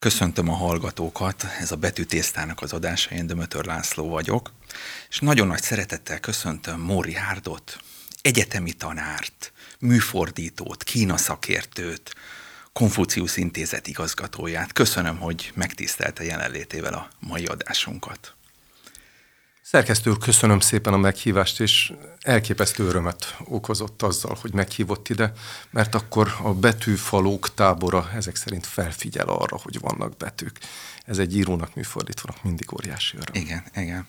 Köszöntöm 0.00 0.48
a 0.48 0.54
hallgatókat, 0.54 1.44
ez 1.60 1.72
a 1.72 1.76
Betűtésztának 1.76 2.62
az 2.62 2.72
adása, 2.72 3.14
én 3.14 3.26
Dömötör 3.26 3.64
László 3.64 4.08
vagyok, 4.08 4.52
és 5.08 5.18
nagyon 5.18 5.46
nagy 5.46 5.62
szeretettel 5.62 6.20
köszöntöm 6.20 6.80
Móri 6.80 7.14
Hárdot, 7.14 7.78
egyetemi 8.22 8.72
tanárt, 8.72 9.52
műfordítót, 9.78 10.82
Kína 10.84 11.16
szakértőt, 11.16 12.14
Konfuciusz 12.72 13.36
Intézet 13.36 13.86
igazgatóját. 13.86 14.72
Köszönöm, 14.72 15.18
hogy 15.18 15.52
megtisztelte 15.54 16.24
jelenlétével 16.24 16.94
a 16.94 17.08
mai 17.18 17.44
adásunkat. 17.44 18.34
Szerkesztő 19.70 20.10
úr, 20.10 20.18
köszönöm 20.18 20.60
szépen 20.60 20.92
a 20.92 20.96
meghívást, 20.96 21.60
és 21.60 21.92
elképesztő 22.20 22.84
örömet 22.84 23.36
okozott 23.44 24.02
azzal, 24.02 24.38
hogy 24.40 24.52
meghívott 24.52 25.08
ide, 25.08 25.32
mert 25.70 25.94
akkor 25.94 26.34
a 26.42 26.54
betűfalók 26.54 27.54
tábora 27.54 28.10
ezek 28.14 28.36
szerint 28.36 28.66
felfigyel 28.66 29.28
arra, 29.28 29.58
hogy 29.62 29.80
vannak 29.80 30.16
betűk. 30.16 30.58
Ez 31.04 31.18
egy 31.18 31.36
írónak, 31.36 31.74
műfordítónak 31.74 32.42
mindig 32.42 32.72
óriási 32.72 33.16
öröm. 33.16 33.42
Igen, 33.42 33.64
igen. 33.74 34.06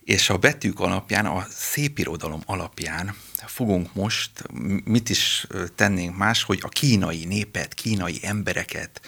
És 0.00 0.30
a 0.30 0.36
betűk 0.36 0.80
alapján, 0.80 1.26
a 1.26 1.46
szépirodalom 1.50 2.42
alapján 2.46 3.14
fogunk 3.46 3.94
most, 3.94 4.30
mit 4.84 5.08
is 5.08 5.46
tennénk 5.74 6.16
más, 6.16 6.42
hogy 6.42 6.58
a 6.62 6.68
kínai 6.68 7.24
népet, 7.24 7.74
kínai 7.74 8.18
embereket, 8.22 9.00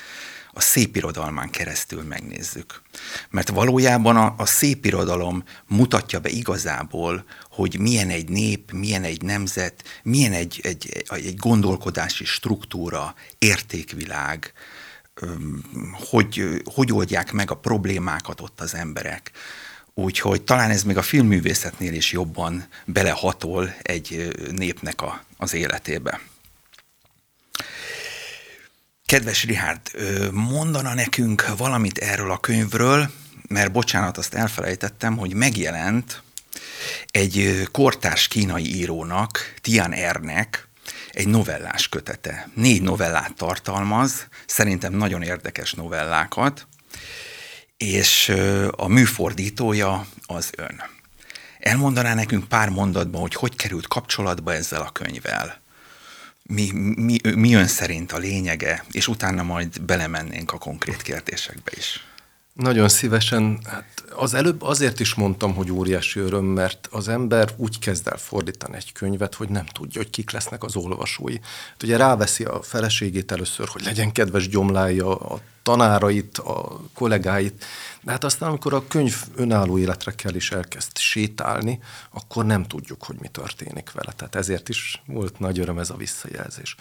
a 0.53 0.61
szépirodalmán 0.61 1.51
keresztül 1.51 2.03
megnézzük. 2.03 2.83
Mert 3.31 3.49
valójában 3.49 4.17
a, 4.17 4.35
a 4.39 4.47
szépirodalom 4.47 5.45
mutatja 5.69 6.21
be 6.21 6.29
igazából, 6.29 7.25
hogy 7.51 7.79
milyen 7.79 8.09
egy 8.09 8.29
nép, 8.29 8.73
milyen 8.73 9.05
egy 9.05 9.23
nemzet, 9.23 9.85
milyen 10.03 10.33
egy, 10.33 10.61
egy, 10.63 11.05
egy 11.09 11.37
gondolkodási 11.37 12.25
struktúra, 12.25 13.15
értékvilág, 13.39 14.53
hogy, 16.11 16.63
hogy 16.65 16.93
oldják 16.93 17.33
meg 17.33 17.51
a 17.51 17.57
problémákat 17.57 18.41
ott 18.41 18.61
az 18.61 18.75
emberek. 18.75 19.31
Úgyhogy 19.95 20.43
talán 20.43 20.71
ez 20.71 20.83
még 20.83 20.97
a 20.97 21.03
filmművészetnél 21.03 21.95
is 21.95 22.13
jobban 22.13 22.69
belehatol 22.85 23.75
egy 23.83 24.33
népnek 24.51 25.03
a, 25.03 25.25
az 25.37 25.55
életébe. 25.55 26.21
Kedves 29.11 29.45
Rihárd, 29.45 29.81
mondana 30.33 30.95
nekünk 30.95 31.57
valamit 31.57 31.99
erről 31.99 32.31
a 32.31 32.39
könyvről, 32.39 33.11
mert 33.49 33.73
bocsánat, 33.73 34.19
azt 34.19 34.35
elfelejtettem, 34.35 35.17
hogy 35.17 35.35
megjelent 35.35 36.23
egy 37.11 37.63
kortárs 37.71 38.29
kínai 38.29 38.77
írónak, 38.77 39.55
Tian 39.61 39.93
Ernek, 39.93 40.69
egy 41.11 41.29
novellás 41.29 41.89
kötete. 41.89 42.49
Négy 42.55 42.83
novellát 42.83 43.35
tartalmaz, 43.35 44.29
szerintem 44.47 44.93
nagyon 44.93 45.23
érdekes 45.23 45.73
novellákat, 45.73 46.67
és 47.77 48.33
a 48.71 48.89
műfordítója 48.89 50.07
az 50.27 50.51
ön. 50.57 50.83
Elmondaná 51.59 52.15
nekünk 52.15 52.49
pár 52.49 52.69
mondatban, 52.69 53.21
hogy 53.21 53.35
hogy 53.35 53.57
került 53.57 53.89
kapcsolatba 53.89 54.55
ezzel 54.55 54.81
a 54.81 54.91
könyvvel? 54.91 55.61
Mi, 56.51 56.71
mi, 56.97 57.19
mi 57.35 57.55
ön 57.55 57.67
szerint 57.67 58.13
a 58.13 58.19
lényege, 58.19 58.85
és 58.91 59.09
utána 59.09 59.43
majd 59.43 59.83
belemennénk 59.83 60.53
a 60.53 60.59
konkrét 60.59 61.03
kérdésekbe 61.03 61.71
is. 61.77 62.05
Nagyon 62.53 62.89
szívesen. 62.89 63.59
Hát 63.65 64.05
az 64.15 64.35
előbb 64.35 64.63
azért 64.63 65.01
is 65.01 65.15
mondtam, 65.15 65.55
hogy 65.55 65.71
óriási 65.71 66.21
öröm, 66.21 66.45
mert 66.45 66.89
az 66.91 67.09
ember 67.09 67.55
úgy 67.57 67.79
kezd 67.79 68.07
el 68.07 68.17
fordítani 68.17 68.77
egy 68.77 68.93
könyvet, 68.93 69.35
hogy 69.35 69.49
nem 69.49 69.67
tudja, 69.67 70.01
hogy 70.01 70.11
kik 70.11 70.31
lesznek 70.31 70.63
az 70.65 70.77
olvasói. 70.77 71.37
Hát 71.71 71.83
ugye 71.83 71.97
ráveszi 71.97 72.45
a 72.45 72.63
feleségét 72.63 73.33
először, 73.33 73.69
hogy 73.69 73.85
legyen 73.85 74.13
kedves 74.13 74.49
gyomlája, 74.49 75.17
a 75.17 75.41
tanárait, 75.63 76.39
a 76.39 76.81
kollégáit, 76.95 77.65
de 78.03 78.11
hát 78.11 78.25
aztán, 78.25 78.49
amikor 78.49 78.75
a 78.75 78.87
könyv 78.89 79.17
önálló 79.35 79.79
életre 79.79 80.13
kell 80.15 80.35
is 80.35 80.51
elkezd 80.51 80.99
sétálni, 80.99 81.81
akkor 82.11 82.45
nem 82.45 82.67
tudjuk, 82.67 83.03
hogy 83.05 83.17
mi 83.21 83.29
történik 83.29 83.93
vele. 83.93 84.13
Tehát 84.17 84.35
ezért 84.35 84.69
is 84.69 85.03
volt 85.07 85.39
nagy 85.39 85.59
öröm 85.59 85.79
ez 85.79 85.91
a 85.91 85.97
visszajelzés. 85.97 86.77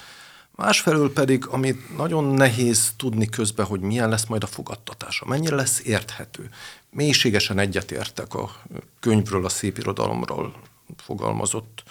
Másfelől 0.59 1.13
pedig, 1.13 1.45
amit 1.47 1.97
nagyon 1.97 2.23
nehéz 2.23 2.93
tudni 2.97 3.29
közben, 3.29 3.65
hogy 3.65 3.79
milyen 3.79 4.09
lesz 4.09 4.25
majd 4.25 4.43
a 4.43 4.47
fogadtatása, 4.47 5.25
mennyire 5.25 5.55
lesz 5.55 5.81
érthető. 5.85 6.49
Mélységesen 6.89 7.59
egyetértek 7.59 8.33
a 8.33 8.51
könyvről, 8.99 9.45
a 9.45 9.49
szépirodalomról 9.49 10.53
fogalmazott 10.97 11.83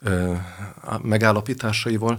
ö, 0.00 0.34
megállapításaival, 1.02 2.18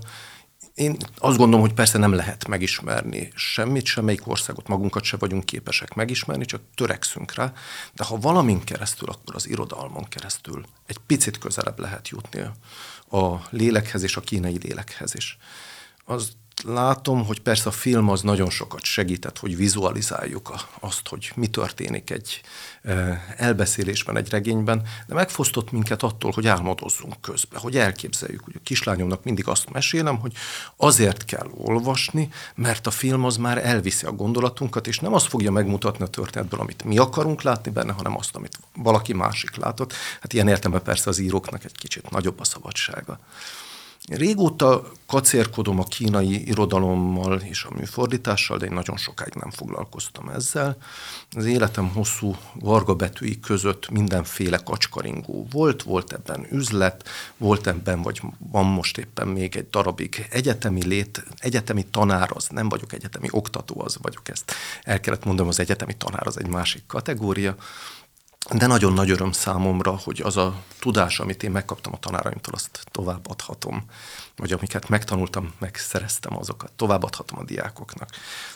én 0.73 0.97
azt 1.17 1.37
gondolom, 1.37 1.61
hogy 1.61 1.73
persze 1.73 1.97
nem 1.97 2.13
lehet 2.13 2.47
megismerni 2.47 3.31
semmit, 3.35 3.85
semmelyik 3.85 4.27
országot, 4.27 4.67
magunkat 4.67 5.03
se 5.03 5.17
vagyunk 5.17 5.45
képesek 5.45 5.93
megismerni, 5.93 6.45
csak 6.45 6.61
törekszünk 6.75 7.33
rá, 7.33 7.53
de 7.93 8.03
ha 8.03 8.17
valamin 8.17 8.63
keresztül, 8.63 9.09
akkor 9.09 9.35
az 9.35 9.49
irodalmon 9.49 10.03
keresztül 10.03 10.65
egy 10.85 10.97
picit 11.05 11.37
közelebb 11.37 11.79
lehet 11.79 12.09
jutni 12.09 12.41
a 13.09 13.47
lélekhez 13.49 14.03
és 14.03 14.15
a 14.15 14.21
kínai 14.21 14.57
lélekhez 14.61 15.15
is. 15.15 15.37
Az 16.11 16.31
látom, 16.63 17.25
hogy 17.25 17.39
persze 17.39 17.69
a 17.69 17.71
film 17.71 18.09
az 18.09 18.21
nagyon 18.21 18.49
sokat 18.49 18.83
segített, 18.83 19.39
hogy 19.39 19.57
vizualizáljuk 19.57 20.53
azt, 20.79 21.07
hogy 21.07 21.31
mi 21.35 21.47
történik 21.47 22.09
egy 22.09 22.41
elbeszélésben, 23.37 24.17
egy 24.17 24.29
regényben, 24.29 24.81
de 25.07 25.13
megfosztott 25.13 25.71
minket 25.71 26.03
attól, 26.03 26.31
hogy 26.31 26.47
álmodozzunk 26.47 27.21
közben, 27.21 27.59
hogy 27.59 27.77
elképzeljük. 27.77 28.43
Hogy 28.43 28.55
a 28.57 28.63
kislányomnak 28.63 29.23
mindig 29.23 29.47
azt 29.47 29.69
mesélem, 29.69 30.19
hogy 30.19 30.33
azért 30.75 31.25
kell 31.25 31.49
olvasni, 31.53 32.29
mert 32.55 32.87
a 32.87 32.91
film 32.91 33.25
az 33.25 33.37
már 33.37 33.65
elviszi 33.65 34.05
a 34.05 34.11
gondolatunkat, 34.11 34.87
és 34.87 34.99
nem 34.99 35.13
azt 35.13 35.27
fogja 35.27 35.51
megmutatni 35.51 36.03
a 36.03 36.07
történetből, 36.07 36.59
amit 36.59 36.83
mi 36.83 36.97
akarunk 36.97 37.41
látni 37.41 37.71
benne, 37.71 37.91
hanem 37.91 38.17
azt, 38.17 38.35
amit 38.35 38.59
valaki 38.75 39.13
másik 39.13 39.55
látott. 39.55 39.93
Hát 40.21 40.33
ilyen 40.33 40.47
értelme 40.47 40.79
persze 40.79 41.09
az 41.09 41.19
íróknak 41.19 41.63
egy 41.63 41.77
kicsit 41.77 42.09
nagyobb 42.09 42.39
a 42.39 42.43
szabadsága. 42.43 43.19
Régóta 44.09 44.91
kacérkodom 45.05 45.79
a 45.79 45.83
kínai 45.83 46.47
irodalommal 46.47 47.39
és 47.39 47.63
a 47.63 47.73
műfordítással, 47.73 48.57
de 48.57 48.65
én 48.65 48.71
nagyon 48.71 48.97
sokáig 48.97 49.33
nem 49.33 49.49
foglalkoztam 49.51 50.29
ezzel. 50.29 50.77
Az 51.31 51.45
életem 51.45 51.89
hosszú 51.89 52.35
varga 52.53 52.95
betűi 52.95 53.39
között 53.39 53.89
mindenféle 53.89 54.57
kacskaringó 54.57 55.47
volt, 55.51 55.83
volt 55.83 56.13
ebben 56.13 56.47
üzlet, 56.51 57.09
volt 57.37 57.67
ebben, 57.67 58.01
vagy 58.01 58.21
van 58.51 58.65
most 58.65 58.97
éppen 58.97 59.27
még 59.27 59.55
egy 59.55 59.69
darabig 59.69 60.27
egyetemi 60.29 60.85
lét, 60.85 61.23
egyetemi 61.37 61.85
tanár, 61.85 62.29
az 62.33 62.47
nem 62.47 62.69
vagyok 62.69 62.93
egyetemi 62.93 63.27
oktató, 63.31 63.81
az 63.81 63.97
vagyok 64.01 64.29
ezt. 64.29 64.53
El 64.83 64.99
kellett 64.99 65.25
mondanom, 65.25 65.49
az 65.49 65.59
egyetemi 65.59 65.93
tanár 65.97 66.27
az 66.27 66.39
egy 66.39 66.47
másik 66.47 66.83
kategória 66.87 67.55
de 68.49 68.67
nagyon 68.67 68.93
nagy 68.93 69.09
öröm 69.09 69.31
számomra, 69.31 69.91
hogy 70.03 70.21
az 70.23 70.37
a 70.37 70.55
tudás, 70.79 71.19
amit 71.19 71.43
én 71.43 71.51
megkaptam 71.51 71.93
a 71.93 71.99
tanáraimtól, 71.99 72.53
azt 72.53 72.85
továbbadhatom, 72.91 73.85
vagy 74.35 74.51
amiket 74.51 74.89
megtanultam, 74.89 75.53
megszereztem 75.59 76.37
azokat, 76.37 76.71
továbbadhatom 76.71 77.39
a 77.39 77.43
diákoknak. 77.43 78.09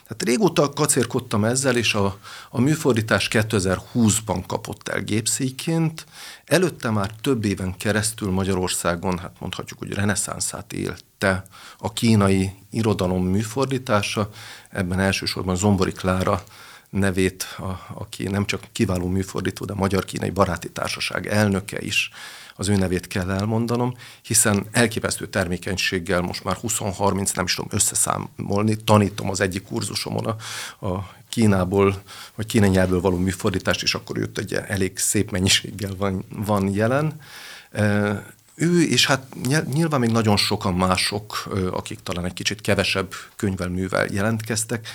Tehát 0.03 0.24
régóta 0.24 0.69
kacérkodtam 0.69 1.44
ezzel, 1.44 1.78
és 1.78 1.94
a, 1.94 2.18
a 2.50 2.59
műfordítás 2.59 3.28
2020-ban 3.31 4.44
kapott 4.47 4.88
el 4.88 5.01
gépszéként. 5.01 6.06
Előtte 6.45 6.90
már 6.90 7.12
több 7.22 7.45
éven 7.45 7.78
keresztül 7.78 8.31
Magyarországon, 8.31 9.18
hát 9.19 9.35
mondhatjuk, 9.40 9.79
hogy 9.79 9.94
reneszánszát 9.94 10.74
élte 10.74 11.45
a 11.78 11.94
kínai 11.94 12.53
irodalom 12.69 13.25
műfordítása. 13.25 14.29
Ebben 14.69 15.00
elsősorban 15.00 15.56
Zombori 15.56 15.91
Klára 15.91 16.44
nevét, 16.95 17.44
a, 17.57 17.94
aki 17.94 18.23
nem 18.23 18.45
csak 18.45 18.63
kiváló 18.72 19.07
műfordító, 19.07 19.66
de 19.66 19.73
a 19.73 19.75
Magyar-Kínai 19.75 20.29
Baráti 20.29 20.69
Társaság 20.69 21.28
elnöke 21.28 21.81
is, 21.81 22.09
az 22.56 22.69
ő 22.69 22.75
nevét 22.75 23.07
kell 23.07 23.31
elmondanom, 23.31 23.94
hiszen 24.22 24.66
elképesztő 24.72 25.28
termékenységgel 25.28 26.22
most 26.22 26.44
már 26.44 26.57
20-30, 26.61 27.35
nem 27.35 27.45
is 27.45 27.56
tudom 27.56 27.69
összeszámolni, 27.73 28.75
tanítom 28.75 29.29
az 29.29 29.39
egyik 29.39 29.63
kurzusomon 29.63 30.25
a, 30.25 30.35
a 30.88 31.13
Kínából, 31.29 32.01
vagy 32.36 32.45
kínai 32.45 32.69
nyelvből 32.69 33.01
való 33.01 33.18
műfordítást, 33.18 33.83
és 33.83 33.95
akkor 33.95 34.18
őt 34.18 34.38
egy 34.38 34.53
elég 34.53 34.98
szép 34.98 35.31
mennyiséggel 35.31 35.95
van, 35.98 36.25
van 36.30 36.74
jelen. 36.74 37.21
Ő, 38.56 38.81
és 38.83 39.06
hát 39.06 39.36
nyilván 39.74 40.00
még 40.00 40.09
nagyon 40.09 40.38
sokan 40.38 40.74
mások, 40.74 41.50
akik 41.71 42.00
talán 42.03 42.25
egy 42.25 42.33
kicsit 42.33 42.62
kevesebb 42.62 43.13
könyvvel, 43.36 43.69
művel 43.69 44.07
jelentkeztek, 44.12 44.88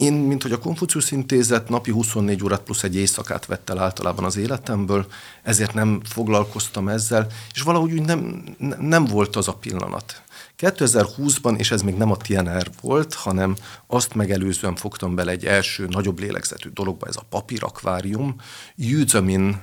én, 0.00 0.12
mint 0.12 0.42
hogy 0.42 0.52
a 0.52 0.58
Konfucius 0.58 1.10
Intézet 1.10 1.68
napi 1.68 1.90
24 1.90 2.44
órát 2.44 2.60
plusz 2.60 2.82
egy 2.82 2.96
éjszakát 2.96 3.46
vett 3.46 3.70
el 3.70 3.78
általában 3.78 4.24
az 4.24 4.36
életemből, 4.36 5.06
ezért 5.42 5.74
nem 5.74 6.00
foglalkoztam 6.04 6.88
ezzel, 6.88 7.26
és 7.54 7.62
valahogy 7.62 7.92
úgy 7.92 8.02
nem, 8.02 8.44
nem 8.80 9.04
volt 9.04 9.36
az 9.36 9.48
a 9.48 9.54
pillanat. 9.54 10.22
2020-ban, 10.58 11.58
és 11.58 11.70
ez 11.70 11.82
még 11.82 11.94
nem 11.94 12.10
a 12.10 12.16
TNR 12.16 12.70
volt, 12.80 13.14
hanem 13.14 13.56
azt 13.86 14.14
megelőzően 14.14 14.74
fogtam 14.74 15.14
bele 15.14 15.30
egy 15.30 15.44
első 15.44 15.86
nagyobb 15.86 16.18
lélegzetű 16.18 16.68
dologba, 16.68 17.06
ez 17.06 17.16
a 17.16 17.26
papírakvárium. 17.28 18.34
Jüzamin, 18.76 19.60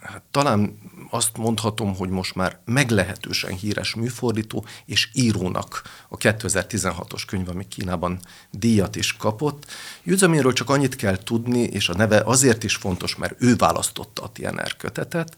hát 0.00 0.22
talán 0.30 0.78
azt 1.10 1.36
mondhatom, 1.36 1.96
hogy 1.96 2.08
most 2.08 2.34
már 2.34 2.58
meglehetősen 2.64 3.52
híres 3.52 3.94
műfordító 3.94 4.64
és 4.86 5.08
írónak 5.12 5.82
a 6.08 6.16
2016-os 6.16 7.22
könyv, 7.26 7.48
ami 7.48 7.68
Kínában 7.68 8.20
díjat 8.50 8.96
is 8.96 9.16
kapott. 9.16 9.66
Jüzaminről 10.02 10.52
csak 10.52 10.70
annyit 10.70 10.96
kell 10.96 11.16
tudni, 11.16 11.60
és 11.60 11.88
a 11.88 11.94
neve 11.94 12.22
azért 12.24 12.64
is 12.64 12.74
fontos, 12.74 13.16
mert 13.16 13.42
ő 13.42 13.56
választotta 13.56 14.22
a 14.22 14.30
TNR 14.32 14.76
kötetet, 14.76 15.36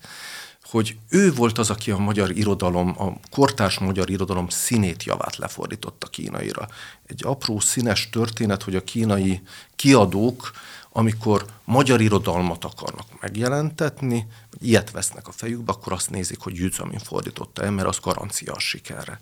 hogy 0.64 0.96
ő 1.08 1.32
volt 1.32 1.58
az, 1.58 1.70
aki 1.70 1.90
a 1.90 1.98
magyar 1.98 2.30
irodalom, 2.30 2.94
a 2.98 3.12
kortárs 3.30 3.78
magyar 3.78 4.10
irodalom 4.10 4.48
színét 4.48 5.04
javát 5.04 5.36
lefordította 5.36 6.06
kínaira. 6.06 6.68
Egy 7.06 7.20
apró 7.24 7.60
színes 7.60 8.10
történet, 8.10 8.62
hogy 8.62 8.76
a 8.76 8.84
kínai 8.84 9.42
kiadók, 9.76 10.50
amikor 10.92 11.44
magyar 11.64 12.00
irodalmat 12.00 12.64
akarnak 12.64 13.06
megjelentetni, 13.20 14.26
ilyet 14.60 14.90
vesznek 14.90 15.28
a 15.28 15.32
fejükbe, 15.32 15.72
akkor 15.72 15.92
azt 15.92 16.10
nézik, 16.10 16.40
hogy 16.40 16.54
Jüzamin 16.54 16.98
fordította 16.98 17.62
el, 17.62 17.70
mert 17.70 17.88
az 17.88 17.98
garancia 18.02 18.52
a 18.52 18.58
sikerre. 18.58 19.20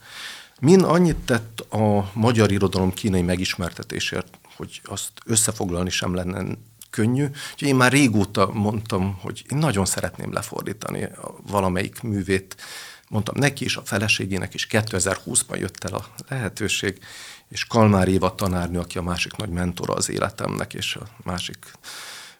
Min 0.61 0.83
annyit 0.83 1.17
tett 1.17 1.61
a 1.61 2.11
magyar 2.15 2.53
irodalom 2.53 2.93
kínai 2.93 3.23
megismertetésért, 3.23 4.39
hogy 4.57 4.81
azt 4.85 5.11
összefoglalni 5.25 5.91
sem 5.91 6.15
lenne 6.15 6.57
könnyű. 6.91 7.25
Úgyhogy 7.25 7.69
én 7.69 7.77
már 7.77 7.93
régóta 7.93 8.51
mondtam, 8.53 9.19
hogy 9.21 9.45
én 9.53 9.59
nagyon 9.59 9.85
szeretném 9.85 10.33
lefordítani 10.33 11.09
valamelyik 11.47 12.03
művét. 12.03 12.57
Mondtam 13.11 13.35
neki 13.39 13.65
is, 13.65 13.77
a 13.77 13.83
feleségének 13.85 14.55
is, 14.55 14.67
2020-ban 14.71 15.59
jött 15.59 15.85
el 15.85 15.95
a 15.95 16.07
lehetőség, 16.29 16.99
és 17.49 17.65
Kalmár 17.65 18.09
Éva 18.09 18.35
tanárnő, 18.35 18.79
aki 18.79 18.99
a 18.99 19.03
másik 19.03 19.37
nagy 19.37 19.49
mentora 19.49 19.95
az 19.95 20.11
életemnek, 20.11 20.75
és 20.75 20.97
a 20.97 21.07
másik, 21.23 21.73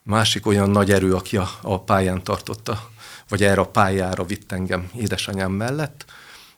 másik 0.03 0.47
olyan 0.47 0.71
nagy 0.71 0.91
erő, 0.91 1.15
aki 1.15 1.37
a, 1.37 1.49
a 1.63 1.81
pályán 1.81 2.23
tartotta, 2.23 2.91
vagy 3.29 3.43
erre 3.43 3.61
a 3.61 3.71
pályára 3.71 4.25
vitt 4.25 4.53
engem 4.53 4.91
édesanyám 4.97 5.53
mellett, 5.53 6.05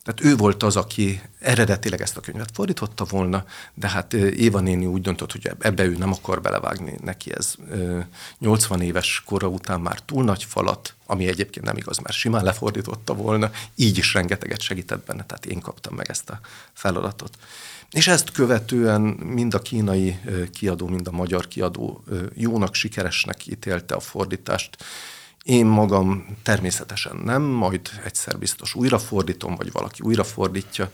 tehát 0.04 0.24
ő 0.24 0.36
volt 0.36 0.62
az, 0.62 0.76
aki 0.76 1.20
eredetileg 1.38 2.00
ezt 2.00 2.16
a 2.16 2.20
könyvet 2.20 2.50
fordította 2.52 3.04
volna, 3.04 3.44
de 3.74 3.88
hát 3.88 4.12
Éva 4.12 4.60
néni 4.60 4.86
úgy 4.86 5.00
döntött, 5.00 5.32
hogy 5.32 5.50
ebbe 5.58 5.84
ő 5.84 5.96
nem 5.96 6.12
akar 6.12 6.40
belevágni. 6.40 6.94
Neki 7.02 7.32
ez 7.34 7.54
80 8.38 8.80
éves 8.80 9.22
kora 9.26 9.46
után 9.48 9.80
már 9.80 10.00
túl 10.00 10.24
nagy 10.24 10.44
falat, 10.44 10.94
ami 11.06 11.26
egyébként 11.26 11.66
nem 11.66 11.76
igaz, 11.76 11.98
mert 11.98 12.16
simán 12.16 12.44
lefordította 12.44 13.14
volna, 13.14 13.50
így 13.74 13.98
is 13.98 14.14
rengeteget 14.14 14.60
segített 14.60 15.04
benne, 15.06 15.24
tehát 15.24 15.46
én 15.46 15.60
kaptam 15.60 15.94
meg 15.94 16.10
ezt 16.10 16.30
a 16.30 16.40
feladatot. 16.72 17.38
És 17.90 18.06
ezt 18.06 18.30
követően 18.30 19.00
mind 19.00 19.54
a 19.54 19.62
kínai 19.62 20.18
kiadó, 20.52 20.86
mind 20.86 21.06
a 21.06 21.10
magyar 21.10 21.48
kiadó 21.48 22.04
jónak, 22.34 22.74
sikeresnek 22.74 23.46
ítélte 23.46 23.94
a 23.94 24.00
fordítást, 24.00 24.76
én 25.42 25.66
magam 25.66 26.36
természetesen 26.42 27.16
nem, 27.16 27.42
majd 27.42 27.90
egyszer 28.04 28.38
biztos 28.38 28.74
újrafordítom, 28.74 29.54
vagy 29.54 29.72
valaki 29.72 30.02
újrafordítja, 30.02 30.90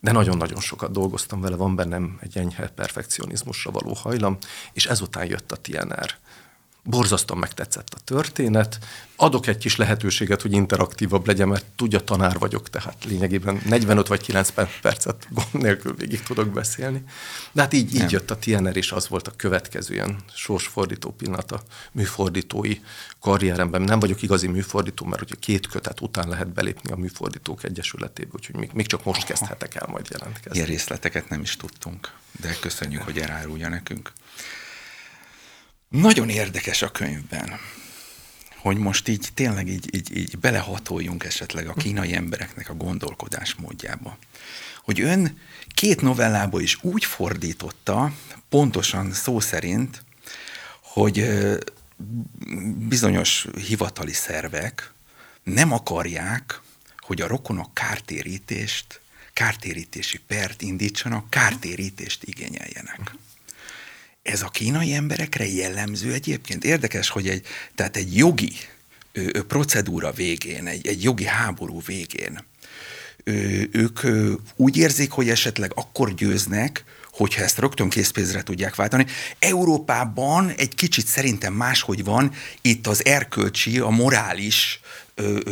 de 0.00 0.12
nagyon-nagyon 0.12 0.60
sokat 0.60 0.90
dolgoztam 0.92 1.40
vele, 1.40 1.56
van 1.56 1.74
bennem 1.74 2.18
egy 2.20 2.38
enyhe 2.38 2.68
perfekcionizmusra 2.68 3.70
való 3.70 3.92
hajlam, 3.92 4.38
és 4.72 4.86
ezután 4.86 5.26
jött 5.26 5.52
a 5.52 5.56
TNR 5.56 6.14
borzasztóan 6.84 7.40
megtetszett 7.40 7.88
a 7.94 8.00
történet. 8.04 8.78
Adok 9.16 9.46
egy 9.46 9.58
kis 9.58 9.76
lehetőséget, 9.76 10.42
hogy 10.42 10.52
interaktívabb 10.52 11.26
legyen, 11.26 11.48
mert 11.48 11.64
tudja, 11.76 12.00
tanár 12.00 12.38
vagyok, 12.38 12.70
tehát 12.70 13.04
lényegében 13.04 13.60
45 13.64 14.06
vagy 14.06 14.20
90 14.20 14.68
percet 14.82 15.26
gond 15.30 15.62
nélkül 15.64 15.94
végig 15.94 16.22
tudok 16.22 16.48
beszélni. 16.48 17.02
De 17.52 17.62
hát 17.62 17.72
így, 17.72 17.94
így 17.94 18.10
jött 18.10 18.30
a 18.30 18.38
TNR, 18.38 18.76
és 18.76 18.92
az 18.92 19.08
volt 19.08 19.28
a 19.28 19.32
következő 19.36 19.94
ilyen 19.94 20.16
sorsfordító 20.34 21.10
pillanat 21.10 21.52
a 21.52 21.62
műfordítói 21.92 22.78
karrieremben. 23.20 23.82
Nem 23.82 23.98
vagyok 23.98 24.22
igazi 24.22 24.46
műfordító, 24.46 25.06
mert 25.06 25.22
ugye 25.22 25.34
két 25.40 25.66
kötet 25.66 26.00
után 26.00 26.28
lehet 26.28 26.48
belépni 26.48 26.90
a 26.90 26.96
műfordítók 26.96 27.64
egyesületébe, 27.64 28.30
úgyhogy 28.32 28.56
még, 28.56 28.70
még 28.72 28.86
csak 28.86 29.04
most 29.04 29.24
kezdhetek 29.24 29.74
el 29.74 29.86
majd 29.90 30.06
jelentkezni. 30.10 30.56
Ilyen 30.58 30.68
részleteket 30.68 31.28
nem 31.28 31.40
is 31.40 31.56
tudtunk, 31.56 32.12
de 32.40 32.56
köszönjük, 32.60 33.02
hogy 33.02 33.18
elárulja 33.18 33.68
nekünk. 33.68 34.12
Nagyon 35.94 36.28
érdekes 36.28 36.82
a 36.82 36.90
könyvben, 36.90 37.58
hogy 38.56 38.76
most 38.76 39.08
így 39.08 39.28
tényleg 39.34 39.68
így, 39.68 39.94
így, 39.94 40.16
így 40.16 40.38
belehatoljunk 40.38 41.24
esetleg 41.24 41.68
a 41.68 41.72
kínai 41.72 42.14
embereknek 42.14 42.68
a 42.68 42.74
gondolkodás 42.74 43.54
módjába. 43.54 44.18
Hogy 44.82 45.00
ön 45.00 45.38
két 45.68 46.00
novellába 46.00 46.60
is 46.60 46.78
úgy 46.82 47.04
fordította, 47.04 48.12
pontosan 48.48 49.12
szó 49.12 49.40
szerint, 49.40 50.04
hogy 50.80 51.28
bizonyos 52.88 53.46
hivatali 53.66 54.12
szervek 54.12 54.92
nem 55.42 55.72
akarják, 55.72 56.60
hogy 56.98 57.20
a 57.20 57.26
rokonok 57.26 57.74
kártérítést, 57.74 59.00
kártérítési 59.32 60.18
pert 60.18 60.62
indítsanak, 60.62 61.30
kártérítést 61.30 62.22
igényeljenek. 62.24 63.14
Ez 64.24 64.42
a 64.42 64.48
kínai 64.48 64.92
emberekre 64.92 65.46
jellemző 65.46 66.12
egyébként. 66.12 66.64
Érdekes, 66.64 67.08
hogy 67.08 67.28
egy, 67.28 67.46
tehát 67.74 67.96
egy 67.96 68.16
jogi 68.16 68.52
ö, 69.12 69.42
procedúra 69.42 70.12
végén, 70.12 70.66
egy, 70.66 70.86
egy 70.86 71.02
jogi 71.02 71.24
háború 71.24 71.80
végén 71.86 72.44
ö, 73.24 73.32
ők 73.70 74.02
ö, 74.02 74.32
úgy 74.56 74.76
érzik, 74.76 75.10
hogy 75.10 75.28
esetleg 75.28 75.72
akkor 75.74 76.14
győznek, 76.14 76.84
hogyha 77.16 77.42
ezt 77.42 77.58
rögtön 77.58 77.88
készpénzre 77.88 78.42
tudják 78.42 78.74
váltani. 78.74 79.06
Európában 79.38 80.50
egy 80.56 80.74
kicsit 80.74 81.06
szerintem 81.06 81.52
máshogy 81.52 82.04
van, 82.04 82.32
itt 82.60 82.86
az 82.86 83.04
erkölcsi, 83.04 83.78
a 83.78 83.88
morális 83.88 84.80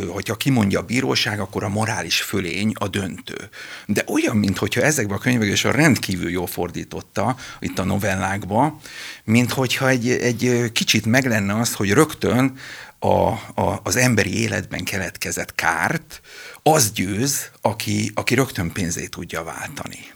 hogyha 0.07 0.35
kimondja 0.35 0.79
a 0.79 0.83
bíróság, 0.83 1.39
akkor 1.39 1.63
a 1.63 1.69
morális 1.69 2.21
fölény 2.21 2.71
a 2.73 2.87
döntő. 2.87 3.49
De 3.85 4.03
olyan, 4.07 4.37
mintha 4.37 4.81
ezekben 4.81 5.17
a 5.17 5.19
könyvekben 5.19 5.53
is 5.53 5.65
a 5.65 5.71
rendkívül 5.71 6.29
jól 6.29 6.47
fordította, 6.47 7.35
itt 7.59 7.79
a 7.79 7.83
novellákba, 7.83 8.79
mint 9.23 9.51
hogyha 9.51 9.89
egy, 9.89 10.09
egy 10.09 10.71
kicsit 10.71 11.05
meg 11.05 11.25
lenne 11.25 11.59
az, 11.59 11.73
hogy 11.73 11.91
rögtön 11.91 12.57
a, 12.99 13.07
a, 13.07 13.79
az 13.83 13.95
emberi 13.95 14.41
életben 14.41 14.83
keletkezett 14.83 15.55
kárt, 15.55 16.21
az 16.63 16.91
győz, 16.91 17.51
aki, 17.61 18.11
aki 18.13 18.35
rögtön 18.35 18.71
pénzét 18.71 19.09
tudja 19.09 19.43
váltani. 19.43 20.13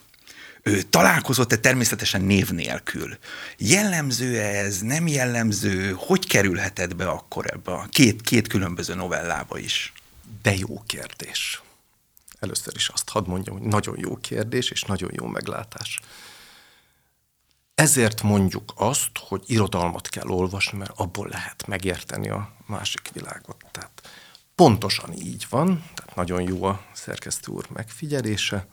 Találkozott-e 0.90 1.58
természetesen 1.58 2.22
név 2.22 2.50
nélkül? 2.50 3.18
Jellemző 3.58 4.40
ez, 4.40 4.82
nem 4.82 5.08
jellemző? 5.08 5.92
Hogy 5.98 6.28
kerülhetett 6.28 6.96
be 6.96 7.08
akkor 7.10 7.46
ebbe 7.54 7.72
a 7.72 7.88
két, 7.90 8.22
két 8.22 8.48
különböző 8.48 8.96
novellába 8.96 9.58
is? 9.58 9.94
De 10.42 10.56
jó 10.56 10.84
kérdés. 10.86 11.62
Először 12.40 12.74
is 12.76 12.88
azt 12.90 13.10
hadd 13.10 13.28
mondjam, 13.28 13.58
hogy 13.58 13.68
nagyon 13.68 13.96
jó 14.00 14.16
kérdés, 14.16 14.70
és 14.70 14.82
nagyon 14.82 15.10
jó 15.14 15.26
meglátás. 15.26 16.00
Ezért 17.76 18.22
mondjuk 18.22 18.74
azt, 18.76 19.12
hogy 19.14 19.44
irodalmat 19.46 20.10
kell 20.10 20.28
olvasni, 20.28 20.78
mert 20.78 20.92
abból 20.96 21.28
lehet 21.28 21.68
megérteni 21.68 22.30
a 22.30 22.52
másik 22.66 23.10
világot. 23.14 23.66
Tehát 23.72 24.10
pontosan 24.56 25.14
így 25.14 25.46
van, 25.50 25.84
tehát 25.96 26.16
nagyon 26.16 26.42
jó 26.42 26.64
a 26.64 26.86
szerkesztő 26.94 27.52
úr 27.52 27.68
megfigyelése. 27.74 28.68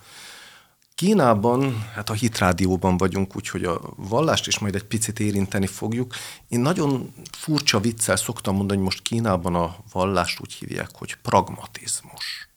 Kínában, 0.95 1.81
hát 1.95 2.11
a 2.11 2.13
hitrádióban 2.13 2.97
vagyunk, 2.97 3.37
úgyhogy 3.37 3.65
a 3.65 3.81
vallást 3.97 4.47
is 4.47 4.59
majd 4.59 4.75
egy 4.75 4.85
picit 4.85 5.21
érinteni 5.21 5.67
fogjuk. 5.67 6.15
Én 6.49 6.61
nagyon 6.61 7.15
furcsa 7.33 7.81
viccel 7.81 8.17
szoktam 8.17 8.57
mondani, 8.57 8.77
hogy 8.77 8.89
most 8.89 9.03
Kínában 9.03 9.55
a 9.55 9.77
vallást 9.93 10.41
úgy 10.41 10.53
hívják, 10.53 10.91
hogy 10.93 11.17
pragmatizmus. 11.23 12.49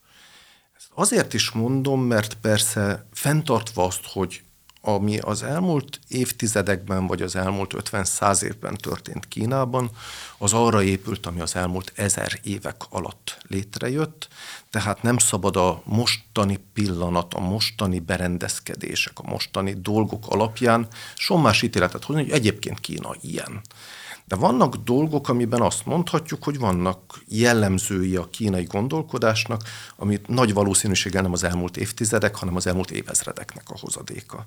Ezt 0.77 0.89
azért 0.93 1.33
is 1.33 1.51
mondom, 1.51 2.01
mert 2.01 2.33
persze 2.33 3.07
fenntartva 3.13 3.83
azt, 3.83 4.05
hogy 4.05 4.41
ami 4.87 5.17
az 5.17 5.43
elmúlt 5.43 5.99
évtizedekben, 6.07 7.07
vagy 7.07 7.21
az 7.21 7.35
elmúlt 7.35 7.73
50-100 7.91 8.41
évben 8.41 8.75
történt 8.75 9.27
Kínában, 9.27 9.89
az 10.37 10.53
arra 10.53 10.83
épült, 10.83 11.25
ami 11.25 11.41
az 11.41 11.55
elmúlt 11.55 11.91
ezer 11.95 12.39
évek 12.43 12.75
alatt 12.89 13.37
létrejött, 13.47 14.27
tehát 14.69 15.01
nem 15.01 15.17
szabad 15.17 15.55
a 15.55 15.81
mostani 15.83 16.59
pillanat, 16.73 17.33
a 17.33 17.39
mostani 17.39 17.99
berendezkedések, 17.99 19.19
a 19.19 19.29
mostani 19.29 19.73
dolgok 19.73 20.27
alapján 20.27 20.87
sommás 21.15 21.61
ítéletet 21.61 22.03
hozni, 22.03 22.23
hogy 22.23 22.31
egyébként 22.31 22.79
Kína 22.79 23.09
ilyen. 23.21 23.61
De 24.27 24.35
vannak 24.35 24.75
dolgok, 24.75 25.29
amiben 25.29 25.61
azt 25.61 25.85
mondhatjuk, 25.85 26.43
hogy 26.43 26.59
vannak 26.59 27.21
jellemzői 27.27 28.15
a 28.15 28.29
kínai 28.29 28.63
gondolkodásnak, 28.63 29.61
amit 29.95 30.27
nagy 30.27 30.53
valószínűséggel 30.53 31.21
nem 31.21 31.31
az 31.31 31.43
elmúlt 31.43 31.77
évtizedek, 31.77 32.35
hanem 32.35 32.55
az 32.55 32.67
elmúlt 32.67 32.91
évezredeknek 32.91 33.69
a 33.69 33.77
hozadéka. 33.79 34.43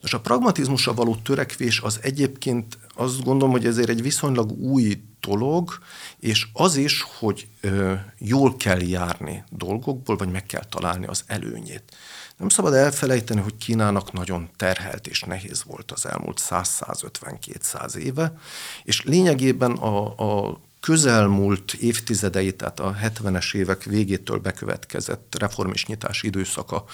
Most 0.00 0.14
a 0.14 0.20
pragmatizmusra 0.20 0.94
való 0.94 1.16
törekvés 1.22 1.80
az 1.80 1.98
egyébként 2.02 2.78
azt 2.94 3.24
gondolom, 3.24 3.52
hogy 3.52 3.66
ezért 3.66 3.88
egy 3.88 4.02
viszonylag 4.02 4.52
új 4.52 5.02
dolog, 5.20 5.78
és 6.18 6.46
az 6.52 6.76
is, 6.76 7.06
hogy 7.18 7.46
ö, 7.60 7.94
jól 8.18 8.56
kell 8.56 8.80
járni 8.82 9.44
dolgokból, 9.50 10.16
vagy 10.16 10.30
meg 10.30 10.46
kell 10.46 10.64
találni 10.64 11.06
az 11.06 11.24
előnyét. 11.26 11.96
Nem 12.44 12.52
szabad 12.52 12.74
elfelejteni, 12.74 13.40
hogy 13.40 13.56
Kínának 13.56 14.12
nagyon 14.12 14.48
terhelt 14.56 15.06
és 15.06 15.22
nehéz 15.22 15.62
volt 15.66 15.92
az 15.92 16.06
elmúlt 16.06 16.40
100-150-200 16.50 17.94
éve, 17.94 18.38
és 18.82 19.02
lényegében 19.02 19.72
a, 19.72 20.18
a 20.18 20.60
közelmúlt 20.80 21.72
évtizedei, 21.72 22.56
tehát 22.56 22.80
a 22.80 22.96
70-es 23.02 23.54
évek 23.54 23.82
végétől 23.82 24.38
bekövetkezett 24.38 25.34
reform 25.38 25.70
és 25.72 25.86
nyitás 25.86 26.22
időszaka 26.22 26.84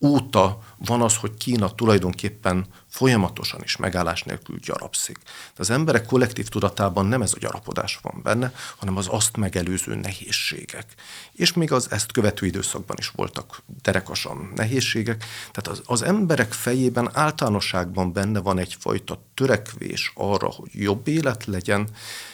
óta 0.00 0.58
van 0.76 1.02
az, 1.02 1.16
hogy 1.16 1.34
Kína 1.36 1.74
tulajdonképpen 1.74 2.66
folyamatosan 2.88 3.62
is 3.62 3.76
megállás 3.76 4.22
nélkül 4.22 4.58
gyarapszik. 4.58 5.18
De 5.24 5.56
az 5.56 5.70
emberek 5.70 6.06
kollektív 6.06 6.48
tudatában 6.48 7.06
nem 7.06 7.22
ez 7.22 7.32
a 7.34 7.38
gyarapodás 7.38 7.98
van 8.02 8.20
benne, 8.22 8.52
hanem 8.76 8.96
az 8.96 9.06
azt 9.10 9.36
megelőző 9.36 9.94
nehézségek. 9.94 10.94
És 11.32 11.52
még 11.52 11.72
az 11.72 11.86
ezt 11.90 12.12
követő 12.12 12.46
időszakban 12.46 12.96
is 12.98 13.08
voltak 13.08 13.62
derekasan 13.82 14.52
nehézségek. 14.54 15.24
Tehát 15.52 15.78
az, 15.78 15.82
az 15.84 16.02
emberek 16.02 16.52
fejében 16.52 17.10
általánosságban 17.12 18.12
benne 18.12 18.40
van 18.40 18.58
egyfajta 18.58 19.22
törekvés 19.34 20.12
arra, 20.14 20.46
hogy 20.46 20.70
jobb 20.72 21.08
élet 21.08 21.44
legyen, 21.44 21.88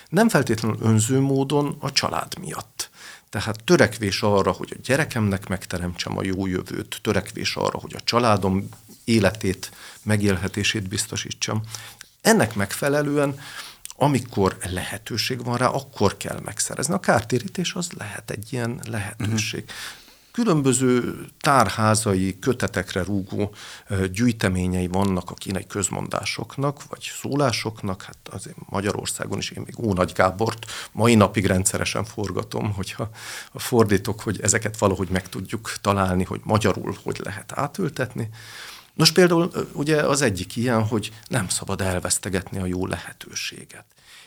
nem 0.08 0.28
feltétlenül 0.28 0.78
önző 0.80 1.20
módon 1.20 1.76
a 1.80 1.92
család 1.92 2.38
miatt. 2.38 2.90
Tehát 3.30 3.64
törekvés 3.64 4.22
arra, 4.22 4.50
hogy 4.50 4.74
a 4.76 4.80
gyerekemnek 4.84 5.48
megteremtsem 5.48 6.18
a 6.18 6.24
jó 6.24 6.46
jövőt, 6.46 6.98
törekvés 7.02 7.56
arra, 7.56 7.78
hogy 7.78 7.94
a 7.94 8.04
családom 8.04 8.68
életét, 9.04 9.70
megélhetését 10.04 10.88
biztosítsam. 10.88 11.60
Ennek 12.20 12.54
megfelelően 12.54 13.38
amikor 13.96 14.56
lehetőség 14.72 15.44
van 15.44 15.56
rá, 15.56 15.66
akkor 15.66 16.16
kell 16.16 16.40
megszerezni. 16.44 16.94
A 16.94 17.00
kártérítés 17.00 17.74
az 17.74 17.90
lehet 17.92 18.30
egy 18.30 18.52
ilyen 18.52 18.80
lehetőség. 18.84 19.62
Uh-huh 19.62 20.02
különböző 20.34 21.14
tárházai, 21.40 22.38
kötetekre 22.38 23.02
rúgó 23.02 23.54
gyűjteményei 24.12 24.86
vannak 24.86 25.30
a 25.30 25.34
kínai 25.34 25.66
közmondásoknak, 25.66 26.88
vagy 26.88 27.10
szólásoknak. 27.20 28.02
Hát 28.02 28.16
azért 28.30 28.56
Magyarországon 28.68 29.38
is 29.38 29.50
én 29.50 29.62
még 29.66 29.78
Ónagy 29.78 30.12
Gábort 30.12 30.66
mai 30.92 31.14
napig 31.14 31.46
rendszeresen 31.46 32.04
forgatom, 32.04 32.72
hogyha 32.72 33.10
fordítok, 33.54 34.20
hogy 34.20 34.40
ezeket 34.40 34.78
valahogy 34.78 35.08
meg 35.08 35.28
tudjuk 35.28 35.74
találni, 35.80 36.24
hogy 36.24 36.40
magyarul 36.44 36.96
hogy 37.02 37.20
lehet 37.24 37.52
átültetni. 37.52 38.28
Nos, 38.94 39.12
például 39.12 39.68
ugye 39.72 40.02
az 40.02 40.22
egyik 40.22 40.56
ilyen, 40.56 40.86
hogy 40.86 41.12
nem 41.28 41.48
szabad 41.48 41.80
elvesztegetni 41.80 42.58
a 42.58 42.66
jó 42.66 42.86
lehetőséget. 42.86 43.84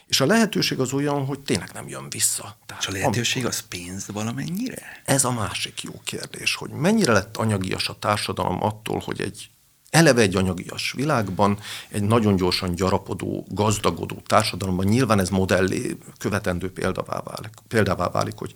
És 0.08 0.22
a 0.22 0.26
lehetőség 0.26 0.80
az 0.80 0.94
olyan, 0.94 1.26
hogy 1.26 1.40
tényleg 1.40 1.70
nem 1.74 1.88
jön 1.88 2.10
vissza. 2.10 2.58
Tehát 2.66 2.84
és 2.84 2.90
a 2.90 2.92
lehetőség 2.92 3.46
amikor, 3.46 3.60
az 3.60 3.68
pénz 3.68 4.06
valamennyire? 4.08 5.02
Ez 5.06 5.24
a 5.24 5.32
másik 5.32 5.84
jó 5.84 6.02
kérdés, 6.04 6.56
hogy 6.56 6.70
mennyire 6.70 7.12
lett 7.12 7.38
anyagias 7.38 7.90
a 7.90 7.96
társadalom 8.00 8.64
attól, 8.64 9.02
hogy 9.06 9.22
egy 9.22 9.50
eleve 9.90 10.22
egy 10.22 10.36
anyagias 10.36 10.92
világban, 10.92 11.60
egy 11.90 12.04
nagyon 12.04 12.36
gyorsan 12.36 12.76
gyarapodó, 12.76 13.48
gazdagodó 13.50 14.22
társadalomban 14.26 14.86
nyilván 14.86 15.20
ez 15.20 15.30
modellé 15.30 15.98
követendő 16.18 16.72
példává 16.72 17.22
válik, 17.24 17.54
példává 17.68 18.10
válik 18.10 18.36
hogy, 18.38 18.54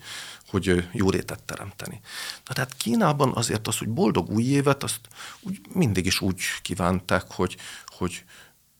hogy 0.52 0.88
jó 0.92 1.10
rétet 1.10 1.42
teremteni. 1.42 2.00
Na 2.46 2.54
tehát 2.54 2.74
Kínában 2.76 3.32
azért 3.34 3.68
az, 3.68 3.78
hogy 3.78 3.88
boldog 3.88 4.30
új 4.30 4.42
évet, 4.42 4.82
azt 4.82 5.00
úgy, 5.40 5.60
mindig 5.72 6.06
is 6.06 6.20
úgy 6.20 6.40
kívánták, 6.62 7.24
hogy, 7.30 7.56
hogy 7.86 8.24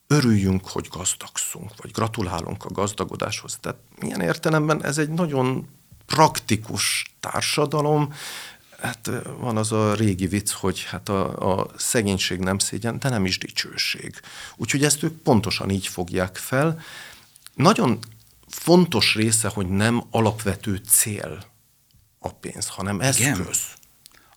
örüljünk, 0.06 0.68
hogy 0.68 0.88
gazdagszunk, 0.90 1.70
vagy 1.76 1.90
gratulálunk 1.90 2.64
a 2.64 2.70
gazdagodáshoz. 2.70 3.58
Tehát 3.60 3.78
milyen 3.98 4.20
értelemben 4.20 4.84
ez 4.84 4.98
egy 4.98 5.10
nagyon 5.10 5.68
praktikus 6.06 7.14
társadalom, 7.20 8.12
Hát 8.82 9.10
van 9.38 9.56
az 9.56 9.72
a 9.72 9.94
régi 9.94 10.26
vicc, 10.26 10.50
hogy 10.50 10.84
hát 10.84 11.08
a, 11.08 11.58
a 11.58 11.66
szegénység 11.76 12.38
nem 12.38 12.58
szégyen, 12.58 12.98
de 12.98 13.08
nem 13.08 13.24
is 13.24 13.38
dicsőség. 13.38 14.20
Úgyhogy 14.56 14.84
ezt 14.84 15.02
ők 15.02 15.22
pontosan 15.22 15.70
így 15.70 15.86
fogják 15.86 16.36
fel. 16.36 16.80
Nagyon 17.54 17.98
fontos 18.48 19.14
része, 19.14 19.48
hogy 19.48 19.68
nem 19.68 20.04
alapvető 20.10 20.80
cél 20.88 21.51
a 22.22 22.28
pénz, 22.28 22.68
hanem 22.68 23.00
eszköz. 23.00 23.26
Igen. 23.26 23.46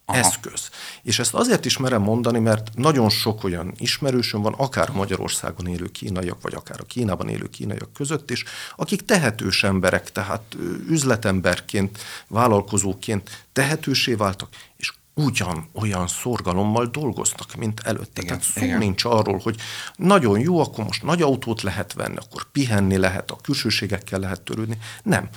Aha. 0.06 0.18
eszköz. 0.20 0.70
És 1.04 1.20
ezt 1.20 1.34
azért 1.34 1.66
is 1.66 1.78
merem 1.78 2.02
mondani, 2.02 2.40
mert 2.40 2.76
nagyon 2.76 3.10
sok 3.10 3.44
olyan 3.44 3.74
ismerősöm 3.78 4.42
van, 4.42 4.54
akár 4.54 4.90
Magyarországon 4.90 5.68
élő 5.68 5.92
kínaiak, 5.92 6.42
vagy 6.42 6.54
akár 6.54 6.80
a 6.80 6.84
Kínában 6.86 7.30
élő 7.30 7.50
kínaiak 7.50 7.94
között 7.94 8.32
is, 8.32 8.44
akik 8.76 9.06
tehetős 9.06 9.64
emberek, 9.64 10.12
tehát 10.12 10.56
üzletemberként, 10.90 12.00
vállalkozóként 12.28 13.46
tehetősé 13.54 14.14
váltak, 14.14 14.50
és 14.78 14.94
ugyan 15.14 15.70
olyan 15.74 16.08
szorgalommal 16.08 16.86
dolgoznak, 16.86 17.56
mint 17.56 17.80
előtte. 17.80 18.22
Igen, 18.22 18.26
Tehát 18.26 18.44
szó 18.44 18.64
igen. 18.64 18.78
nincs 18.78 19.06
arról, 19.06 19.40
hogy 19.44 19.56
nagyon 19.96 20.40
jó, 20.40 20.60
akkor 20.60 20.84
most 20.84 21.04
nagy 21.04 21.22
autót 21.22 21.62
lehet 21.62 21.94
venni, 21.94 22.16
akkor 22.16 22.44
pihenni 22.52 22.98
lehet, 22.98 23.32
a 23.32 23.36
külsőségekkel 23.36 24.20
lehet 24.20 24.42
törődni. 24.42 24.78
Nem 25.04 25.30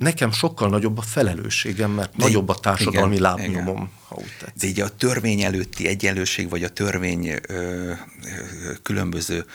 nekem 0.00 0.32
sokkal 0.32 0.68
nagyobb 0.68 0.98
a 0.98 1.02
felelősségem, 1.02 1.90
mert 1.90 2.16
De 2.16 2.24
nagyobb 2.24 2.48
a 2.48 2.54
társadalmi 2.54 3.16
igen, 3.16 3.22
lábnyomom, 3.22 3.76
igen. 3.76 3.90
ha 4.08 4.16
úgy 4.16 4.36
tetszik. 4.38 4.60
De 4.60 4.66
így 4.66 4.80
a 4.80 4.96
törvény 4.96 5.42
előtti 5.42 5.86
egyenlőség, 5.86 6.48
vagy 6.48 6.64
a 6.64 6.68
törvény 6.68 7.28
ö, 7.28 7.38
ö, 7.48 7.92
különböző 8.82 9.46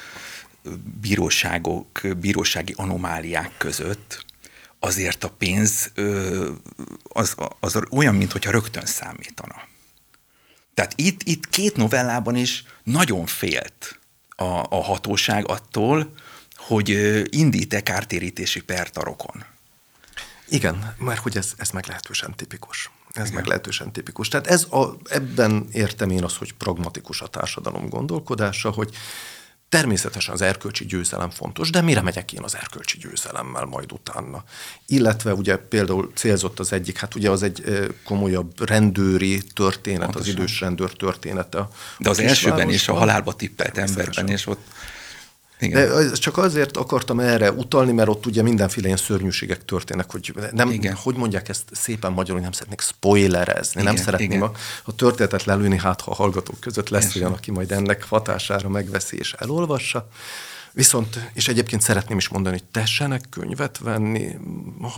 bíróságok, 1.02 2.02
bírósági 2.20 2.74
anomáliák 2.78 3.52
között 3.58 4.26
azért 4.80 5.24
a 5.24 5.30
pénz 5.30 5.92
ö, 5.94 6.50
az, 7.04 7.36
az 7.60 7.80
olyan, 7.92 8.16
mintha 8.16 8.52
rögtön 8.52 8.86
számítana. 8.86 9.56
Tehát 10.74 10.94
itt, 10.96 11.22
itt 11.24 11.50
két 11.50 11.76
novellában 11.76 12.36
is 12.36 12.64
nagyon 12.84 13.26
félt 13.26 14.00
a, 14.30 14.44
a 14.70 14.84
hatóság 14.84 15.48
attól, 15.48 16.14
hogy 16.56 16.90
indít-e 17.30 17.84
kártérítési 17.84 18.62
pertarokon. 18.62 19.54
Igen, 20.48 20.96
mert 20.98 21.20
hogy 21.20 21.38
ez, 21.38 21.54
ez 21.58 21.70
meglehetősen 21.70 22.36
tipikus. 22.36 22.92
Ez 23.14 23.24
Igen. 23.24 23.36
meglehetősen 23.36 23.92
tipikus. 23.92 24.28
Tehát 24.28 24.48
ez 24.48 24.64
a, 24.64 24.98
ebben 25.10 25.68
értem 25.72 26.10
én 26.10 26.24
az, 26.24 26.36
hogy 26.36 26.54
pragmatikus 26.54 27.22
a 27.22 27.28
társadalom 27.28 27.90
gondolkodása, 27.90 28.72
hogy 28.72 28.96
Természetesen 29.70 30.34
az 30.34 30.42
erkölcsi 30.42 30.86
győzelem 30.86 31.30
fontos, 31.30 31.70
de 31.70 31.82
mire 31.82 32.02
megyek 32.02 32.34
én 32.34 32.44
az 32.44 32.56
erkölcsi 32.56 32.98
győzelemmel 32.98 33.66
majd 33.66 33.92
utána? 33.92 34.44
Illetve 34.88 35.34
ugye 35.34 35.58
például 35.58 36.12
célzott 36.16 36.60
az 36.60 36.74
egyik, 36.74 36.98
hát 36.98 37.16
ugye 37.16 37.30
az 37.30 37.44
egy 37.44 37.88
komolyabb 38.04 38.68
rendőri 38.70 39.42
történet, 39.54 40.00
Pontosan. 40.00 40.28
az 40.28 40.36
idős 40.36 40.60
rendőr 40.60 40.94
története. 40.94 41.68
De 41.98 42.10
az 42.10 42.20
elsőben 42.20 42.70
is 42.70 42.88
a 42.88 42.94
halálba 42.94 43.34
tippelt 43.34 43.78
emberben, 43.78 44.28
és 44.28 44.48
ott 44.48 44.68
igen. 45.66 45.88
De 45.88 46.12
csak 46.12 46.38
azért 46.38 46.78
akartam 46.78 47.20
erre 47.20 47.52
utalni, 47.52 47.92
mert 47.92 48.10
ott 48.10 48.26
ugye 48.26 48.42
mindenféle 48.42 48.86
ilyen 48.86 48.98
szörnyűségek 48.98 49.66
történnek, 49.66 50.12
hogy 50.12 50.34
nem, 50.52 50.70
Igen. 50.70 50.94
hogy 50.94 51.16
mondják 51.16 51.50
ezt 51.50 51.64
szépen 51.72 52.12
magyarul, 52.12 52.42
nem 52.42 52.52
szeretnék 52.52 52.82
spoilerezni, 52.82 53.82
Igen, 53.82 53.94
nem 53.94 54.04
szeretném 54.04 54.32
Igen. 54.32 54.42
A, 54.42 54.52
a 54.84 54.96
történetet 54.96 55.44
lelőni, 55.44 55.78
hát 55.78 56.02
ha 56.02 56.12
a 56.12 56.16
hallgatók 56.16 56.60
között 56.60 56.90
lesz 56.90 57.16
Igen. 57.16 57.22
olyan, 57.22 57.38
aki 57.38 57.52
majd 57.52 57.72
ennek 57.72 58.04
hatására 58.04 58.70
megveszi 58.70 59.18
és 59.18 59.34
elolvassa. 59.34 60.08
Viszont, 60.76 61.30
és 61.34 61.48
egyébként 61.48 61.82
szeretném 61.82 62.18
is 62.18 62.28
mondani, 62.28 62.58
hogy 62.58 62.68
tessenek 62.72 63.22
könyvet 63.30 63.78
venni, 63.78 64.38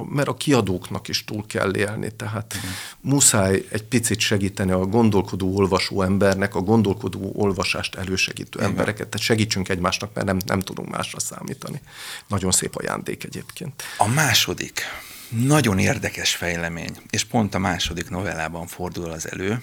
mert 0.09 0.27
a 0.27 0.33
kiadóknak 0.33 1.07
is 1.07 1.23
túl 1.23 1.45
kell 1.45 1.75
élni, 1.75 2.11
tehát 2.15 2.53
uh-huh. 2.55 2.71
muszáj 3.01 3.65
egy 3.69 3.83
picit 3.83 4.19
segíteni 4.19 4.71
a 4.71 4.85
gondolkodó 4.85 5.55
olvasó 5.57 6.01
embernek, 6.01 6.55
a 6.55 6.61
gondolkodó 6.61 7.31
olvasást 7.35 7.95
elősegítő 7.95 8.57
uh-huh. 8.57 8.71
embereket, 8.71 9.07
tehát 9.07 9.25
segítsünk 9.25 9.69
egymásnak, 9.69 10.13
mert 10.13 10.27
nem, 10.27 10.37
nem 10.45 10.59
tudunk 10.59 10.89
másra 10.89 11.19
számítani. 11.19 11.81
Nagyon 12.27 12.51
szép 12.51 12.75
ajándék 12.75 13.23
egyébként. 13.23 13.83
A 13.97 14.07
második, 14.07 14.81
nagyon 15.29 15.79
érdekes 15.79 16.35
fejlemény, 16.35 16.97
és 17.09 17.23
pont 17.23 17.55
a 17.55 17.59
második 17.59 18.09
novellában 18.09 18.67
fordul 18.67 19.09
az 19.09 19.31
elő, 19.31 19.61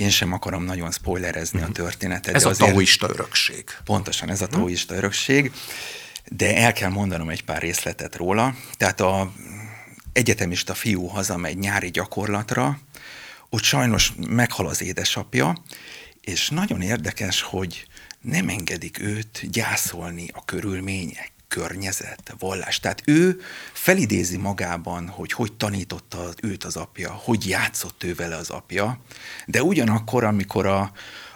én 0.00 0.10
sem 0.10 0.32
akarom 0.32 0.64
nagyon 0.64 0.90
spoilerezni 0.90 1.60
a 1.60 1.64
mhm. 1.64 1.72
történetet. 1.72 2.34
Ez 2.34 2.44
a 2.44 2.52
taoista 2.52 3.08
örökség. 3.08 3.64
Pontosan, 3.84 4.30
ez 4.30 4.40
a 4.40 4.44
mhm. 4.44 4.54
taoista 4.54 4.94
örökség, 4.94 5.52
de 6.28 6.56
el 6.56 6.72
kell 6.72 6.90
mondanom 6.90 7.28
egy 7.28 7.44
pár 7.44 7.62
részletet 7.62 8.16
róla. 8.16 8.54
Tehát 8.76 9.00
a 9.00 9.32
egyetemista 10.12 10.74
fiú 10.74 11.06
hazamegy 11.06 11.58
nyári 11.58 11.90
gyakorlatra, 11.90 12.78
ott 13.48 13.62
sajnos 13.62 14.12
meghal 14.28 14.66
az 14.66 14.82
édesapja, 14.82 15.62
és 16.20 16.48
nagyon 16.48 16.80
érdekes, 16.80 17.42
hogy 17.42 17.86
nem 18.20 18.48
engedik 18.48 18.98
őt 19.00 19.50
gyászolni 19.50 20.28
a 20.32 20.44
körülmények 20.44 21.32
környezet, 21.50 22.34
vallás. 22.38 22.80
Tehát 22.80 23.02
ő 23.04 23.40
felidézi 23.72 24.36
magában, 24.36 25.08
hogy 25.08 25.32
hogy 25.32 25.52
tanította 25.52 26.28
őt 26.42 26.64
az 26.64 26.76
apja, 26.76 27.10
hogy 27.10 27.48
játszott 27.48 28.04
ő 28.04 28.14
vele 28.14 28.36
az 28.36 28.50
apja, 28.50 28.98
de 29.46 29.62
ugyanakkor, 29.62 30.24
amikor 30.24 30.66
a, 30.66 30.92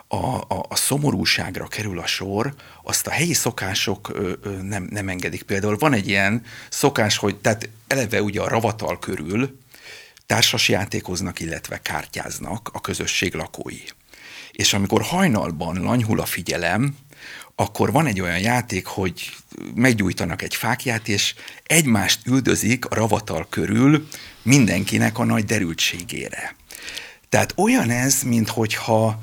a, 0.08 0.36
a, 0.36 0.66
a 0.68 0.76
szomorúságra 0.76 1.66
kerül 1.66 1.98
a 1.98 2.06
sor, 2.06 2.54
azt 2.82 3.06
a 3.06 3.10
helyi 3.10 3.32
szokások 3.32 4.08
ö, 4.12 4.32
ö, 4.42 4.50
nem, 4.50 4.88
nem 4.90 5.08
engedik. 5.08 5.42
Például 5.42 5.76
van 5.76 5.92
egy 5.92 6.08
ilyen 6.08 6.42
szokás, 6.68 7.16
hogy 7.16 7.36
tehát 7.36 7.68
eleve 7.86 8.22
ugye 8.22 8.40
a 8.40 8.48
ravatal 8.48 8.98
körül 8.98 9.58
társas 10.26 10.68
játékoznak, 10.68 11.40
illetve 11.40 11.82
kártyáznak 11.82 12.70
a 12.72 12.80
közösség 12.80 13.34
lakói. 13.34 13.82
És 14.50 14.74
amikor 14.74 15.02
hajnalban 15.02 15.82
lanyhul 15.82 16.20
a 16.20 16.24
figyelem, 16.24 16.96
akkor 17.54 17.92
van 17.92 18.06
egy 18.06 18.20
olyan 18.20 18.38
játék, 18.38 18.86
hogy 18.86 19.36
meggyújtanak 19.74 20.42
egy 20.42 20.54
fákját, 20.54 21.08
és 21.08 21.34
egymást 21.62 22.26
üldözik 22.26 22.86
a 22.86 22.94
ravatal 22.94 23.46
körül 23.48 24.08
mindenkinek 24.42 25.18
a 25.18 25.24
nagy 25.24 25.44
derültségére. 25.44 26.56
Tehát 27.28 27.54
olyan 27.56 27.90
ez, 27.90 28.22
minthogyha 28.22 29.18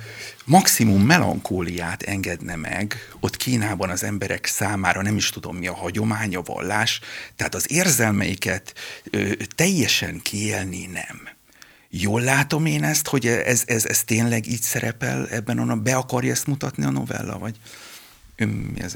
maximum 0.45 1.01
melankóliát 1.01 2.01
engedne 2.01 2.55
meg 2.55 2.95
ott 3.19 3.37
Kínában 3.37 3.89
az 3.89 4.03
emberek 4.03 4.45
számára, 4.45 5.01
nem 5.01 5.15
is 5.15 5.29
tudom 5.29 5.55
mi 5.55 5.67
a 5.67 5.75
hagyomány, 5.75 6.35
a 6.35 6.41
vallás, 6.41 6.99
tehát 7.35 7.55
az 7.55 7.71
érzelmeiket 7.71 8.73
ö, 9.09 9.31
teljesen 9.55 10.21
kiélni 10.21 10.85
nem. 10.85 11.29
Jól 11.89 12.21
látom 12.21 12.65
én 12.65 12.83
ezt, 12.83 13.07
hogy 13.07 13.27
ez, 13.27 13.63
ez, 13.65 13.85
ez 13.85 14.03
tényleg 14.03 14.47
így 14.47 14.61
szerepel 14.61 15.27
ebben 15.27 15.69
a 15.69 15.75
be 15.75 15.95
akarja 15.95 16.31
ezt 16.31 16.47
mutatni 16.47 16.83
a 16.83 16.89
novella, 16.89 17.37
vagy 17.37 17.55
mi 18.45 18.81
ez? 18.81 18.95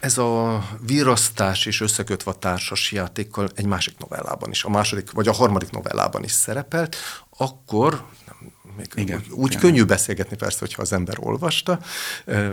Ez 0.00 0.18
a 0.18 0.64
virasztás 0.80 1.66
és 1.66 1.80
összekötve 1.80 2.30
a 2.30 2.34
társas 2.34 2.92
játékkal 2.92 3.48
egy 3.54 3.66
másik 3.66 3.98
novellában 3.98 4.50
is, 4.50 4.64
a 4.64 4.68
második 4.68 5.10
vagy 5.10 5.28
a 5.28 5.32
harmadik 5.32 5.70
novellában 5.70 6.24
is 6.24 6.32
szerepelt, 6.32 6.96
akkor 7.36 8.04
még 8.76 8.86
Igen, 8.94 9.18
úgy, 9.18 9.30
úgy 9.30 9.56
könnyű 9.56 9.84
beszélgetni 9.84 10.36
persze, 10.36 10.56
hogyha 10.58 10.82
az 10.82 10.92
ember 10.92 11.16
olvasta. 11.18 11.78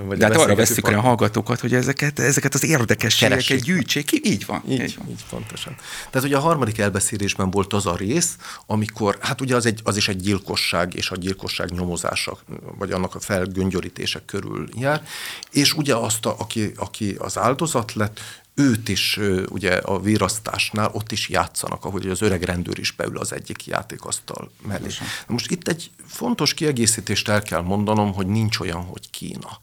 Vagy 0.05 0.17
De 0.17 0.25
hát 0.25 0.35
arra 0.35 0.55
veszük 0.55 0.88
a 0.88 1.01
hallgatókat, 1.01 1.59
hogy 1.59 1.73
ezeket, 1.73 2.19
ezeket 2.19 2.53
az 2.53 2.63
érdekességeket 2.63 3.45
Keresik. 3.45 3.65
gyűjtsék. 3.65 4.11
Így 4.27 4.45
van. 4.45 4.63
Így, 4.67 4.81
így, 4.81 4.95
van. 4.97 5.09
így 5.09 5.25
pontosan. 5.29 5.75
Tehát 6.09 6.27
ugye 6.27 6.38
a 6.38 6.39
harmadik 6.39 6.77
elbeszélésben 6.77 7.49
volt 7.49 7.73
az 7.73 7.85
a 7.85 7.95
rész, 7.95 8.35
amikor, 8.65 9.17
hát 9.21 9.41
ugye 9.41 9.55
az, 9.55 9.65
egy, 9.65 9.81
az 9.83 9.97
is 9.97 10.07
egy 10.07 10.21
gyilkosság 10.21 10.93
és 10.93 11.09
a 11.09 11.15
gyilkosság 11.15 11.71
nyomozása, 11.71 12.38
vagy 12.77 12.91
annak 12.91 13.15
a 13.15 13.19
felgöngyörítése 13.19 14.21
körül 14.25 14.69
jár, 14.75 15.03
és 15.51 15.73
ugye 15.73 15.95
azt, 15.95 16.25
a, 16.25 16.35
aki, 16.39 16.71
aki 16.75 17.15
az 17.17 17.38
áldozat 17.38 17.93
lett, 17.93 18.19
őt 18.59 18.89
is 18.89 19.19
ugye 19.49 19.71
a 19.75 19.99
virasztásnál 19.99 20.89
ott 20.93 21.11
is 21.11 21.29
játszanak, 21.29 21.85
ahogy 21.85 22.07
az 22.07 22.21
öreg 22.21 22.43
rendőr 22.43 22.79
is 22.79 22.91
beül 22.91 23.17
az 23.17 23.33
egyik 23.33 23.65
játékasztal 23.65 24.51
mellé. 24.67 24.87
Most 25.27 25.51
itt 25.51 25.67
egy 25.67 25.91
fontos 26.05 26.53
kiegészítést 26.53 27.29
el 27.29 27.41
kell 27.41 27.61
mondanom, 27.61 28.13
hogy 28.13 28.27
nincs 28.27 28.59
olyan, 28.59 28.81
hogy 28.81 29.09
Kína. 29.09 29.61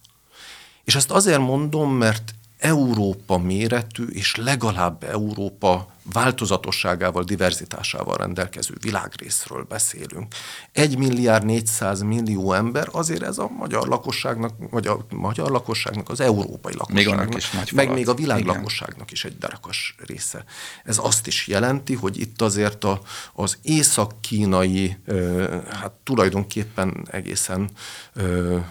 És 0.84 0.94
ezt 0.94 1.10
azért 1.10 1.40
mondom, 1.40 1.92
mert 1.92 2.34
Európa 2.58 3.38
méretű 3.38 4.06
és 4.06 4.34
legalább 4.36 5.02
Európa 5.02 5.95
változatosságával, 6.12 7.22
diverzitásával 7.22 8.16
rendelkező 8.16 8.74
világrészről 8.80 9.64
beszélünk. 9.68 10.34
Egy 10.72 10.98
milliárd 10.98 11.44
400 11.44 12.00
millió 12.00 12.52
ember, 12.52 12.88
azért 12.90 13.22
ez 13.22 13.38
a 13.38 13.48
magyar 13.48 13.86
lakosságnak, 13.86 14.52
vagy 14.70 14.86
a 14.86 15.06
magyar 15.10 15.50
lakosságnak, 15.50 16.08
az 16.08 16.20
európai 16.20 16.74
lakosságnak, 16.74 17.28
még 17.28 17.36
is 17.36 17.50
nagy 17.50 17.72
meg 17.74 17.92
még 17.92 18.08
a 18.08 18.14
világ 18.14 18.38
Igen. 18.38 18.54
lakosságnak 18.54 19.10
is 19.10 19.24
egy 19.24 19.38
darakas 19.38 19.94
része. 20.06 20.44
Ez 20.84 20.98
azt 20.98 21.26
is 21.26 21.46
jelenti, 21.46 21.94
hogy 21.94 22.20
itt 22.20 22.42
azért 22.42 22.84
a, 22.84 23.00
az 23.32 23.58
észak-kínai, 23.62 24.96
hát 25.70 25.92
tulajdonképpen 26.04 27.06
egészen 27.10 27.70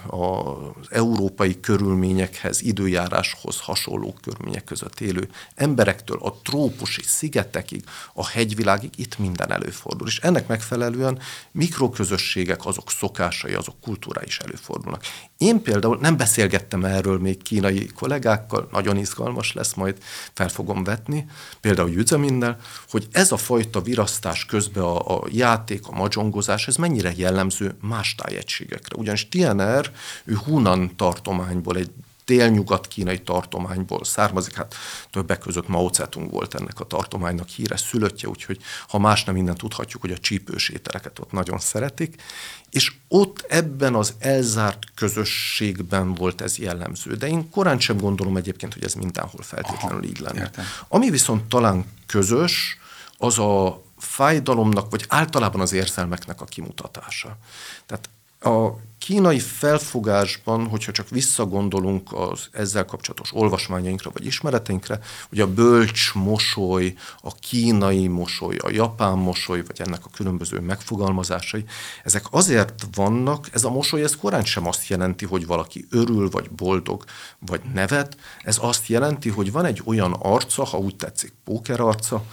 az 0.07 0.87
európai 0.89 1.59
körülményekhez, 1.59 2.61
időjáráshoz 2.61 3.59
hasonló 3.59 4.15
körülmények 4.21 4.63
között 4.63 4.99
élő 4.99 5.29
emberektől 5.55 6.17
a 6.21 6.33
trópusi 6.43 7.01
szigetekig, 7.25 7.83
a 8.13 8.27
hegyvilágig, 8.27 8.89
itt 8.95 9.17
minden 9.17 9.51
előfordul. 9.51 10.07
És 10.07 10.19
ennek 10.19 10.47
megfelelően 10.47 11.19
mikroközösségek, 11.51 12.65
azok 12.65 12.91
szokásai, 12.91 13.53
azok 13.53 13.75
kultúrái 13.81 14.25
is 14.25 14.39
előfordulnak. 14.39 15.03
Én 15.37 15.61
például 15.61 15.97
nem 16.01 16.17
beszélgettem 16.17 16.83
erről 16.85 17.19
még 17.19 17.41
kínai 17.41 17.85
kollégákkal, 17.85 18.67
nagyon 18.71 18.97
izgalmas 18.97 19.53
lesz, 19.53 19.73
majd 19.73 19.97
fel 20.33 20.49
fogom 20.49 20.83
vetni, 20.83 21.25
például 21.61 21.89
Jüzeminnel, 21.89 22.57
hogy 22.89 23.07
ez 23.11 23.31
a 23.31 23.37
fajta 23.37 23.81
virasztás 23.81 24.45
közben 24.45 24.83
a, 24.83 25.15
a 25.15 25.23
játék, 25.31 25.87
a 25.87 25.95
magyongozás, 25.95 26.67
ez 26.67 26.75
mennyire 26.75 27.11
jellemző 27.15 27.75
más 27.81 28.15
tájegységekre. 28.15 28.97
Ugyanis 28.97 29.27
TNR, 29.27 29.91
ő 30.25 30.35
Hunan 30.35 30.95
tartományból 30.95 31.77
egy 31.77 31.91
délnyugat-kínai 32.25 33.21
tartományból 33.21 34.03
származik, 34.03 34.55
hát 34.55 34.75
többek 35.09 35.39
között 35.39 35.67
Mao 35.67 35.89
Zedong 35.93 36.31
volt 36.31 36.55
ennek 36.55 36.79
a 36.79 36.85
tartománynak 36.85 37.47
híres 37.47 37.79
szülöttje, 37.79 38.29
úgyhogy 38.29 38.61
ha 38.87 38.99
más 38.99 39.23
nem 39.23 39.35
innen 39.35 39.55
tudhatjuk, 39.55 40.01
hogy 40.01 40.11
a 40.11 40.17
csípős 40.17 40.69
ételeket 40.69 41.19
ott 41.19 41.31
nagyon 41.31 41.59
szeretik, 41.59 42.21
és 42.69 42.93
ott 43.07 43.45
ebben 43.49 43.95
az 43.95 44.13
elzárt 44.19 44.83
közösségben 44.95 46.13
volt 46.13 46.41
ez 46.41 46.57
jellemző. 46.57 47.15
De 47.15 47.27
én 47.27 47.49
korán 47.49 47.79
sem 47.79 47.97
gondolom 47.97 48.37
egyébként, 48.37 48.73
hogy 48.73 48.83
ez 48.83 48.93
mindenhol 48.93 49.43
feltétlenül 49.43 49.97
Aha, 49.97 50.07
így 50.07 50.19
lenne. 50.19 50.39
Értem. 50.39 50.65
Ami 50.87 51.09
viszont 51.09 51.43
talán 51.43 51.85
közös, 52.05 52.79
az 53.17 53.39
a 53.39 53.83
fájdalomnak, 53.97 54.89
vagy 54.89 55.05
általában 55.07 55.61
az 55.61 55.73
érzelmeknek 55.73 56.41
a 56.41 56.45
kimutatása. 56.45 57.37
Tehát 57.85 58.09
a 58.45 58.83
kínai 58.97 59.39
felfogásban, 59.39 60.67
hogyha 60.67 60.91
csak 60.91 61.09
visszagondolunk 61.09 62.13
az 62.13 62.47
ezzel 62.51 62.85
kapcsolatos 62.85 63.33
olvasmányainkra 63.33 64.09
vagy 64.13 64.25
ismereteinkre, 64.25 64.99
hogy 65.29 65.39
a 65.39 65.53
bölcs 65.53 66.13
mosoly, 66.13 66.93
a 67.21 67.35
kínai 67.35 68.07
mosoly, 68.07 68.55
a 68.57 68.69
japán 68.69 69.17
mosoly, 69.17 69.63
vagy 69.67 69.81
ennek 69.81 70.05
a 70.05 70.09
különböző 70.15 70.59
megfogalmazásai, 70.59 71.63
ezek 72.03 72.25
azért 72.29 72.87
vannak, 72.95 73.49
ez 73.51 73.63
a 73.63 73.69
mosoly, 73.69 74.03
ez 74.03 74.15
korán 74.15 74.45
sem 74.45 74.67
azt 74.67 74.87
jelenti, 74.87 75.25
hogy 75.25 75.45
valaki 75.45 75.87
örül, 75.89 76.29
vagy 76.29 76.49
boldog, 76.51 77.03
vagy 77.39 77.61
nevet, 77.73 78.17
ez 78.43 78.57
azt 78.61 78.87
jelenti, 78.87 79.29
hogy 79.29 79.51
van 79.51 79.65
egy 79.65 79.81
olyan 79.85 80.13
arca, 80.13 80.63
ha 80.63 80.77
úgy 80.77 80.95
tetszik, 80.95 81.33
póker 81.43 81.79
arca, 81.79 82.23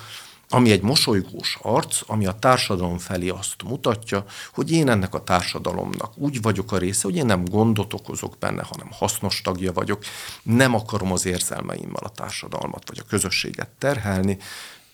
ami 0.54 0.70
egy 0.70 0.82
mosolygós 0.82 1.58
arc, 1.62 2.00
ami 2.06 2.26
a 2.26 2.32
társadalom 2.32 2.98
felé 2.98 3.28
azt 3.28 3.62
mutatja, 3.64 4.24
hogy 4.54 4.72
én 4.72 4.88
ennek 4.88 5.14
a 5.14 5.24
társadalomnak 5.24 6.18
úgy 6.18 6.42
vagyok 6.42 6.72
a 6.72 6.78
része, 6.78 7.00
hogy 7.02 7.16
én 7.16 7.26
nem 7.26 7.44
gondot 7.44 7.92
okozok 7.92 8.34
benne, 8.38 8.62
hanem 8.62 8.88
hasznos 8.90 9.40
tagja 9.40 9.72
vagyok, 9.72 10.02
nem 10.42 10.74
akarom 10.74 11.12
az 11.12 11.26
érzelmeimmel 11.26 12.02
a 12.02 12.08
társadalmat 12.08 12.88
vagy 12.88 12.98
a 12.98 13.08
közösséget 13.08 13.68
terhelni, 13.78 14.38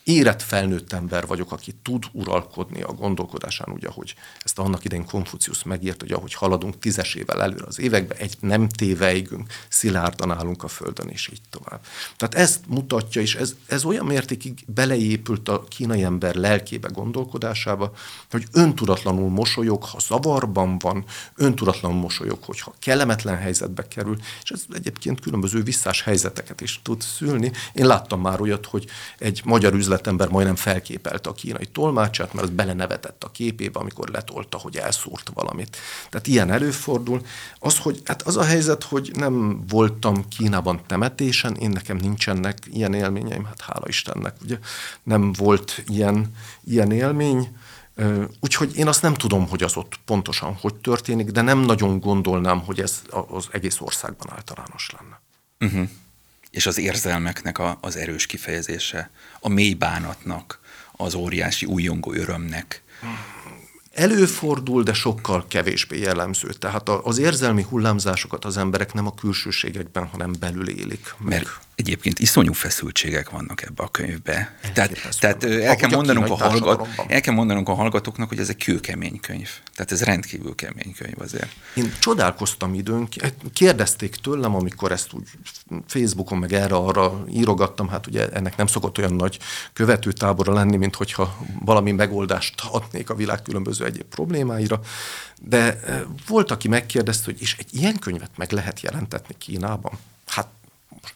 érett 0.08 0.42
felnőtt 0.42 0.92
ember 0.92 1.26
vagyok, 1.26 1.52
aki 1.52 1.72
tud 1.82 2.04
uralkodni 2.12 2.82
a 2.82 2.92
gondolkodásán, 2.92 3.68
ugye, 3.70 3.88
ahogy 3.88 4.14
ezt 4.44 4.58
annak 4.58 4.84
idején 4.84 5.06
Konfucius 5.06 5.62
megírt, 5.62 6.00
hogy 6.00 6.12
ahogy 6.12 6.34
haladunk 6.34 6.78
tízesével 6.78 7.42
előre 7.42 7.64
az 7.66 7.80
évekbe, 7.80 8.14
egy 8.14 8.36
nem 8.40 8.68
téveigünk, 8.68 9.52
szilárdan 9.68 10.30
állunk 10.30 10.62
a 10.62 10.68
földön, 10.68 11.08
és 11.08 11.28
így 11.32 11.40
tovább. 11.50 11.80
Tehát 12.16 12.34
ezt 12.34 12.60
mutatja, 12.66 13.20
és 13.20 13.34
ez, 13.34 13.54
ez 13.66 13.84
olyan 13.84 14.06
mértékig 14.06 14.64
beleépült 14.66 15.48
a 15.48 15.64
kínai 15.68 16.02
ember 16.02 16.34
lelkébe, 16.34 16.88
gondolkodásába, 16.88 17.92
hogy 18.30 18.46
öntudatlanul 18.52 19.30
mosolyog, 19.30 19.84
ha 19.84 19.98
zavarban 19.98 20.78
van, 20.78 21.04
öntudatlanul 21.34 21.98
mosolyog, 21.98 22.42
hogyha 22.42 22.74
kellemetlen 22.78 23.36
helyzetbe 23.36 23.88
kerül, 23.88 24.16
és 24.42 24.50
ez 24.50 24.64
egyébként 24.72 25.20
különböző 25.20 25.62
visszás 25.62 26.02
helyzeteket 26.02 26.60
is 26.60 26.80
tud 26.82 27.02
szülni. 27.02 27.52
Én 27.72 27.86
láttam 27.86 28.20
már 28.20 28.40
olyat, 28.40 28.66
hogy 28.66 28.86
egy 29.18 29.40
magyar 29.44 29.74
üzlet 29.74 29.96
üzletember 29.98 30.28
majdnem 30.28 30.56
felképelte 30.56 31.28
a 31.30 31.32
kínai 31.32 31.66
tolmácsát, 31.66 32.32
mert 32.32 32.46
az 32.46 32.54
belenevetett 32.54 33.24
a 33.24 33.30
képébe, 33.30 33.78
amikor 33.80 34.08
letolta, 34.08 34.58
hogy 34.58 34.76
elszúrt 34.76 35.30
valamit. 35.34 35.76
Tehát 36.10 36.26
ilyen 36.26 36.50
előfordul. 36.50 37.20
Az, 37.58 37.78
hogy, 37.78 38.00
hát 38.04 38.22
az 38.22 38.36
a 38.36 38.44
helyzet, 38.44 38.82
hogy 38.82 39.10
nem 39.14 39.64
voltam 39.68 40.28
Kínában 40.28 40.80
temetésen, 40.86 41.54
én 41.54 41.70
nekem 41.70 41.96
nincsenek 41.96 42.58
ilyen 42.72 42.94
élményeim, 42.94 43.44
hát 43.44 43.60
hála 43.60 43.88
Istennek, 43.88 44.34
ugye 44.42 44.58
nem 45.02 45.32
volt 45.32 45.82
ilyen, 45.86 46.34
ilyen 46.64 46.90
élmény. 46.92 47.56
Úgyhogy 48.40 48.76
én 48.76 48.88
azt 48.88 49.02
nem 49.02 49.14
tudom, 49.14 49.48
hogy 49.48 49.62
az 49.62 49.76
ott 49.76 50.00
pontosan 50.04 50.56
hogy 50.60 50.74
történik, 50.74 51.30
de 51.30 51.40
nem 51.40 51.58
nagyon 51.58 52.00
gondolnám, 52.00 52.60
hogy 52.64 52.80
ez 52.80 53.02
az 53.30 53.48
egész 53.50 53.80
országban 53.80 54.32
általános 54.32 54.90
lenne. 54.98 55.20
Uh-huh 55.60 55.88
és 56.58 56.66
az 56.66 56.78
érzelmeknek 56.78 57.58
a, 57.58 57.78
az 57.80 57.96
erős 57.96 58.26
kifejezése, 58.26 59.10
a 59.40 59.48
mély 59.48 59.74
bánatnak, 59.74 60.60
az 60.92 61.14
óriási 61.14 61.66
újongó 61.66 62.12
örömnek. 62.12 62.82
Előfordul, 63.92 64.82
de 64.82 64.92
sokkal 64.92 65.44
kevésbé 65.48 65.98
jellemző. 65.98 66.52
Tehát 66.52 66.88
az 66.88 67.18
érzelmi 67.18 67.62
hullámzásokat 67.62 68.44
az 68.44 68.56
emberek 68.56 68.92
nem 68.92 69.06
a 69.06 69.14
külsőségekben, 69.14 70.06
hanem 70.06 70.32
belül 70.40 70.68
élik. 70.68 71.14
Meg. 71.18 71.28
Mert 71.28 71.48
Egyébként 71.78 72.18
iszonyú 72.18 72.52
feszültségek 72.52 73.30
vannak 73.30 73.62
ebbe 73.62 73.82
a 73.82 73.88
könyvbe. 73.88 74.58
Tehát, 74.74 75.16
tehát 75.20 75.44
el, 75.44 75.76
kell 75.76 75.90
mondanunk 75.90 76.30
a 76.30 76.34
hallgat, 76.34 76.88
el 77.08 77.20
kell 77.20 77.34
mondanunk 77.34 77.68
a 77.68 77.74
hallgatóknak, 77.74 78.28
hogy 78.28 78.38
ez 78.38 78.48
egy 78.48 78.56
kőkemény 78.56 79.20
könyv. 79.20 79.48
Tehát 79.74 79.92
ez 79.92 80.02
rendkívül 80.02 80.54
kemény 80.54 80.94
könyv 80.96 81.20
azért. 81.20 81.50
Én 81.74 81.92
csodálkoztam 81.98 82.74
időn, 82.74 83.08
kérdezték 83.52 84.14
tőlem, 84.14 84.54
amikor 84.54 84.92
ezt 84.92 85.12
úgy 85.12 85.28
Facebookon 85.86 86.38
meg 86.38 86.52
erre 86.52 86.74
arra 86.74 87.24
írogattam, 87.30 87.88
hát 87.88 88.06
ugye 88.06 88.28
ennek 88.28 88.56
nem 88.56 88.66
szokott 88.66 88.98
olyan 88.98 89.14
nagy 89.14 89.38
követőtábora 89.72 90.52
lenni, 90.52 90.76
mint 90.76 90.94
hogyha 90.94 91.38
valami 91.64 91.92
megoldást 91.92 92.60
adnék 92.70 93.10
a 93.10 93.14
világ 93.14 93.42
különböző 93.42 93.84
egyéb 93.84 94.06
problémáira, 94.06 94.80
de 95.40 95.80
volt, 96.26 96.50
aki 96.50 96.68
megkérdezte, 96.68 97.24
hogy 97.24 97.40
és 97.40 97.56
egy 97.58 97.74
ilyen 97.74 97.98
könyvet 97.98 98.30
meg 98.36 98.52
lehet 98.52 98.80
jelentetni 98.80 99.34
Kínában? 99.38 99.98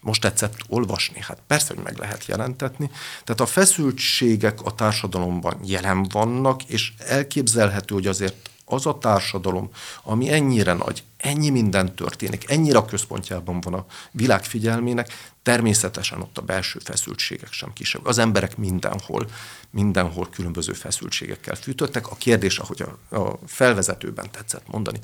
Most 0.00 0.20
tetszett 0.20 0.56
olvasni, 0.68 1.20
hát 1.20 1.42
persze, 1.46 1.74
hogy 1.74 1.84
meg 1.84 1.98
lehet 1.98 2.26
jelentetni. 2.26 2.90
Tehát 3.24 3.40
a 3.40 3.46
feszültségek 3.46 4.62
a 4.62 4.74
társadalomban 4.74 5.58
jelen 5.64 6.02
vannak, 6.02 6.64
és 6.64 6.92
elképzelhető, 6.98 7.94
hogy 7.94 8.06
azért 8.06 8.50
az 8.64 8.86
a 8.86 8.98
társadalom, 8.98 9.70
ami 10.02 10.32
ennyire 10.32 10.72
nagy, 10.72 11.02
ennyi 11.16 11.50
minden 11.50 11.94
történik, 11.94 12.50
ennyire 12.50 12.78
a 12.78 12.84
központjában 12.84 13.60
van 13.60 13.74
a 13.74 13.86
világ 14.10 14.44
figyelmének, 14.44 15.32
természetesen 15.42 16.20
ott 16.20 16.38
a 16.38 16.42
belső 16.42 16.78
feszültségek 16.84 17.52
sem 17.52 17.72
kisebb. 17.72 18.06
Az 18.06 18.18
emberek 18.18 18.56
mindenhol, 18.56 19.30
mindenhol 19.70 20.28
különböző 20.30 20.72
feszültségekkel 20.72 21.54
fűtöttek. 21.54 22.10
A 22.10 22.14
kérdés, 22.14 22.58
ahogy 22.58 22.82
a, 22.82 23.16
a 23.16 23.38
felvezetőben 23.46 24.30
tetszett 24.30 24.66
mondani, 24.66 24.98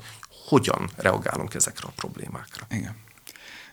hogyan 0.47 0.89
reagálunk 0.95 1.53
ezekre 1.53 1.87
a 1.87 1.93
problémákra. 1.95 2.67
Igen 2.69 3.07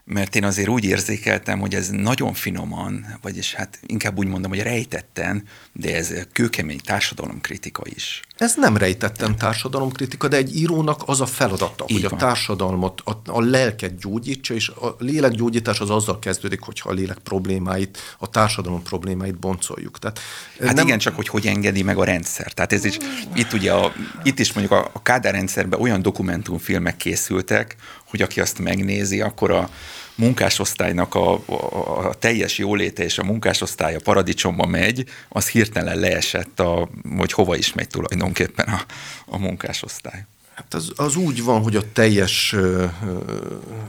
mert 0.09 0.37
én 0.37 0.45
azért 0.45 0.69
úgy 0.69 0.85
érzékeltem, 0.85 1.59
hogy 1.61 1.75
ez 1.75 1.89
nagyon 1.89 2.35
finoman, 2.35 3.19
vagyis 3.23 3.55
hát 3.55 3.79
inkább 3.87 4.19
úgy 4.19 4.27
mondom, 4.27 4.51
hogy 4.51 4.61
rejtetten, 4.61 5.43
de 5.73 5.97
ez 5.97 6.13
kőkemény 6.33 6.81
társadalomkritika 6.85 7.83
is. 7.85 8.21
Ez 8.37 8.55
nem 8.57 8.77
rejtettem 8.77 9.37
társadalomkritika, 9.37 10.29
de 10.29 10.37
egy 10.37 10.57
írónak 10.57 11.03
az 11.07 11.21
a 11.21 11.27
feladata, 11.27 11.85
Így 11.87 12.01
hogy 12.01 12.11
van. 12.11 12.19
a 12.19 12.23
társadalmat, 12.23 13.03
a, 13.05 13.21
a 13.27 13.41
lelket 13.41 13.99
gyógyítsa, 13.99 14.55
és 14.55 14.69
a 14.69 14.97
lélekgyógyítás 14.99 15.81
az 15.81 15.91
azzal 15.91 16.19
kezdődik, 16.19 16.61
hogyha 16.61 16.89
a 16.89 16.93
lélek 16.93 17.19
problémáit, 17.19 17.99
a 18.19 18.31
társadalom 18.31 18.83
problémáit 18.83 19.39
boncoljuk. 19.39 19.99
Tehát 19.99 20.21
hát 20.61 20.75
nem... 20.75 20.87
igen, 20.87 20.99
csak 20.99 21.15
hogy 21.15 21.29
hogy 21.29 21.47
engedi 21.47 21.83
meg 21.83 21.97
a 21.99 22.05
rendszer. 22.05 22.53
Tehát 22.53 22.73
ez 22.73 22.85
is, 22.85 22.99
itt 23.35 23.53
ugye, 23.53 23.73
a, 23.73 23.93
itt 24.23 24.39
is 24.39 24.53
mondjuk 24.53 24.81
a, 24.81 24.91
a 24.93 25.03
Kádár 25.03 25.33
rendszerben 25.33 25.81
olyan 25.81 26.03
dokumentumfilmek 26.03 26.97
készültek, 26.97 27.77
hogy 28.09 28.23
aki 28.23 28.41
azt 28.41 28.59
megnézi, 28.59 29.21
akkor 29.21 29.51
a 29.51 29.71
munkásosztálynak 30.15 31.15
a, 31.15 31.33
a, 31.33 32.07
a 32.09 32.15
teljes 32.15 32.59
jóléte 32.59 33.05
és 33.05 33.19
a 33.19 33.25
munkásosztálya 33.25 34.01
paradicsomba 34.01 34.67
megy, 34.67 35.05
az 35.29 35.49
hirtelen 35.49 35.99
leesett, 35.99 36.61
a, 36.61 36.89
hogy 37.17 37.33
hova 37.33 37.57
is 37.57 37.73
megy 37.73 37.89
tulajdonképpen 37.89 38.69
a, 38.69 38.85
a 39.27 39.39
munkásosztály. 39.39 40.25
Hát 40.55 40.75
az, 40.75 40.93
az 40.97 41.17
úgy 41.17 41.43
van, 41.43 41.63
hogy 41.63 41.77
a 41.77 41.93
teljes 41.93 42.55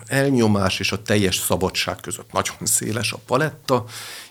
elnyomás 0.08 0.80
és 0.80 0.92
a 0.92 1.02
teljes 1.02 1.38
szabadság 1.38 1.96
között 1.96 2.32
nagyon 2.32 2.58
széles 2.64 3.12
a 3.12 3.20
paletta, 3.26 3.86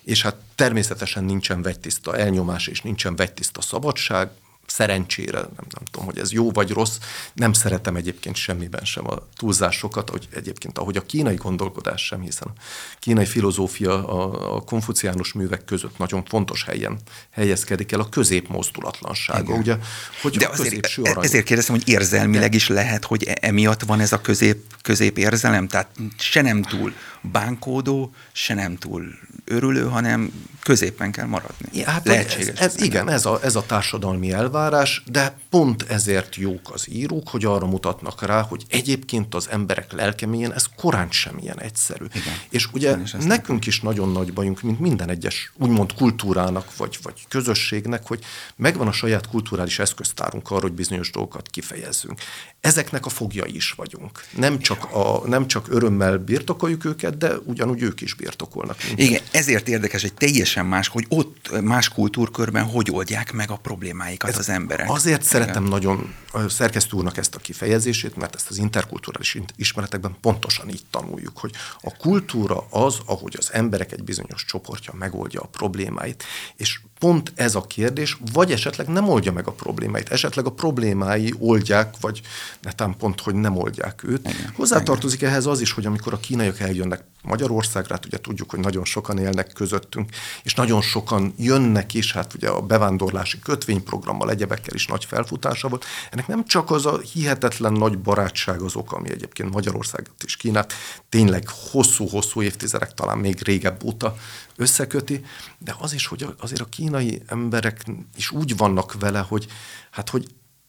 és 0.04 0.22
hát 0.22 0.36
természetesen 0.54 1.24
nincsen 1.24 1.62
vegytiszta 1.62 2.16
elnyomás 2.16 2.66
és 2.66 2.80
nincsen 2.80 3.16
vegytiszta 3.16 3.60
szabadság, 3.60 4.28
szerencsére, 4.66 5.38
nem, 5.38 5.50
nem 5.56 5.84
tudom, 5.90 6.06
hogy 6.06 6.18
ez 6.18 6.32
jó 6.32 6.50
vagy 6.50 6.70
rossz, 6.70 6.98
nem 7.34 7.52
szeretem 7.52 7.96
egyébként 7.96 8.36
semmiben 8.36 8.84
sem 8.84 9.10
a 9.10 9.22
túlzásokat, 9.36 10.10
hogy 10.10 10.28
egyébként 10.34 10.78
ahogy 10.78 10.96
a 10.96 11.06
kínai 11.06 11.34
gondolkodás 11.34 12.06
sem, 12.06 12.20
hiszen 12.20 12.48
a 12.48 12.60
kínai 12.98 13.26
filozófia 13.26 14.08
a, 14.08 14.54
a 14.56 14.60
konfuciánus 14.60 15.32
művek 15.32 15.64
között 15.64 15.98
nagyon 15.98 16.24
fontos 16.24 16.64
helyen 16.64 16.98
helyezkedik 17.30 17.92
el 17.92 18.00
a 18.00 18.08
középmozdulatlansága, 18.08 19.42
Igen. 19.42 19.58
ugye, 19.58 19.76
hogy 20.22 20.36
De 20.36 20.48
azért, 20.48 20.98
arany... 21.02 21.24
ezért 21.24 21.44
kérdeztem, 21.44 21.74
hogy 21.74 21.88
érzelmileg 21.88 22.54
is 22.54 22.68
lehet, 22.68 23.04
hogy 23.04 23.24
e- 23.24 23.38
emiatt 23.40 23.82
van 23.82 24.00
ez 24.00 24.12
a 24.12 24.20
közép, 24.20 24.64
közép 24.82 25.18
érzelem, 25.18 25.68
tehát 25.68 25.90
se 26.18 26.42
nem 26.42 26.62
túl 26.62 26.92
bánkódó, 27.20 28.14
se 28.32 28.54
nem 28.54 28.76
túl 28.76 29.04
örülő, 29.44 29.88
hanem 29.88 30.32
középen 30.62 31.10
kell 31.12 31.26
maradni. 31.26 31.68
Ja, 31.72 31.90
hát 31.90 32.06
Lehetséges. 32.06 32.48
Ez, 32.48 32.74
ez, 32.74 32.82
igen, 32.82 33.08
ez 33.08 33.26
a, 33.26 33.40
ez 33.42 33.56
a 33.56 33.62
társadalmi 33.66 34.32
elvárás, 34.56 35.02
de 35.06 35.38
pont 35.50 35.82
ezért 35.82 36.36
jók 36.36 36.70
az 36.72 36.90
írók, 36.90 37.28
hogy 37.28 37.44
arra 37.44 37.66
mutatnak 37.66 38.22
rá, 38.22 38.42
hogy 38.42 38.64
egyébként 38.68 39.34
az 39.34 39.48
emberek 39.50 39.92
lelkeményen 39.92 40.52
ez 40.52 40.64
korán 40.76 41.10
sem 41.10 41.38
ilyen 41.38 41.60
egyszerű. 41.60 42.04
Igen. 42.10 42.34
És 42.50 42.68
ugye 42.72 42.96
is 43.02 43.12
nekünk 43.12 43.66
is 43.66 43.80
nagyon 43.80 44.12
nagy 44.12 44.32
bajunk, 44.32 44.62
mint 44.62 44.80
minden 44.80 45.08
egyes 45.08 45.52
úgymond 45.56 45.94
kultúrának, 45.94 46.76
vagy, 46.76 46.98
vagy 47.02 47.24
közösségnek, 47.28 48.06
hogy 48.06 48.24
megvan 48.56 48.86
a 48.86 48.92
saját 48.92 49.28
kulturális 49.28 49.78
eszköztárunk 49.78 50.50
arra, 50.50 50.60
hogy 50.60 50.72
bizonyos 50.72 51.10
dolgokat 51.10 51.48
kifejezzünk. 51.48 52.20
Ezeknek 52.66 53.06
a 53.06 53.08
fogjai 53.08 53.54
is 53.54 53.70
vagyunk. 53.70 54.24
Nem 54.36 54.58
csak, 54.58 54.84
a, 54.84 55.22
nem 55.26 55.46
csak 55.46 55.66
örömmel 55.68 56.18
birtokoljuk 56.18 56.84
őket, 56.84 57.18
de 57.18 57.36
ugyanúgy 57.44 57.82
ők 57.82 58.00
is 58.00 58.14
birtokolnak. 58.14 58.76
Minket. 58.86 59.06
Igen, 59.06 59.22
ezért 59.30 59.68
érdekes, 59.68 60.02
hogy 60.02 60.14
teljesen 60.14 60.66
más, 60.66 60.88
hogy 60.88 61.06
ott 61.08 61.60
más 61.62 61.88
kultúrkörben 61.88 62.64
hogy 62.64 62.90
oldják 62.90 63.32
meg 63.32 63.50
a 63.50 63.56
problémáikat 63.56 64.30
Ez 64.30 64.38
az 64.38 64.48
emberek. 64.48 64.90
Azért 64.90 65.16
Igen. 65.16 65.28
szeretem 65.28 65.64
nagyon 65.64 66.14
a 66.32 66.48
szerkesztő 66.48 66.96
úrnak 66.96 67.16
ezt 67.16 67.34
a 67.34 67.38
kifejezését, 67.38 68.16
mert 68.16 68.34
ezt 68.34 68.50
az 68.50 68.58
interkulturális 68.58 69.38
ismeretekben 69.56 70.16
pontosan 70.20 70.68
így 70.68 70.84
tanuljuk, 70.90 71.38
hogy 71.38 71.52
a 71.80 71.96
kultúra 71.96 72.66
az, 72.70 72.98
ahogy 73.06 73.34
az 73.38 73.52
emberek 73.52 73.92
egy 73.92 74.02
bizonyos 74.02 74.44
csoportja 74.44 74.92
megoldja 74.98 75.40
a 75.40 75.46
problémáit, 75.46 76.24
és 76.56 76.80
pont 76.98 77.32
ez 77.34 77.54
a 77.54 77.60
kérdés, 77.62 78.18
vagy 78.32 78.52
esetleg 78.52 78.88
nem 78.88 79.08
oldja 79.08 79.32
meg 79.32 79.46
a 79.46 79.52
problémáit, 79.52 80.08
esetleg 80.08 80.46
a 80.46 80.52
problémái 80.52 81.34
oldják, 81.38 81.94
vagy 82.00 82.20
netán 82.62 82.96
pont, 82.96 83.20
hogy 83.20 83.34
nem 83.34 83.56
oldják 83.56 84.02
őt. 84.04 84.28
Igen, 84.28 84.52
Hozzátartozik 84.54 85.18
igen. 85.20 85.30
ehhez 85.30 85.46
az 85.46 85.60
is, 85.60 85.72
hogy 85.72 85.86
amikor 85.86 86.12
a 86.12 86.20
kínaiak 86.20 86.60
eljönnek 86.60 87.04
Magyarországra, 87.22 87.94
hát 87.94 88.06
ugye 88.06 88.18
tudjuk, 88.18 88.50
hogy 88.50 88.60
nagyon 88.60 88.84
sokan 88.84 89.18
élnek 89.18 89.52
közöttünk, 89.52 90.10
és 90.42 90.54
nagyon 90.54 90.80
sokan 90.80 91.34
jönnek 91.38 91.94
is, 91.94 92.12
hát 92.12 92.34
ugye 92.34 92.48
a 92.48 92.60
bevándorlási 92.60 93.38
kötvényprogrammal, 93.38 94.30
egyebekkel 94.30 94.74
is 94.74 94.86
nagy 94.86 95.04
felfutása 95.04 95.68
volt. 95.68 95.84
Ennek 96.10 96.26
nem 96.26 96.44
csak 96.44 96.70
az 96.70 96.86
a 96.86 96.98
hihetetlen 96.98 97.72
nagy 97.72 97.98
barátság 97.98 98.60
az 98.60 98.76
oka, 98.76 98.96
ami 98.96 99.10
egyébként 99.10 99.52
Magyarországot 99.52 100.22
és 100.24 100.36
Kínát 100.36 100.72
tényleg 101.08 101.48
hosszú-hosszú 101.48 102.42
évtizedek, 102.42 102.94
talán 102.94 103.18
még 103.18 103.42
régebb 103.42 103.82
óta 103.84 104.16
összeköti, 104.56 105.24
de 105.58 105.76
az 105.78 105.92
is, 105.92 106.06
hogy 106.06 106.26
azért 106.38 106.60
a 106.60 106.64
kínai 106.64 107.22
emberek 107.26 107.84
is 108.16 108.30
úgy 108.30 108.56
vannak 108.56 108.98
vele, 108.98 109.18
hogy 109.18 109.46
hát, 109.90 110.10
hogy 110.10 110.26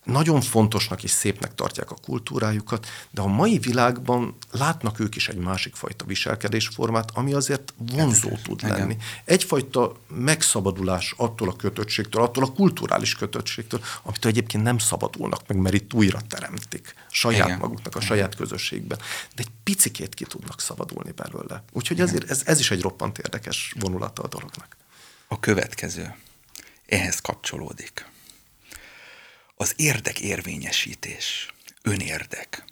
nagyon 0.07 0.41
fontosnak 0.41 1.03
és 1.03 1.11
szépnek 1.11 1.55
tartják 1.55 1.91
a 1.91 1.95
kultúrájukat, 2.03 2.87
de 3.11 3.21
a 3.21 3.27
mai 3.27 3.57
világban 3.57 4.37
látnak 4.51 4.99
ők 4.99 5.15
is 5.15 5.27
egy 5.27 5.37
másik 5.37 5.75
fajta 5.75 6.05
viselkedésformát, 6.05 7.11
ami 7.13 7.33
azért 7.33 7.73
vonzó 7.77 8.27
Igen. 8.27 8.41
tud 8.43 8.61
lenni. 8.61 8.93
Igen. 8.93 9.05
Egyfajta 9.25 9.95
megszabadulás 10.07 11.13
attól 11.17 11.49
a 11.49 11.55
kötöttségtől, 11.55 12.21
attól 12.21 12.43
a 12.43 12.51
kulturális 12.51 13.15
kötöttségtől, 13.15 13.81
amit 14.03 14.25
egyébként 14.25 14.63
nem 14.63 14.77
szabadulnak 14.77 15.47
meg, 15.47 15.57
mert 15.57 15.75
itt 15.75 15.93
újra 15.93 16.19
teremtik 16.29 16.95
saját 17.11 17.47
Igen. 17.47 17.59
maguknak, 17.59 17.95
a 17.95 18.01
saját 18.01 18.35
közösségben. 18.35 18.97
De 19.35 19.41
egy 19.41 19.51
picikét 19.63 20.13
ki 20.13 20.25
tudnak 20.25 20.61
szabadulni 20.61 21.11
belőle. 21.11 21.63
Úgyhogy 21.71 21.99
ezért 21.99 22.29
ez, 22.29 22.41
ez 22.45 22.59
is 22.59 22.71
egy 22.71 22.81
roppant 22.81 23.17
érdekes 23.17 23.75
vonulata 23.79 24.21
a 24.21 24.27
dolognak. 24.27 24.77
A 25.27 25.39
következő 25.39 26.15
ehhez 26.85 27.19
kapcsolódik 27.19 28.05
az 29.57 29.73
érdekérvényesítés, 29.75 31.53
önérdek. 31.81 32.63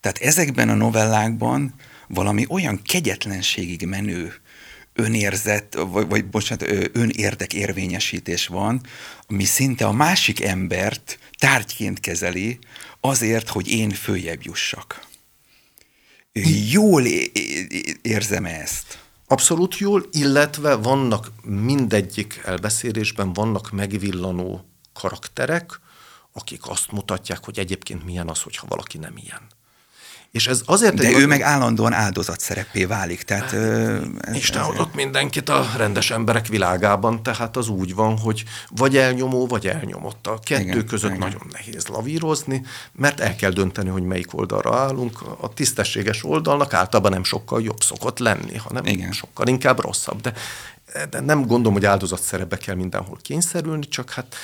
Tehát 0.00 0.18
ezekben 0.18 0.68
a 0.68 0.74
novellákban 0.74 1.74
valami 2.08 2.46
olyan 2.48 2.82
kegyetlenségig 2.82 3.86
menő 3.86 4.34
önérzet, 4.92 5.74
vagy, 5.74 6.08
vagy 6.08 6.24
bocsánat, 6.24 6.68
önérdek 6.92 7.54
érvényesítés 7.54 8.46
van, 8.46 8.80
ami 9.26 9.44
szinte 9.44 9.86
a 9.86 9.92
másik 9.92 10.42
embert 10.42 11.18
tárgyként 11.38 12.00
kezeli 12.00 12.58
azért, 13.00 13.48
hogy 13.48 13.68
én 13.68 13.90
följebb 13.90 14.42
jussak. 14.42 15.06
Jól 16.70 17.02
érzem 18.02 18.44
ezt. 18.44 18.98
Abszolút 19.26 19.78
jól, 19.78 20.08
illetve 20.12 20.74
vannak 20.74 21.32
mindegyik 21.42 22.40
elbeszélésben 22.44 23.32
vannak 23.32 23.70
megvillanó 23.70 24.64
karakterek, 24.92 25.80
akik 26.36 26.68
azt 26.68 26.92
mutatják, 26.92 27.44
hogy 27.44 27.58
egyébként 27.58 28.04
milyen 28.04 28.28
az, 28.28 28.42
hogyha 28.42 28.66
valaki 28.68 28.98
nem 28.98 29.16
ilyen. 29.16 29.40
És 30.30 30.46
ez 30.46 30.62
azért 30.64 30.94
De 30.94 31.10
ő 31.10 31.26
meg 31.26 31.40
állandóan 31.40 31.92
áldozat 31.92 32.40
szerepé 32.40 32.84
válik. 32.84 33.22
Tehát, 33.22 33.52
ez, 34.20 34.34
Isten 34.34 34.62
ez, 34.62 34.78
ott 34.78 34.94
mindenkit 34.94 35.48
a 35.48 35.66
rendes 35.76 36.10
emberek 36.10 36.46
világában, 36.46 37.22
tehát 37.22 37.56
az 37.56 37.68
úgy 37.68 37.94
van, 37.94 38.18
hogy 38.18 38.44
vagy 38.70 38.96
elnyomó, 38.96 39.46
vagy 39.46 39.66
elnyomott. 39.66 40.26
A 40.26 40.38
kettő 40.44 40.62
igen, 40.62 40.86
között 40.86 41.10
igen. 41.10 41.22
nagyon 41.22 41.46
nehéz 41.52 41.86
lavírozni, 41.86 42.62
mert 42.92 43.20
el 43.20 43.36
kell 43.36 43.50
dönteni, 43.50 43.88
hogy 43.88 44.02
melyik 44.02 44.38
oldalra 44.38 44.76
állunk. 44.76 45.20
A 45.40 45.48
tisztességes 45.54 46.24
oldalnak 46.24 46.72
általában 46.72 47.12
nem 47.12 47.24
sokkal 47.24 47.62
jobb 47.62 47.80
szokott 47.82 48.18
lenni, 48.18 48.56
hanem 48.56 48.84
igen. 48.84 49.12
sokkal 49.12 49.46
inkább 49.46 49.80
rosszabb. 49.80 50.20
De 50.20 50.32
de 51.10 51.20
nem 51.20 51.46
gondolom, 51.46 51.72
hogy 51.72 51.84
áldozat 51.84 52.22
szerepbe 52.22 52.56
kell 52.56 52.74
mindenhol 52.74 53.18
kényszerülni, 53.22 53.88
csak 53.88 54.10
hát 54.10 54.36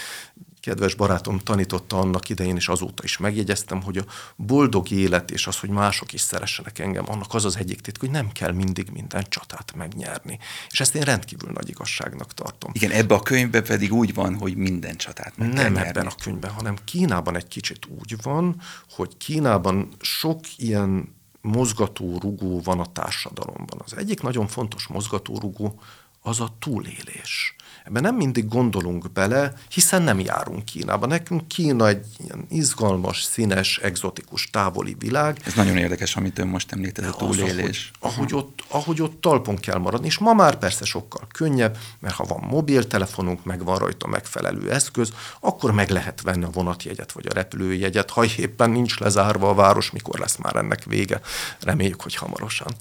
kedves 0.63 0.95
barátom 0.95 1.39
tanította 1.39 1.99
annak 1.99 2.29
idején, 2.29 2.57
és 2.57 2.69
azóta 2.69 3.03
is 3.05 3.17
megjegyeztem, 3.17 3.83
hogy 3.83 3.99
a 3.99 4.05
boldog 4.37 4.91
élet 4.91 5.31
és 5.31 5.47
az, 5.47 5.59
hogy 5.59 5.71
mások 5.71 6.13
is 6.13 6.21
szeressenek 6.21 6.79
engem, 6.79 7.05
annak 7.09 7.35
az 7.35 7.45
az 7.45 7.57
egyik 7.57 7.81
titk, 7.81 8.01
hogy 8.01 8.11
nem 8.11 8.33
kell 8.33 8.53
mindig 8.53 8.91
minden 8.93 9.25
csatát 9.29 9.73
megnyerni. 9.77 10.39
És 10.71 10.81
ezt 10.81 10.95
én 10.95 11.03
rendkívül 11.03 11.51
nagy 11.51 11.69
igazságnak 11.69 12.35
tartom. 12.35 12.71
Igen, 12.75 12.91
ebbe 12.91 13.15
a 13.15 13.21
könyvben 13.21 13.65
pedig 13.65 13.93
úgy 13.93 14.15
van, 14.15 14.35
hogy 14.35 14.57
minden 14.57 14.97
csatát 14.97 15.37
meg 15.37 15.53
Nem 15.53 15.75
kell 15.75 15.85
ebben 15.85 16.07
a 16.07 16.15
könyvben, 16.23 16.51
hanem 16.51 16.77
Kínában 16.85 17.37
egy 17.37 17.49
kicsit 17.49 17.87
úgy 18.01 18.17
van, 18.23 18.61
hogy 18.91 19.17
Kínában 19.17 19.89
sok 20.01 20.41
ilyen 20.57 21.15
mozgató 21.41 22.19
rugó 22.19 22.61
van 22.61 22.81
a 22.81 22.93
társadalomban. 22.93 23.81
Az 23.85 23.97
egyik 23.97 24.21
nagyon 24.21 24.47
fontos 24.47 24.87
mozgató 24.87 25.39
rugó 25.39 25.81
az 26.21 26.41
a 26.41 26.57
túlélés. 26.59 27.57
Ebben 27.85 28.03
nem 28.03 28.17
mindig 28.17 28.49
gondolunk 28.49 29.13
bele, 29.13 29.53
hiszen 29.69 30.03
nem 30.03 30.21
járunk 30.21 30.65
Kínába. 30.65 31.07
Nekünk 31.07 31.49
Kína 31.49 31.89
egy 31.89 32.07
ilyen 32.19 32.47
izgalmas, 32.51 33.23
színes, 33.23 33.79
egzotikus, 33.79 34.51
távoli 34.51 34.97
világ. 34.99 35.41
Ez 35.45 35.55
nagyon 35.55 35.77
érdekes, 35.77 36.17
amit 36.17 36.39
ön 36.39 36.47
most 36.47 36.73
említett, 36.73 37.05
a 37.05 37.17
túlélés. 37.17 37.91
Az, 38.01 38.13
ahogy, 38.13 38.33
ahogy, 38.33 38.35
ott, 38.35 38.65
ahogy 38.69 39.03
ott 39.03 39.21
talpon 39.21 39.57
kell 39.57 39.79
maradni, 39.79 40.07
és 40.07 40.19
ma 40.19 40.33
már 40.33 40.59
persze 40.59 40.85
sokkal 40.85 41.27
könnyebb, 41.33 41.79
mert 41.99 42.15
ha 42.15 42.25
van 42.25 42.45
mobiltelefonunk, 42.49 43.45
meg 43.45 43.65
van 43.65 43.79
rajta 43.79 44.07
megfelelő 44.07 44.71
eszköz, 44.71 45.13
akkor 45.41 45.73
meg 45.73 45.91
lehet 45.91 46.21
venni 46.23 46.45
a 46.45 46.51
vonatjegyet 46.51 47.13
vagy 47.13 47.27
a 47.27 47.35
repülőjegyet, 47.35 48.11
ha 48.11 48.25
éppen 48.37 48.71
nincs 48.71 48.99
lezárva 48.99 49.49
a 49.49 49.55
város, 49.55 49.91
mikor 49.91 50.19
lesz 50.19 50.37
már 50.37 50.57
ennek 50.57 50.85
vége. 50.85 51.21
Reméljük, 51.61 52.03
hogy 52.03 52.15
hamarosan. 52.15 52.73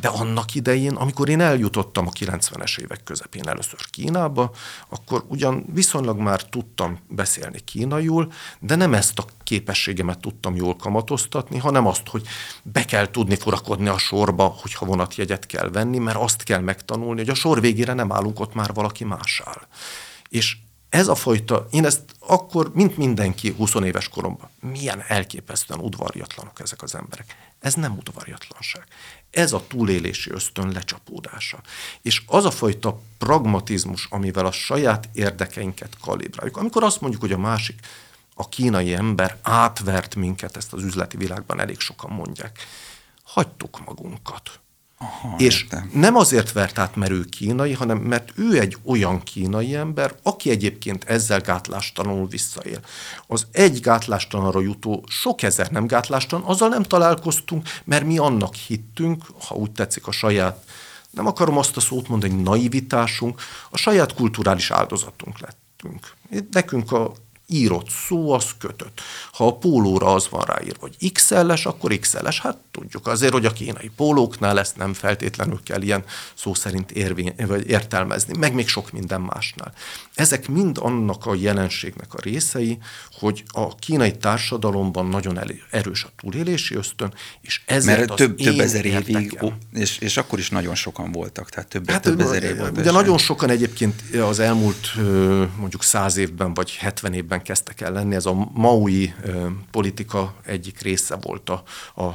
De 0.00 0.08
annak 0.08 0.54
idején, 0.54 0.94
amikor 0.94 1.28
én 1.28 1.40
eljutottam 1.40 2.06
a 2.06 2.10
90-es 2.10 2.78
évek 2.78 3.02
közepén 3.04 3.48
először 3.48 3.78
Kínába, 3.90 4.50
akkor 4.88 5.24
ugyan 5.28 5.64
viszonylag 5.72 6.18
már 6.18 6.42
tudtam 6.42 6.98
beszélni 7.08 7.60
kínaiul, 7.64 8.32
de 8.60 8.74
nem 8.74 8.94
ezt 8.94 9.18
a 9.18 9.24
képességemet 9.42 10.20
tudtam 10.20 10.54
jól 10.54 10.76
kamatoztatni, 10.76 11.58
hanem 11.58 11.86
azt, 11.86 12.08
hogy 12.08 12.26
be 12.62 12.84
kell 12.84 13.10
tudni 13.10 13.36
furakodni 13.36 13.88
a 13.88 13.98
sorba, 13.98 14.56
hogyha 14.60 14.86
vonatjegyet 14.86 15.46
kell 15.46 15.68
venni, 15.68 15.98
mert 15.98 16.16
azt 16.16 16.42
kell 16.42 16.60
megtanulni, 16.60 17.20
hogy 17.20 17.28
a 17.28 17.34
sor 17.34 17.60
végére 17.60 17.92
nem 17.92 18.12
állunk 18.12 18.40
ott 18.40 18.54
már 18.54 18.74
valaki 18.74 19.04
más 19.04 19.42
áll. 19.44 19.66
És 20.28 20.56
ez 20.88 21.08
a 21.08 21.14
fajta, 21.14 21.66
én 21.70 21.84
ezt 21.84 22.02
akkor, 22.18 22.70
mint 22.74 22.96
mindenki 22.96 23.54
20 23.56 23.74
éves 23.74 24.08
koromban, 24.08 24.48
milyen 24.60 25.04
elképesztően 25.08 25.80
udvarjatlanok 25.80 26.60
ezek 26.60 26.82
az 26.82 26.94
emberek. 26.94 27.36
Ez 27.64 27.74
nem 27.74 27.96
udvarjatlanság. 27.96 28.84
Ez 29.30 29.52
a 29.52 29.66
túlélési 29.66 30.30
ösztön 30.30 30.72
lecsapódása. 30.72 31.60
És 32.02 32.22
az 32.26 32.44
a 32.44 32.50
fajta 32.50 33.00
pragmatizmus, 33.18 34.06
amivel 34.10 34.46
a 34.46 34.52
saját 34.52 35.08
érdekeinket 35.12 35.96
kalibráljuk. 36.00 36.56
Amikor 36.56 36.82
azt 36.82 37.00
mondjuk, 37.00 37.22
hogy 37.22 37.32
a 37.32 37.38
másik, 37.38 37.80
a 38.34 38.48
kínai 38.48 38.94
ember 38.94 39.38
átvert 39.42 40.14
minket, 40.14 40.56
ezt 40.56 40.72
az 40.72 40.82
üzleti 40.82 41.16
világban 41.16 41.60
elég 41.60 41.80
sokan 41.80 42.10
mondják, 42.10 42.58
hagytuk 43.22 43.84
magunkat. 43.84 44.60
Aha, 45.04 45.34
és 45.38 45.62
értem. 45.62 45.90
nem 45.92 46.16
azért 46.16 46.52
vert 46.52 46.78
át, 46.78 46.96
mert 46.96 47.10
ő 47.10 47.24
kínai, 47.24 47.72
hanem 47.72 47.98
mert 47.98 48.32
ő 48.36 48.60
egy 48.60 48.76
olyan 48.84 49.22
kínai 49.22 49.74
ember, 49.74 50.14
aki 50.22 50.50
egyébként 50.50 51.04
ezzel 51.04 51.40
gátlástalanul 51.40 52.26
visszaél. 52.26 52.80
Az 53.26 53.46
egy 53.52 53.80
gátlástalanra 53.80 54.60
jutó 54.60 55.04
sok 55.08 55.42
ezer 55.42 55.70
nem 55.70 55.86
gátlástalan, 55.86 56.44
azzal 56.44 56.68
nem 56.68 56.82
találkoztunk, 56.82 57.68
mert 57.84 58.04
mi 58.04 58.18
annak 58.18 58.54
hittünk, 58.54 59.24
ha 59.46 59.54
úgy 59.54 59.70
tetszik 59.70 60.06
a 60.06 60.12
saját, 60.12 60.64
nem 61.10 61.26
akarom 61.26 61.58
azt 61.58 61.76
a 61.76 61.80
szót 61.80 62.08
mondani, 62.08 62.42
naivitásunk, 62.42 63.40
a 63.70 63.76
saját 63.76 64.14
kulturális 64.14 64.70
áldozatunk 64.70 65.38
lettünk. 65.38 66.14
Nekünk 66.50 66.92
a 66.92 67.12
írott 67.46 67.88
szó 67.88 68.32
az 68.32 68.50
kötött. 68.58 69.00
Ha 69.32 69.46
a 69.46 69.56
pólóra 69.56 70.14
az 70.14 70.28
van 70.28 70.44
ráírva, 70.44 70.80
hogy 70.80 71.12
XL-es, 71.12 71.66
akkor 71.66 71.98
XL-es. 71.98 72.40
Hát 72.40 72.56
tudjuk 72.78 73.06
azért, 73.06 73.32
hogy 73.32 73.46
a 73.46 73.52
kínai 73.52 73.90
pólóknál 73.96 74.58
ezt 74.58 74.76
nem 74.76 74.92
feltétlenül 74.92 75.60
kell 75.64 75.82
ilyen 75.82 76.04
szó 76.34 76.54
szerint 76.54 76.90
érvény, 76.90 77.34
vagy 77.46 77.68
értelmezni, 77.68 78.38
meg 78.38 78.54
még 78.54 78.68
sok 78.68 78.92
minden 78.92 79.20
másnál. 79.20 79.72
Ezek 80.14 80.48
mind 80.48 80.78
annak 80.80 81.26
a 81.26 81.34
jelenségnek 81.34 82.14
a 82.14 82.20
részei, 82.22 82.78
hogy 83.18 83.44
a 83.46 83.74
kínai 83.74 84.16
társadalomban 84.16 85.06
nagyon 85.06 85.40
erős 85.70 86.04
a 86.04 86.08
túlélési 86.16 86.74
ösztön, 86.74 87.14
és 87.40 87.60
ezért 87.66 87.98
Mert 87.98 88.14
több, 88.14 88.36
több 88.36 88.58
ezer 88.58 88.84
évig, 88.84 89.38
ó, 89.42 89.52
és, 89.72 89.98
és 89.98 90.16
akkor 90.16 90.38
is 90.38 90.50
nagyon 90.50 90.74
sokan 90.74 91.12
voltak, 91.12 91.50
tehát 91.50 91.68
több, 91.68 91.90
hát, 91.90 92.02
több 92.02 92.20
ezer 92.20 92.42
év 92.42 92.56
volt. 92.56 92.78
Ugye 92.78 92.90
nagyon 92.90 93.18
sokan 93.18 93.50
egyébként 93.50 94.02
az 94.20 94.38
elmúlt 94.38 94.94
mondjuk 95.58 95.82
száz 95.82 96.16
évben 96.16 96.54
vagy 96.54 96.76
70 96.76 97.12
évben 97.12 97.42
kezdtek 97.42 97.80
el 97.80 97.92
lenni. 97.92 98.14
Ez 98.14 98.26
a 98.26 98.48
maui 98.52 99.14
politika 99.70 100.34
egyik 100.44 100.80
része 100.80 101.16
volt 101.20 101.50
a, 101.50 101.62
a 101.94 102.10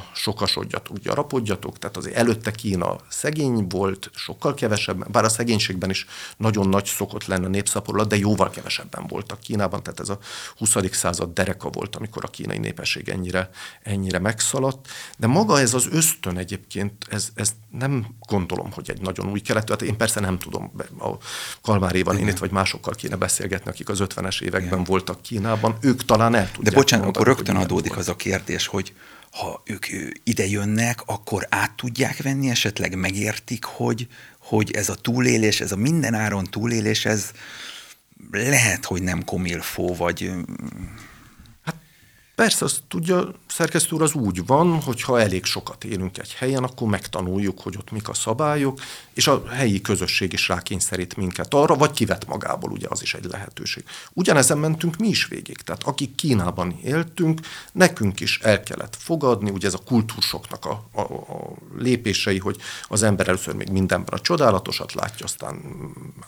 sokasodjatok, 0.50 0.98
gyarapodjatok, 0.98 1.78
tehát 1.78 1.98
azért 1.98 2.16
előtte 2.16 2.52
Kína 2.52 2.96
szegény 3.10 3.68
volt, 3.68 4.10
sokkal 4.16 4.54
kevesebb, 4.54 5.12
bár 5.12 5.24
a 5.24 5.30
szegénységben 5.30 5.90
is 5.90 6.06
nagyon 6.38 6.70
nagy 6.70 6.86
szokott 6.86 7.26
lenne 7.26 7.46
a 7.46 7.50
népszaporulat, 7.50 8.08
de 8.08 8.18
jóval 8.18 8.50
kevesebben 8.50 9.08
voltak 9.08 9.40
Kínában, 9.40 9.84
tehát 9.84 10.00
ez 10.00 10.10
a 10.10 10.20
20. 10.58 10.76
század 10.92 11.34
dereka 11.34 11.70
volt, 11.70 11.96
amikor 11.96 12.24
a 12.24 12.28
kínai 12.28 12.58
népesség 12.58 13.10
ennyire, 13.10 13.50
ennyire 13.84 14.20
megszaladt. 14.20 14.88
De 15.18 15.28
maga 15.28 15.60
ez 15.60 15.74
az 15.74 15.88
ösztön 15.92 16.38
egyébként, 16.38 17.06
ez, 17.10 17.30
ez 17.36 17.52
nem 17.70 18.08
gondolom, 18.28 18.72
hogy 18.72 18.90
egy 18.90 19.02
nagyon 19.02 19.30
új 19.30 19.40
keletű, 19.40 19.72
hát 19.72 19.82
én 19.82 19.98
persze 19.98 20.20
nem 20.20 20.38
tudom, 20.38 20.72
a 21.00 21.10
Kalmár 21.62 21.96
Évan 21.96 22.18
vagy 22.40 22.52
másokkal 22.52 22.94
kéne 22.94 23.16
beszélgetni, 23.16 23.72
akik 23.72 23.90
az 23.90 24.00
50-es 24.02 24.42
években 24.42 24.72
Igen. 24.72 24.84
voltak 24.84 25.22
Kínában, 25.22 25.78
ők 25.82 26.06
talán 26.06 26.36
el 26.36 26.52
tudják. 26.52 26.74
De 26.74 26.80
bocsánat, 26.80 27.06
mondani, 27.06 27.26
akkor 27.26 27.38
rögtön 27.38 27.56
adódik 27.56 27.98
az 27.98 28.10
a 28.10 28.16
kérdés, 28.16 28.68
hogy 28.68 28.94
ha 29.32 29.62
ők 29.66 29.86
ide 30.24 30.48
jönnek, 30.48 31.02
akkor 31.06 31.48
át 31.50 31.72
tudják 31.76 32.22
venni, 32.22 32.50
esetleg 32.50 32.96
megértik, 32.96 33.64
hogy, 33.64 34.08
hogy 34.40 34.72
ez 34.72 34.90
a 34.90 34.96
túlélés, 34.96 35.62
ez 35.62 35.72
a 35.72 35.76
mindenáron 35.76 36.44
túlélés, 36.44 37.06
ez 37.06 37.32
lehet, 38.32 38.86
hogy 38.86 39.02
nem 39.02 39.24
komilfó, 39.24 39.96
vagy 39.96 40.32
Persze, 42.40 42.66
azt 42.66 42.84
tudja, 42.88 43.32
szerkesztő 43.48 43.96
úr, 43.96 44.02
az 44.02 44.14
úgy 44.14 44.46
van, 44.46 44.82
hogy 44.82 45.02
ha 45.02 45.20
elég 45.20 45.46
sokat 45.46 45.84
élünk 45.84 46.18
egy 46.18 46.34
helyen, 46.34 46.64
akkor 46.64 46.88
megtanuljuk, 46.88 47.60
hogy 47.62 47.78
ott 47.78 47.92
mik 47.92 48.10
a 48.10 48.14
szabályok, 48.14 48.80
és 49.14 49.28
a 49.28 49.44
helyi 49.48 49.82
közösség 49.82 50.34
is 50.34 50.48
rákényszerít 50.48 51.16
minket 51.16 51.54
arra, 51.54 51.76
vagy 51.76 51.92
kivet 51.92 52.28
magából, 52.28 52.72
ugye 52.72 52.88
az 52.90 53.02
is 53.02 53.14
egy 53.14 53.26
lehetőség. 53.26 53.84
Ugyanezen 54.14 54.58
mentünk 54.58 54.98
mi 54.98 55.08
is 55.08 55.26
végig. 55.26 55.58
Tehát 55.58 55.84
akik 55.84 56.16
Kínában 56.16 56.80
éltünk, 56.84 57.40
nekünk 57.72 58.20
is 58.20 58.40
el 58.40 58.64
kellett 58.64 58.96
fogadni, 59.00 59.50
ugye 59.50 59.68
ez 59.68 59.74
a 59.74 59.84
kultúrsoknak 59.86 60.66
a, 60.66 60.84
a, 60.92 61.02
a 61.02 61.54
lépései, 61.78 62.38
hogy 62.38 62.58
az 62.88 63.04
ember 63.04 63.28
először 63.28 63.54
még 63.54 63.70
mindenben 63.70 64.20
a 64.20 64.22
csodálatosat 64.22 64.94
látja, 64.94 65.26
aztán 65.26 65.62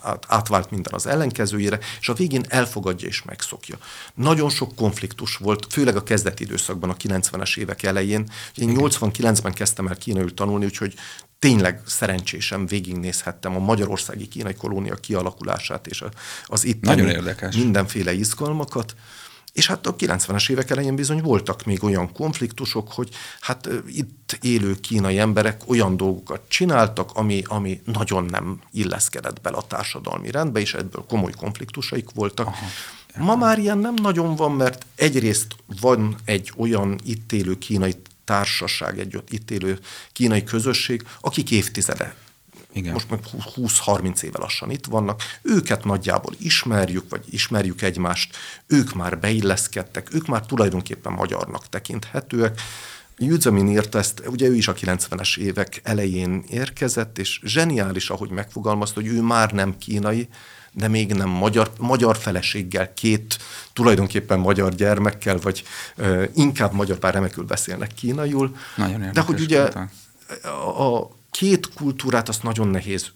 át, 0.02 0.24
átvált 0.28 0.70
minden 0.70 0.92
az 0.92 1.06
ellenkezőjére, 1.06 1.78
és 2.00 2.08
a 2.08 2.14
végén 2.14 2.44
elfogadja 2.48 3.08
és 3.08 3.22
megszokja. 3.22 3.76
Nagyon 4.14 4.50
sok 4.50 4.74
konfliktus 4.74 5.36
volt, 5.36 5.66
főleg 5.70 5.96
a 5.96 6.01
a 6.02 6.04
kezdeti 6.04 6.42
időszakban, 6.42 6.90
a 6.90 6.96
90-es 6.96 7.58
évek 7.58 7.82
elején. 7.82 8.30
Én 8.54 8.76
89-ben 8.78 9.52
kezdtem 9.52 9.86
el 9.86 9.96
kínaiul 9.96 10.34
tanulni, 10.34 10.64
úgyhogy 10.64 10.94
tényleg 11.38 11.80
szerencsésen 11.86 12.66
végignézhettem 12.66 13.56
a 13.56 13.58
magyarországi 13.58 14.28
kínai 14.28 14.54
kolónia 14.54 14.94
kialakulását 14.94 15.86
és 15.86 16.04
az 16.44 16.64
itt 16.64 16.80
Nagyon 16.82 17.08
érdekes. 17.08 17.56
mindenféle 17.56 18.12
izgalmakat. 18.12 18.94
És 19.52 19.66
hát 19.66 19.86
a 19.86 19.96
90-es 19.96 20.50
évek 20.50 20.70
elején 20.70 20.94
bizony 20.94 21.20
voltak 21.20 21.64
még 21.64 21.84
olyan 21.84 22.12
konfliktusok, 22.12 22.92
hogy 22.92 23.08
hát 23.40 23.68
itt 23.86 24.38
élő 24.40 24.80
kínai 24.80 25.18
emberek 25.18 25.62
olyan 25.66 25.96
dolgokat 25.96 26.40
csináltak, 26.48 27.10
ami, 27.14 27.42
ami 27.46 27.80
nagyon 27.84 28.24
nem 28.24 28.60
illeszkedett 28.70 29.40
bele 29.40 29.56
a 29.56 29.66
társadalmi 29.66 30.30
rendbe, 30.30 30.60
és 30.60 30.74
ebből 30.74 31.04
komoly 31.08 31.32
konfliktusaik 31.32 32.10
voltak. 32.14 32.46
Aha. 32.46 32.66
Ma 33.18 33.36
már 33.36 33.58
ilyen 33.58 33.78
nem 33.78 33.94
nagyon 33.94 34.34
van, 34.34 34.52
mert 34.52 34.86
egyrészt 34.94 35.56
van 35.80 36.16
egy 36.24 36.52
olyan 36.56 37.00
itt 37.04 37.32
élő 37.32 37.58
kínai 37.58 37.94
társaság, 38.24 38.98
egy 38.98 39.22
itt 39.28 39.50
élő 39.50 39.78
kínai 40.12 40.44
közösség, 40.44 41.02
akik 41.20 41.50
évtizede 41.50 42.14
igen. 42.72 42.92
most 42.92 43.10
meg 43.10 43.20
20-30 43.56 44.22
éve 44.22 44.38
lassan 44.38 44.70
itt 44.70 44.86
vannak, 44.86 45.22
őket 45.42 45.84
nagyjából 45.84 46.34
ismerjük, 46.38 47.04
vagy 47.08 47.24
ismerjük 47.30 47.82
egymást, 47.82 48.36
ők 48.66 48.94
már 48.94 49.18
beilleszkedtek, 49.18 50.14
ők 50.14 50.26
már 50.26 50.46
tulajdonképpen 50.46 51.12
magyarnak 51.12 51.68
tekinthetőek, 51.68 52.60
Judzamin 53.18 53.68
írta 53.68 53.98
ezt, 53.98 54.22
ugye 54.26 54.48
ő 54.48 54.54
is 54.54 54.68
a 54.68 54.74
90-es 54.74 55.38
évek 55.38 55.80
elején 55.82 56.44
érkezett, 56.48 57.18
és 57.18 57.40
zseniális, 57.44 58.10
ahogy 58.10 58.30
megfogalmazta, 58.30 59.00
hogy 59.00 59.10
ő 59.10 59.20
már 59.20 59.50
nem 59.50 59.78
kínai, 59.78 60.28
de 60.72 60.88
még 60.88 61.12
nem 61.12 61.28
magyar, 61.28 61.72
magyar 61.78 62.16
feleséggel, 62.16 62.92
két 62.92 63.38
tulajdonképpen 63.72 64.38
magyar 64.38 64.74
gyermekkel, 64.74 65.38
vagy 65.38 65.64
uh, 65.96 66.28
inkább 66.34 66.72
magyar, 66.72 66.98
bár 66.98 67.14
remekül 67.14 67.44
beszélnek 67.44 67.94
kínaiul. 67.94 68.56
Nagyon 68.76 69.12
de 69.12 69.20
hogy 69.20 69.40
ugye 69.40 69.68
a, 70.42 70.96
a 70.96 71.10
két 71.30 71.68
kultúrát 71.74 72.28
azt 72.28 72.42
nagyon 72.42 72.68
nehéz 72.68 73.12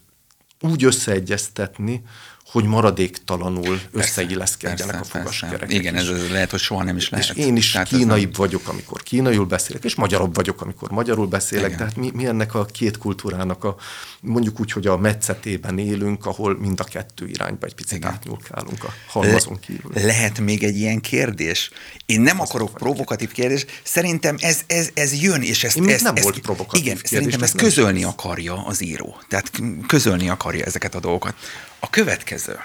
úgy 0.59 0.83
összeegyeztetni, 0.83 2.03
hogy 2.51 2.65
maradéktalanul 2.65 3.81
összeilleszkedjenek 3.91 5.01
a 5.01 5.03
fogaskerekek. 5.03 5.73
Igen, 5.73 5.95
ez, 5.95 6.07
ez 6.07 6.29
lehet, 6.29 6.51
hogy 6.51 6.59
soha 6.59 6.83
nem 6.83 6.97
is 6.97 7.09
lehet. 7.09 7.29
És 7.29 7.45
én 7.45 7.55
is 7.55 7.71
tehát 7.71 7.87
kínaibb 7.87 8.31
nem... 8.31 8.31
vagyok, 8.35 8.67
amikor 8.67 9.03
kínaiul 9.03 9.45
beszélek, 9.45 9.83
és 9.83 9.95
magyarabb 9.95 10.35
vagyok, 10.35 10.61
amikor 10.61 10.89
magyarul 10.89 11.27
beszélek. 11.27 11.65
Igen. 11.65 11.77
Tehát 11.77 11.95
mi, 11.95 12.11
mi 12.13 12.25
ennek 12.25 12.55
a 12.55 12.65
két 12.65 12.97
kultúrának 12.97 13.63
a, 13.63 13.75
mondjuk 14.21 14.59
úgy, 14.59 14.71
hogy 14.71 14.87
a 14.87 14.97
metszetében 14.97 15.77
élünk, 15.77 16.25
ahol 16.25 16.57
mind 16.57 16.79
a 16.79 16.83
kettő 16.83 17.27
irányba 17.27 17.65
egy 17.65 17.75
picit 17.75 17.97
Igen. 17.97 18.11
átnyúlkálunk 18.11 18.83
a 18.83 18.93
halmazon 19.07 19.59
kívül. 19.59 19.91
Le, 19.93 20.05
lehet 20.05 20.39
még 20.39 20.63
egy 20.63 20.77
ilyen 20.77 21.01
kérdés? 21.01 21.71
Én 22.05 22.21
nem 22.21 22.39
Az 22.39 22.49
akarok 22.49 22.73
provokatív 22.73 23.31
kérdés, 23.31 23.65
szerintem 23.83 24.35
ez, 24.39 24.61
ez, 24.67 24.89
ez 24.93 25.21
jön, 25.21 25.41
és 25.41 25.63
ezt... 25.63 25.77
Én 25.77 25.89
ezt, 25.89 26.03
nem 26.03 26.15
ezt, 26.15 26.23
volt 26.23 26.39
provokatív 26.39 26.81
Igen, 26.81 26.95
kérdés, 26.95 27.11
szerintem 27.11 27.43
ezt 27.43 27.55
közölni 27.55 28.03
akarja 28.03 28.65
az 28.65 28.83
író. 28.83 29.21
Tehát 29.27 29.51
közölni 29.87 30.29
akarja 30.29 30.65
ezeket 30.65 30.95
a 30.95 30.99
dolgokat. 30.99 31.35
A 31.79 31.89
következő. 31.89 32.59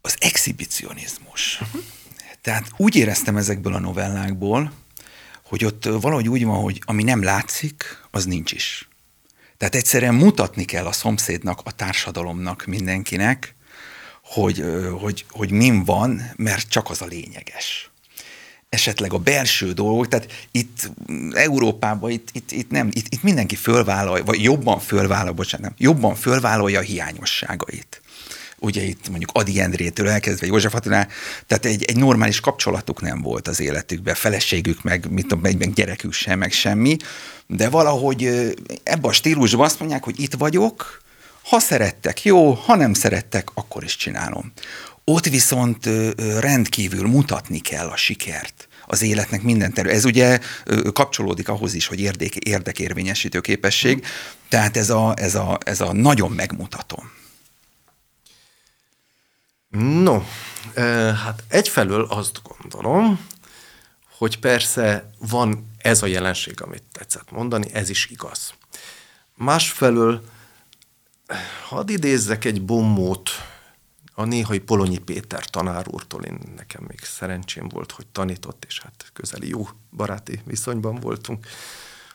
Az 0.00 0.16
exhibicionizmus. 0.18 1.60
Tehát 2.42 2.70
úgy 2.76 2.96
éreztem 2.96 3.36
ezekből 3.36 3.74
a 3.74 3.78
novellákból, 3.78 4.72
hogy 5.44 5.64
ott 5.64 5.84
valahogy 5.84 6.28
úgy 6.28 6.44
van, 6.44 6.60
hogy 6.60 6.82
ami 6.84 7.02
nem 7.02 7.22
látszik, 7.22 7.84
az 8.10 8.24
nincs 8.24 8.52
is. 8.52 8.88
Tehát 9.56 9.74
egyszerűen 9.74 10.14
mutatni 10.14 10.64
kell 10.64 10.86
a 10.86 10.92
szomszédnak, 10.92 11.60
a 11.64 11.70
társadalomnak, 11.70 12.64
mindenkinek, 12.64 13.54
hogy, 14.22 14.64
hogy, 15.00 15.24
hogy 15.30 15.50
min 15.50 15.84
van, 15.84 16.22
mert 16.36 16.68
csak 16.68 16.90
az 16.90 17.02
a 17.02 17.06
lényeges 17.06 17.89
esetleg 18.70 19.12
a 19.12 19.18
belső 19.18 19.72
dolgok, 19.72 20.08
tehát 20.08 20.48
itt 20.50 20.90
Európában 21.32 22.10
itt, 22.10 22.28
itt, 22.32 22.50
itt 22.52 22.70
nem, 22.70 22.88
itt, 22.92 23.06
itt 23.08 23.22
mindenki 23.22 23.56
fölvállalja, 23.56 24.24
vagy 24.24 24.42
jobban 24.42 24.78
fölvállalja, 24.78 25.32
bocsánat, 25.32 25.66
nem, 25.66 25.74
jobban 25.78 26.14
fölvállalja 26.14 26.78
a 26.78 26.82
hiányosságait. 26.82 28.00
Ugye 28.58 28.82
itt 28.82 29.08
mondjuk 29.08 29.30
Adi 29.32 29.60
Endrétől 29.60 30.08
elkezdve 30.08 30.46
József 30.46 30.74
Attilán, 30.74 31.08
tehát 31.46 31.64
egy, 31.64 31.84
egy 31.84 31.96
normális 31.96 32.40
kapcsolatuk 32.40 33.00
nem 33.00 33.22
volt 33.22 33.48
az 33.48 33.60
életükben, 33.60 34.14
feleségük 34.14 34.82
meg, 34.82 35.10
mit 35.10 35.26
tudom, 35.26 35.40
meg 35.58 35.72
gyerekük 35.72 36.12
sem, 36.12 36.38
meg 36.38 36.52
semmi, 36.52 36.96
de 37.46 37.68
valahogy 37.68 38.24
ebbe 38.82 39.08
a 39.08 39.12
stílusban 39.12 39.64
azt 39.64 39.78
mondják, 39.78 40.04
hogy 40.04 40.20
itt 40.20 40.34
vagyok, 40.34 41.02
ha 41.42 41.58
szerettek, 41.58 42.24
jó, 42.24 42.52
ha 42.52 42.76
nem 42.76 42.94
szerettek, 42.94 43.48
akkor 43.54 43.84
is 43.84 43.96
csinálom. 43.96 44.52
Ott 45.04 45.24
viszont 45.24 45.88
rendkívül 46.38 47.08
mutatni 47.08 47.58
kell 47.58 47.88
a 47.88 47.96
sikert 47.96 48.68
az 48.86 49.02
életnek 49.02 49.42
minden 49.42 49.72
terület. 49.72 49.96
Ez 49.96 50.04
ugye 50.04 50.40
kapcsolódik 50.92 51.48
ahhoz 51.48 51.74
is, 51.74 51.86
hogy 51.86 52.00
érdek, 52.00 52.36
érdekérvényesítő 52.36 53.40
képesség, 53.40 54.06
tehát 54.48 54.76
ez 54.76 54.90
a, 54.90 55.14
ez, 55.16 55.34
a, 55.34 55.58
ez 55.64 55.80
a 55.80 55.92
nagyon 55.92 56.30
megmutatom. 56.30 57.10
No, 59.68 60.22
hát 61.24 61.44
egyfelől 61.48 62.04
azt 62.04 62.40
gondolom, 62.42 63.26
hogy 64.18 64.38
persze 64.38 65.10
van 65.18 65.70
ez 65.78 66.02
a 66.02 66.06
jelenség, 66.06 66.62
amit 66.62 66.82
tetszett 66.92 67.30
mondani, 67.30 67.68
ez 67.72 67.88
is 67.88 68.06
igaz. 68.06 68.54
Másfelől, 69.34 70.24
hadd 71.68 71.90
idézzek 71.90 72.44
egy 72.44 72.62
bombót 72.64 73.30
a 74.20 74.24
néhai 74.24 74.58
Polonyi 74.58 74.98
Péter 74.98 75.44
tanár 75.44 75.86
úrtól, 75.88 76.22
én 76.24 76.38
nekem 76.56 76.84
még 76.88 77.00
szerencsém 77.00 77.68
volt, 77.68 77.92
hogy 77.92 78.06
tanított, 78.06 78.64
és 78.66 78.80
hát 78.80 79.10
közeli 79.12 79.48
jó 79.48 79.68
baráti 79.96 80.40
viszonyban 80.44 80.94
voltunk, 80.94 81.46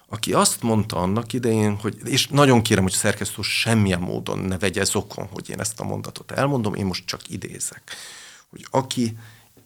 aki 0.07 0.33
azt 0.33 0.61
mondta 0.61 0.95
annak 0.95 1.33
idején, 1.33 1.75
hogy, 1.75 1.97
és 2.03 2.27
nagyon 2.27 2.61
kérem, 2.61 2.83
hogy 2.83 2.91
szerkesztő 2.91 3.41
semmilyen 3.41 3.99
módon 3.99 4.39
ne 4.39 4.57
vegye 4.57 4.83
zokon, 4.83 5.27
hogy 5.31 5.49
én 5.49 5.59
ezt 5.59 5.79
a 5.79 5.83
mondatot 5.83 6.31
elmondom, 6.31 6.73
én 6.73 6.85
most 6.85 7.05
csak 7.05 7.29
idézek, 7.29 7.95
hogy 8.49 8.67
aki 8.69 9.17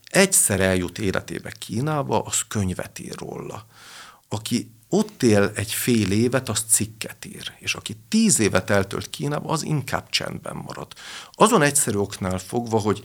egyszer 0.09 0.59
eljut 0.59 0.99
életébe 0.99 1.51
Kínába, 1.51 2.21
az 2.21 2.41
könyvet 2.47 2.99
ír 2.99 3.15
róla. 3.17 3.65
Aki 4.27 4.71
ott 4.89 5.23
él 5.23 5.51
egy 5.55 5.71
fél 5.71 6.11
évet, 6.11 6.49
az 6.49 6.63
cikket 6.69 7.25
ír. 7.25 7.53
És 7.59 7.73
aki 7.73 7.95
tíz 8.07 8.39
évet 8.39 8.69
eltölt 8.69 9.09
Kínába, 9.09 9.49
az 9.49 9.63
inkább 9.63 10.09
csendben 10.09 10.55
marad. 10.55 10.93
Azon 11.31 11.61
egyszerű 11.61 11.97
oknál 11.97 12.37
fogva, 12.37 12.79
hogy 12.79 13.03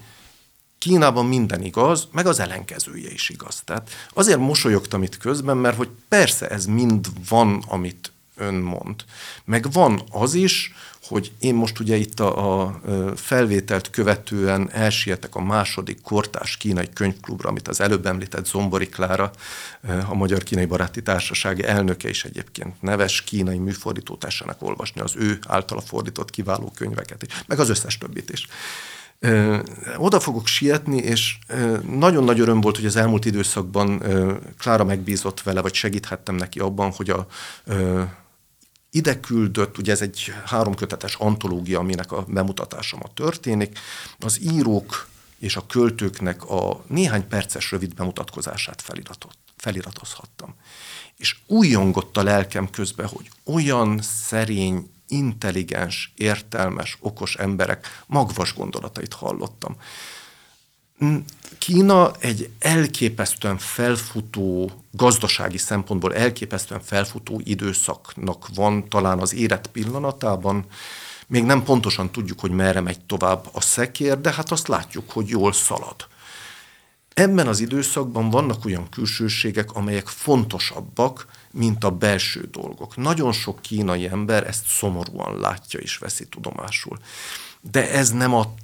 Kínában 0.78 1.26
minden 1.26 1.62
igaz, 1.62 2.08
meg 2.12 2.26
az 2.26 2.38
ellenkezője 2.38 3.10
is 3.10 3.28
igaz. 3.28 3.62
Tehát 3.64 3.90
azért 4.14 4.38
mosolyogtam 4.38 5.02
itt 5.02 5.16
közben, 5.16 5.56
mert 5.56 5.76
hogy 5.76 5.88
persze 6.08 6.48
ez 6.48 6.66
mind 6.66 7.06
van, 7.28 7.64
amit 7.68 8.12
ön 8.36 8.54
mond. 8.54 9.04
Meg 9.44 9.72
van 9.72 10.02
az 10.10 10.34
is, 10.34 10.74
hogy 11.06 11.32
én 11.38 11.54
most 11.54 11.80
ugye 11.80 11.96
itt 11.96 12.20
a, 12.20 12.62
a 12.62 12.80
felvételt 13.16 13.90
követően 13.90 14.70
elsietek 14.72 15.34
a 15.34 15.42
második 15.42 16.00
kortás 16.00 16.56
kínai 16.56 16.88
könyvklubra, 16.92 17.48
amit 17.48 17.68
az 17.68 17.80
előbb 17.80 18.06
említett 18.06 18.46
Zombori 18.46 18.88
Klára, 18.88 19.30
a 20.08 20.14
Magyar 20.14 20.42
Kínai 20.42 20.64
Baráti 20.64 21.02
Társaság 21.02 21.60
elnöke 21.60 22.08
is 22.08 22.24
egyébként 22.24 22.82
neves 22.82 23.22
kínai 23.22 23.58
műfordítótársának 23.58 24.62
olvasni 24.62 25.00
az 25.00 25.14
ő 25.16 25.38
általa 25.46 25.80
fordított 25.80 26.30
kiváló 26.30 26.72
könyveket, 26.76 27.26
meg 27.46 27.58
az 27.58 27.68
összes 27.68 27.98
többit 27.98 28.30
is. 28.30 28.46
Oda 29.96 30.20
fogok 30.20 30.46
sietni, 30.46 30.96
és 30.96 31.38
nagyon 31.90 32.24
nagy 32.24 32.40
öröm 32.40 32.60
volt, 32.60 32.76
hogy 32.76 32.86
az 32.86 32.96
elmúlt 32.96 33.24
időszakban 33.24 34.02
Klára 34.58 34.84
megbízott 34.84 35.42
vele, 35.42 35.60
vagy 35.60 35.74
segíthettem 35.74 36.34
neki 36.34 36.58
abban, 36.58 36.90
hogy 36.90 37.10
a 37.10 37.26
ide 38.94 39.20
küldött, 39.20 39.78
ugye 39.78 39.92
ez 39.92 40.00
egy 40.00 40.32
háromkötetes 40.44 41.14
antológia, 41.14 41.78
aminek 41.78 42.12
a 42.12 42.24
bemutatása 42.28 42.96
ma 42.96 43.08
történik, 43.14 43.78
az 44.18 44.40
írók 44.42 45.08
és 45.38 45.56
a 45.56 45.66
költőknek 45.66 46.44
a 46.50 46.84
néhány 46.86 47.28
perces 47.28 47.70
rövid 47.70 47.94
bemutatkozását 47.94 48.82
feliratot, 48.82 49.36
feliratozhattam. 49.56 50.54
És 51.16 51.36
újongott 51.46 52.16
a 52.16 52.22
lelkem 52.22 52.70
közben, 52.70 53.06
hogy 53.06 53.30
olyan 53.44 54.00
szerény, 54.02 54.90
intelligens, 55.08 56.12
értelmes, 56.16 56.96
okos 57.00 57.36
emberek 57.36 58.02
magvas 58.06 58.54
gondolatait 58.54 59.12
hallottam. 59.12 59.76
Kína 61.58 62.12
egy 62.18 62.50
elképesztően 62.58 63.58
felfutó, 63.58 64.70
gazdasági 64.90 65.58
szempontból 65.58 66.14
elképesztően 66.14 66.80
felfutó 66.80 67.40
időszaknak 67.44 68.48
van 68.54 68.88
talán 68.88 69.18
az 69.18 69.34
élet 69.34 69.66
pillanatában. 69.66 70.64
Még 71.26 71.44
nem 71.44 71.62
pontosan 71.62 72.10
tudjuk, 72.10 72.40
hogy 72.40 72.50
merre 72.50 72.80
megy 72.80 73.00
tovább 73.00 73.48
a 73.52 73.60
szekér, 73.60 74.20
de 74.20 74.32
hát 74.32 74.50
azt 74.50 74.68
látjuk, 74.68 75.10
hogy 75.10 75.28
jól 75.28 75.52
szalad. 75.52 76.06
Ebben 77.14 77.46
az 77.46 77.60
időszakban 77.60 78.30
vannak 78.30 78.64
olyan 78.64 78.88
külsőségek, 78.88 79.72
amelyek 79.72 80.06
fontosabbak, 80.06 81.26
mint 81.50 81.84
a 81.84 81.90
belső 81.90 82.48
dolgok. 82.50 82.96
Nagyon 82.96 83.32
sok 83.32 83.62
kínai 83.62 84.06
ember 84.06 84.46
ezt 84.46 84.66
szomorúan 84.66 85.38
látja 85.40 85.80
és 85.80 85.98
veszi 85.98 86.26
tudomásul. 86.26 86.98
De 87.60 87.90
ez 87.90 88.10
nem 88.10 88.34
a 88.34 88.54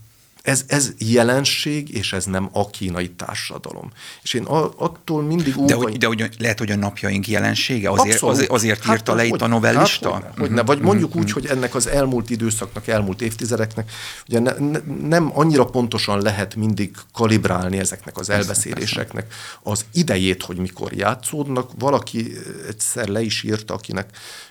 ez, 0.43 0.65
ez 0.67 0.93
jelenség, 0.99 1.95
és 1.95 2.13
ez 2.13 2.25
nem 2.25 2.49
a 2.53 2.71
kínai 2.71 3.11
társadalom. 3.11 3.93
És 4.23 4.35
én 4.35 4.45
attól 4.77 5.23
mindig 5.23 5.57
úgy... 5.57 5.69
De, 5.69 5.75
hogy, 5.75 5.99
de 5.99 6.07
hogy 6.07 6.31
lehet, 6.39 6.59
hogy 6.59 6.71
a 6.71 6.77
napjaink 6.77 7.29
jelensége? 7.29 7.91
Azért, 7.91 8.13
Abszolút. 8.13 8.35
azért, 8.35 8.51
azért 8.51 8.85
hát, 8.85 8.97
írta 8.97 9.15
le 9.15 9.25
itt 9.25 9.43
a 9.43 9.47
novellista? 9.47 10.13
Hát, 10.13 10.23
hogy, 10.23 10.33
hogy 10.39 10.51
ne, 10.51 10.63
vagy 10.63 10.81
mondjuk 10.81 11.17
úgy, 11.17 11.33
hogy 11.33 11.47
ennek 11.47 11.75
az 11.75 11.87
elmúlt 11.87 12.31
időszaknak, 12.31 12.87
elmúlt 12.87 13.23
évtizedeknek 13.23 13.91
ugye 14.29 14.39
ne, 14.39 14.53
ne, 14.59 14.79
nem 15.09 15.31
annyira 15.35 15.65
pontosan 15.65 16.23
lehet 16.23 16.55
mindig 16.55 16.95
kalibrálni 17.13 17.79
ezeknek 17.79 18.19
az 18.19 18.31
elbeszéléseknek 18.31 19.33
az 19.63 19.85
idejét, 19.93 20.43
hogy 20.43 20.57
mikor 20.57 20.93
játszódnak. 20.93 21.71
Valaki 21.79 22.33
egyszer 22.69 23.09
le 23.09 23.21
is 23.21 23.43
írta, 23.43 23.75
akinek 23.75 24.11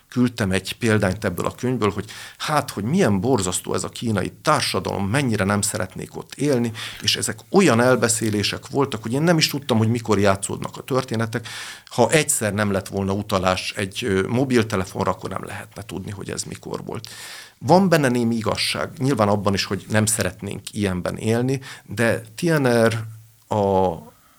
küldtem 0.10 0.52
egy 0.52 0.78
példányt 0.78 1.26
ebből 1.26 1.45
a 1.45 1.56
könyvből, 1.56 1.91
hogy 1.91 2.06
hát, 2.38 2.72
hogy 2.72 2.84
milyen 2.84 3.19
borzasztó 3.19 3.74
ez 3.74 3.84
a 3.84 3.89
kínai 3.89 4.32
társadalom, 4.41 5.08
mennyire 5.08 5.43
nem 5.43 5.62
szeretnék 5.62 6.15
ott 6.15 6.34
élni, 6.36 6.72
és 7.02 7.15
ezek 7.15 7.39
olyan 7.50 7.82
elbeszélések 7.82 8.67
voltak, 8.67 9.02
hogy 9.02 9.13
én 9.13 9.22
nem 9.22 9.38
is 9.38 9.48
tudtam, 9.48 9.78
hogy 9.78 9.89
mikor 9.89 10.19
játszódnak 10.19 10.78
a 10.78 10.82
történetek. 10.82 11.48
Ha 11.86 12.10
egyszer 12.10 12.54
nem 12.54 12.72
lett 12.72 12.88
volna 12.88 13.13
utalás 13.13 13.74
egy 13.76 14.26
mobiltelefonra, 14.28 15.12
akkor 15.12 15.30
nem 15.30 15.45
lehetne 15.45 15.84
tudni, 15.86 16.12
hogy 16.12 16.30
ez 16.30 16.43
mikor 16.43 16.84
volt. 16.84 17.10
Van 17.58 17.89
benne 17.89 18.08
némi 18.08 18.36
igazság, 18.36 18.89
nyilván 18.98 19.28
abban 19.28 19.54
is, 19.54 19.63
hogy 19.63 19.86
nem 19.89 20.06
szeretnénk 20.06 20.62
ilyenben 20.72 21.17
élni, 21.17 21.62
de 21.86 22.22
Tiener 22.36 23.04
a 23.48 23.95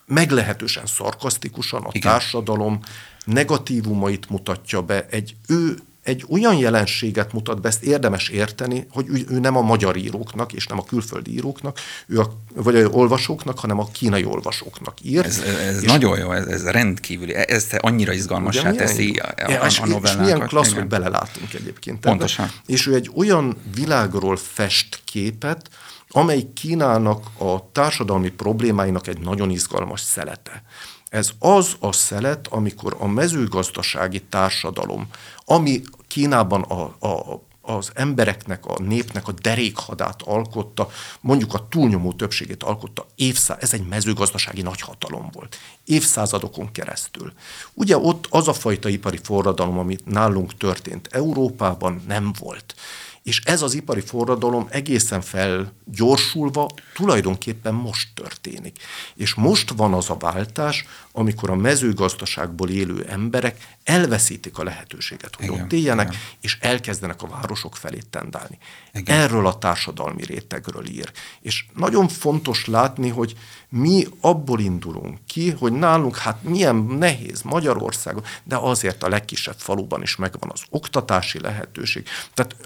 meglehetősen 0.06 0.86
szarkasztikusan 0.86 1.82
a 1.82 1.88
Igen. 1.92 2.12
társadalom 2.12 2.80
negatívumait 3.24 4.30
mutatja 4.30 4.82
be, 4.82 5.06
egy 5.10 5.36
ő 5.48 5.78
egy 6.02 6.24
olyan 6.28 6.54
jelenséget 6.54 7.32
mutat 7.32 7.60
be, 7.60 7.68
ezt 7.68 7.82
érdemes 7.82 8.28
érteni, 8.28 8.86
hogy 8.90 9.06
ő, 9.08 9.26
ő 9.28 9.38
nem 9.38 9.56
a 9.56 9.60
magyar 9.60 9.96
íróknak, 9.96 10.52
és 10.52 10.66
nem 10.66 10.78
a 10.78 10.84
külföldi 10.84 11.32
íróknak, 11.32 11.78
ő 12.06 12.20
a, 12.20 12.32
vagy 12.54 12.76
a 12.76 12.88
olvasóknak, 12.88 13.58
hanem 13.58 13.78
a 13.78 13.88
kínai 13.92 14.24
olvasóknak 14.24 15.00
ír. 15.02 15.24
Ez, 15.24 15.38
ez 15.38 15.82
nagyon 15.82 16.18
jó, 16.18 16.32
ez, 16.32 16.46
ez 16.46 16.64
rendkívüli, 16.64 17.34
ez 17.34 17.66
annyira 17.78 18.12
izgalmassá 18.12 18.70
teszi 18.70 19.18
a, 19.18 19.34
a, 19.36 19.64
a 19.82 19.86
novellákat. 19.86 20.04
És 20.04 20.16
milyen 20.16 20.48
klassz, 20.48 20.72
hogy 20.72 20.86
belelátunk 20.86 21.54
egyébként. 21.54 22.00
Pontosan. 22.00 22.44
Ebbe. 22.44 22.54
És 22.66 22.86
ő 22.86 22.94
egy 22.94 23.10
olyan 23.14 23.56
világról 23.74 24.36
fest 24.36 25.02
képet, 25.04 25.68
amely 26.08 26.52
Kínának 26.54 27.26
a 27.38 27.70
társadalmi 27.72 28.30
problémáinak 28.30 29.06
egy 29.06 29.18
nagyon 29.18 29.50
izgalmas 29.50 30.00
szelete. 30.00 30.62
Ez 31.10 31.30
az 31.38 31.76
a 31.80 31.92
szelet, 31.92 32.46
amikor 32.46 32.96
a 32.98 33.06
mezőgazdasági 33.06 34.22
társadalom, 34.22 35.08
ami 35.44 35.82
Kínában 36.08 36.62
a, 36.62 36.82
a, 37.06 37.42
az 37.60 37.90
embereknek, 37.94 38.66
a 38.66 38.82
népnek 38.82 39.28
a 39.28 39.32
derékhadát 39.32 40.22
alkotta, 40.22 40.90
mondjuk 41.20 41.54
a 41.54 41.66
túlnyomó 41.68 42.12
többségét 42.12 42.62
alkotta, 42.62 43.06
évszá, 43.14 43.56
ez 43.60 43.72
egy 43.72 43.86
mezőgazdasági 43.88 44.62
nagyhatalom 44.62 45.28
volt, 45.32 45.56
évszázadokon 45.84 46.72
keresztül. 46.72 47.32
Ugye 47.74 47.96
ott 47.96 48.26
az 48.30 48.48
a 48.48 48.52
fajta 48.52 48.88
ipari 48.88 49.18
forradalom, 49.22 49.78
amit 49.78 50.06
nálunk 50.06 50.56
történt 50.56 51.08
Európában, 51.10 52.02
nem 52.06 52.32
volt. 52.38 52.74
És 53.22 53.40
ez 53.44 53.62
az 53.62 53.74
ipari 53.74 54.00
forradalom 54.00 54.66
egészen 54.70 55.20
felgyorsulva 55.20 56.68
tulajdonképpen 56.94 57.74
most 57.74 58.08
történik. 58.14 58.78
És 59.14 59.34
most 59.34 59.70
van 59.76 59.94
az 59.94 60.10
a 60.10 60.16
váltás, 60.16 60.84
amikor 61.12 61.50
a 61.50 61.54
mezőgazdaságból 61.54 62.68
élő 62.68 63.06
emberek 63.08 63.76
elveszítik 63.84 64.58
a 64.58 64.64
lehetőséget, 64.64 65.36
hogy 65.36 65.44
igen, 65.44 65.60
ott 65.60 65.72
éljenek, 65.72 66.08
igen. 66.08 66.20
és 66.40 66.58
elkezdenek 66.60 67.22
a 67.22 67.26
városok 67.26 67.76
felé 67.76 67.98
tendálni. 68.10 68.58
Igen. 68.92 69.18
Erről 69.20 69.46
a 69.46 69.58
társadalmi 69.58 70.24
rétegről 70.24 70.86
ír. 70.86 71.12
És 71.40 71.64
nagyon 71.74 72.08
fontos 72.08 72.66
látni, 72.66 73.08
hogy 73.08 73.34
mi 73.68 74.06
abból 74.20 74.60
indulunk 74.60 75.18
ki, 75.26 75.50
hogy 75.50 75.72
nálunk 75.72 76.16
hát 76.16 76.42
milyen 76.42 76.76
nehéz 76.76 77.42
Magyarországon, 77.42 78.24
de 78.44 78.56
azért 78.56 79.02
a 79.02 79.08
legkisebb 79.08 79.58
faluban 79.58 80.02
is 80.02 80.16
megvan 80.16 80.50
az 80.52 80.62
oktatási 80.70 81.40
lehetőség. 81.40 82.06
Tehát 82.34 82.56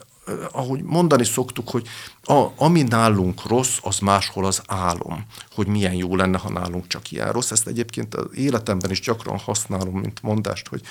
ahogy 0.53 0.83
mondani 0.83 1.25
szoktuk, 1.25 1.69
hogy 1.69 1.87
a, 2.23 2.47
ami 2.57 2.83
nálunk 2.83 3.47
rossz, 3.47 3.79
az 3.83 3.99
máshol 3.99 4.45
az 4.45 4.63
álom, 4.67 5.25
hogy 5.55 5.67
milyen 5.67 5.95
jó 5.95 6.17
lenne, 6.17 6.39
ha 6.39 6.51
nálunk 6.51 6.87
csak 6.87 7.11
ilyen 7.11 7.33
rossz. 7.33 7.51
Ezt 7.51 7.67
egyébként 7.67 8.15
az 8.15 8.27
életemben 8.35 8.91
is 8.91 9.01
gyakran 9.01 9.39
használom, 9.39 9.99
mint 9.99 10.23
mondást, 10.23 10.69
hogy 10.69 10.83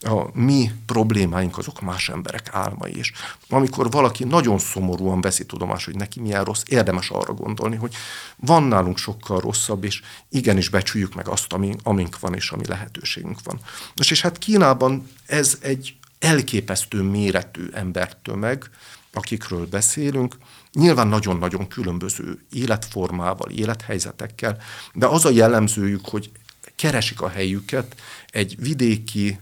a 0.00 0.24
mi 0.32 0.70
problémáink 0.86 1.58
azok 1.58 1.80
más 1.80 2.08
emberek 2.08 2.48
álmai 2.52 2.98
is. 2.98 3.12
Amikor 3.48 3.90
valaki 3.90 4.24
nagyon 4.24 4.58
szomorúan 4.58 5.20
veszi 5.20 5.46
tudomás, 5.46 5.84
hogy 5.84 5.96
neki 5.96 6.20
milyen 6.20 6.44
rossz, 6.44 6.62
érdemes 6.66 7.10
arra 7.10 7.32
gondolni, 7.32 7.76
hogy 7.76 7.94
van 8.36 8.62
nálunk 8.62 8.98
sokkal 8.98 9.40
rosszabb, 9.40 9.84
és 9.84 10.02
igenis 10.28 10.68
becsüljük 10.68 11.14
meg 11.14 11.28
azt, 11.28 11.52
ami, 11.52 11.76
amink 11.82 12.18
van, 12.18 12.34
és 12.34 12.50
ami 12.50 12.66
lehetőségünk 12.66 13.38
van. 13.44 13.60
Most 13.96 14.10
és 14.10 14.20
hát 14.20 14.38
Kínában 14.38 15.08
ez 15.26 15.58
egy 15.60 15.96
elképesztő 16.26 17.02
méretű 17.02 17.68
embertömeg, 17.72 18.70
akikről 19.12 19.66
beszélünk, 19.66 20.36
nyilván 20.72 21.08
nagyon-nagyon 21.08 21.68
különböző 21.68 22.38
életformával, 22.52 23.50
élethelyzetekkel, 23.50 24.58
de 24.92 25.06
az 25.06 25.24
a 25.24 25.30
jellemzőjük, 25.30 26.08
hogy 26.08 26.30
keresik 26.76 27.20
a 27.20 27.28
helyüket 27.28 28.00
egy 28.30 28.56
vidéki 28.58 29.38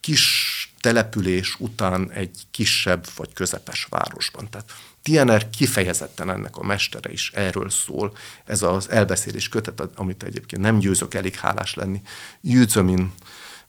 kis 0.00 0.74
település 0.80 1.56
után 1.58 2.10
egy 2.10 2.42
kisebb 2.50 3.06
vagy 3.16 3.32
közepes 3.32 3.86
városban. 3.90 4.50
Tehát 4.50 4.72
Tiener 5.02 5.50
kifejezetten 5.50 6.30
ennek 6.30 6.56
a 6.56 6.64
mestere 6.64 7.12
is 7.12 7.30
erről 7.34 7.70
szól. 7.70 8.16
Ez 8.44 8.62
az 8.62 8.90
elbeszélés 8.90 9.48
kötet, 9.48 9.80
amit 9.94 10.22
egyébként 10.22 10.62
nem 10.62 10.78
győzök 10.78 11.14
elég 11.14 11.34
hálás 11.34 11.74
lenni. 11.74 12.02
Jűzömin 12.40 13.12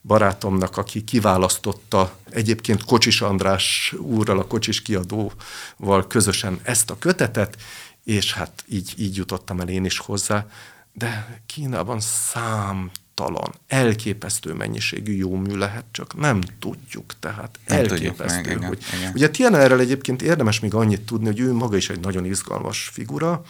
barátomnak, 0.06 0.76
aki 0.76 1.04
kiválasztotta 1.04 2.16
egyébként 2.30 2.84
Kocsis 2.84 3.20
András 3.20 3.94
úrral, 3.98 4.38
a 4.38 4.46
Kocsis 4.46 4.82
kiadóval 4.82 6.06
közösen 6.08 6.60
ezt 6.62 6.90
a 6.90 6.98
kötetet, 6.98 7.56
és 8.04 8.32
hát 8.32 8.64
így, 8.68 8.94
így 8.96 9.16
jutottam 9.16 9.60
el 9.60 9.68
én 9.68 9.84
is 9.84 9.98
hozzá. 9.98 10.46
De 10.92 11.40
Kínában 11.46 12.00
számtalan, 12.00 13.54
elképesztő 13.66 14.52
mennyiségű 14.52 15.12
jó 15.12 15.36
mű 15.36 15.56
lehet, 15.56 15.84
csak 15.90 16.16
nem 16.16 16.40
tudjuk, 16.58 17.12
tehát 17.20 17.58
nem 17.66 17.78
elképesztő. 17.78 18.40
Tudjuk 18.40 18.60
meg, 18.60 18.68
hogy, 18.68 18.78
igen, 18.88 18.98
igen. 18.98 19.12
Ugye 19.14 19.28
Tienerrel 19.30 19.80
egyébként 19.80 20.22
érdemes 20.22 20.60
még 20.60 20.74
annyit 20.74 21.00
tudni, 21.00 21.26
hogy 21.26 21.40
ő 21.40 21.52
maga 21.52 21.76
is 21.76 21.90
egy 21.90 22.00
nagyon 22.00 22.24
izgalmas 22.24 22.90
figura, 22.92 23.42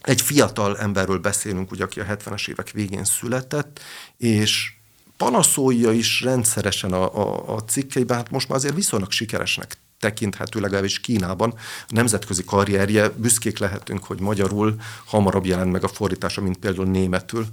egy 0.00 0.20
fiatal 0.20 0.78
emberről 0.78 1.18
beszélünk, 1.18 1.70
ugye, 1.70 1.84
aki 1.84 2.00
a 2.00 2.04
70-es 2.04 2.48
évek 2.48 2.70
végén 2.70 3.04
született, 3.04 3.80
és 4.16 4.79
panaszolja 5.20 5.92
is 5.92 6.20
rendszeresen 6.20 6.92
a, 6.92 7.16
a, 7.16 7.54
a 7.54 7.64
cikkeiben, 7.64 8.16
hát 8.16 8.30
most 8.30 8.48
már 8.48 8.58
azért 8.58 8.74
viszonylag 8.74 9.10
sikeresnek 9.10 9.76
tekinthető 9.98 10.60
legalábbis 10.60 11.00
Kínában. 11.00 11.54
A 11.56 11.88
nemzetközi 11.88 12.44
karrierje, 12.44 13.08
büszkék 13.08 13.58
lehetünk, 13.58 14.04
hogy 14.04 14.20
magyarul 14.20 14.74
hamarabb 15.04 15.46
jelent 15.46 15.72
meg 15.72 15.84
a 15.84 15.88
fordítása, 15.88 16.40
mint 16.40 16.56
például 16.56 16.86
németül. 16.86 17.46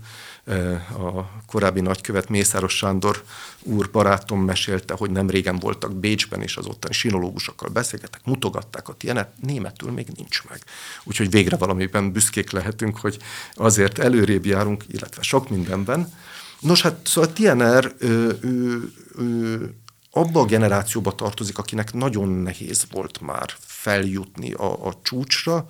A 0.90 1.42
korábbi 1.46 1.82
nagykövet 1.82 2.30
Mészáros 2.30 2.76
Sándor 2.76 3.24
úr 3.62 3.90
barátom 3.92 4.42
mesélte, 4.42 4.94
hogy 4.98 5.12
nem 5.12 5.30
régen 5.30 5.60
voltak 5.60 5.96
Bécsben, 5.96 6.42
és 6.42 6.58
az 6.58 6.66
ottani 6.66 6.94
sinológusokkal 6.94 7.70
beszélgettek, 7.70 8.22
mutogatták 8.26 8.90
a 8.90 8.96
ilyenet, 9.02 9.32
németül 9.42 9.92
még 9.92 10.08
nincs 10.16 10.44
meg. 10.50 10.62
Úgyhogy 11.04 11.30
végre 11.30 11.58
valamiben 11.58 12.12
büszkék 12.12 12.52
lehetünk, 12.52 12.98
hogy 12.98 13.18
azért 13.54 14.00
előrébb 14.00 14.46
járunk, 14.46 14.84
illetve 14.88 15.22
sok 15.22 15.50
mindenben. 15.50 16.12
Nos, 16.60 16.82
hát 16.82 17.00
szóval 17.04 17.34
TNR 17.34 17.96
ő, 18.00 18.38
ő, 18.42 18.92
ő 19.18 19.74
abba 20.18 20.40
a 20.40 20.46
generációba 20.46 21.16
tartozik, 21.16 21.58
akinek 21.58 21.94
nagyon 21.94 22.30
nehéz 22.30 22.86
volt 22.92 23.22
már 23.22 23.54
feljutni 23.60 24.52
a, 24.52 24.88
a 24.88 25.00
csúcsra, 25.02 25.66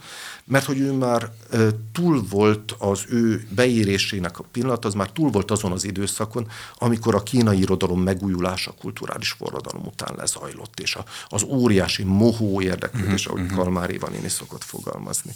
mert 0.46 0.66
hogy 0.66 0.80
ő 0.80 0.92
már 0.92 1.32
e, 1.52 1.58
túl 1.92 2.24
volt 2.30 2.76
az 2.78 3.06
ő 3.10 3.48
beérésének 3.50 4.40
a 4.40 4.46
pillanat, 4.52 4.86
az 4.86 4.94
már 4.94 5.12
túl 5.12 5.30
volt 5.30 5.52
azon 5.52 5.72
az 5.72 5.84
időszakon, 5.84 6.48
amikor 6.78 7.16
a 7.16 7.24
kínai 7.24 7.60
irodalom 7.60 8.02
megújulása 8.02 8.72
a 8.72 8.82
kulturális 8.82 9.32
forradalom 9.32 9.86
után 9.86 10.14
lezajlott, 10.18 10.80
és 10.80 10.96
a, 10.96 11.06
az 11.28 11.44
óriási 11.44 12.04
mohó 12.04 12.62
érdeklődés, 12.62 13.26
uh-huh, 13.26 13.40
ahogy 13.40 13.52
uh-huh. 13.52 13.64
Kalmár 13.64 13.90
Évan 13.90 14.26
is 14.26 14.32
szokott 14.32 14.64
fogalmazni. 14.64 15.32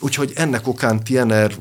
Úgyhogy 0.00 0.32
ennek 0.34 0.66
okán 0.66 1.04
Tiener 1.04 1.56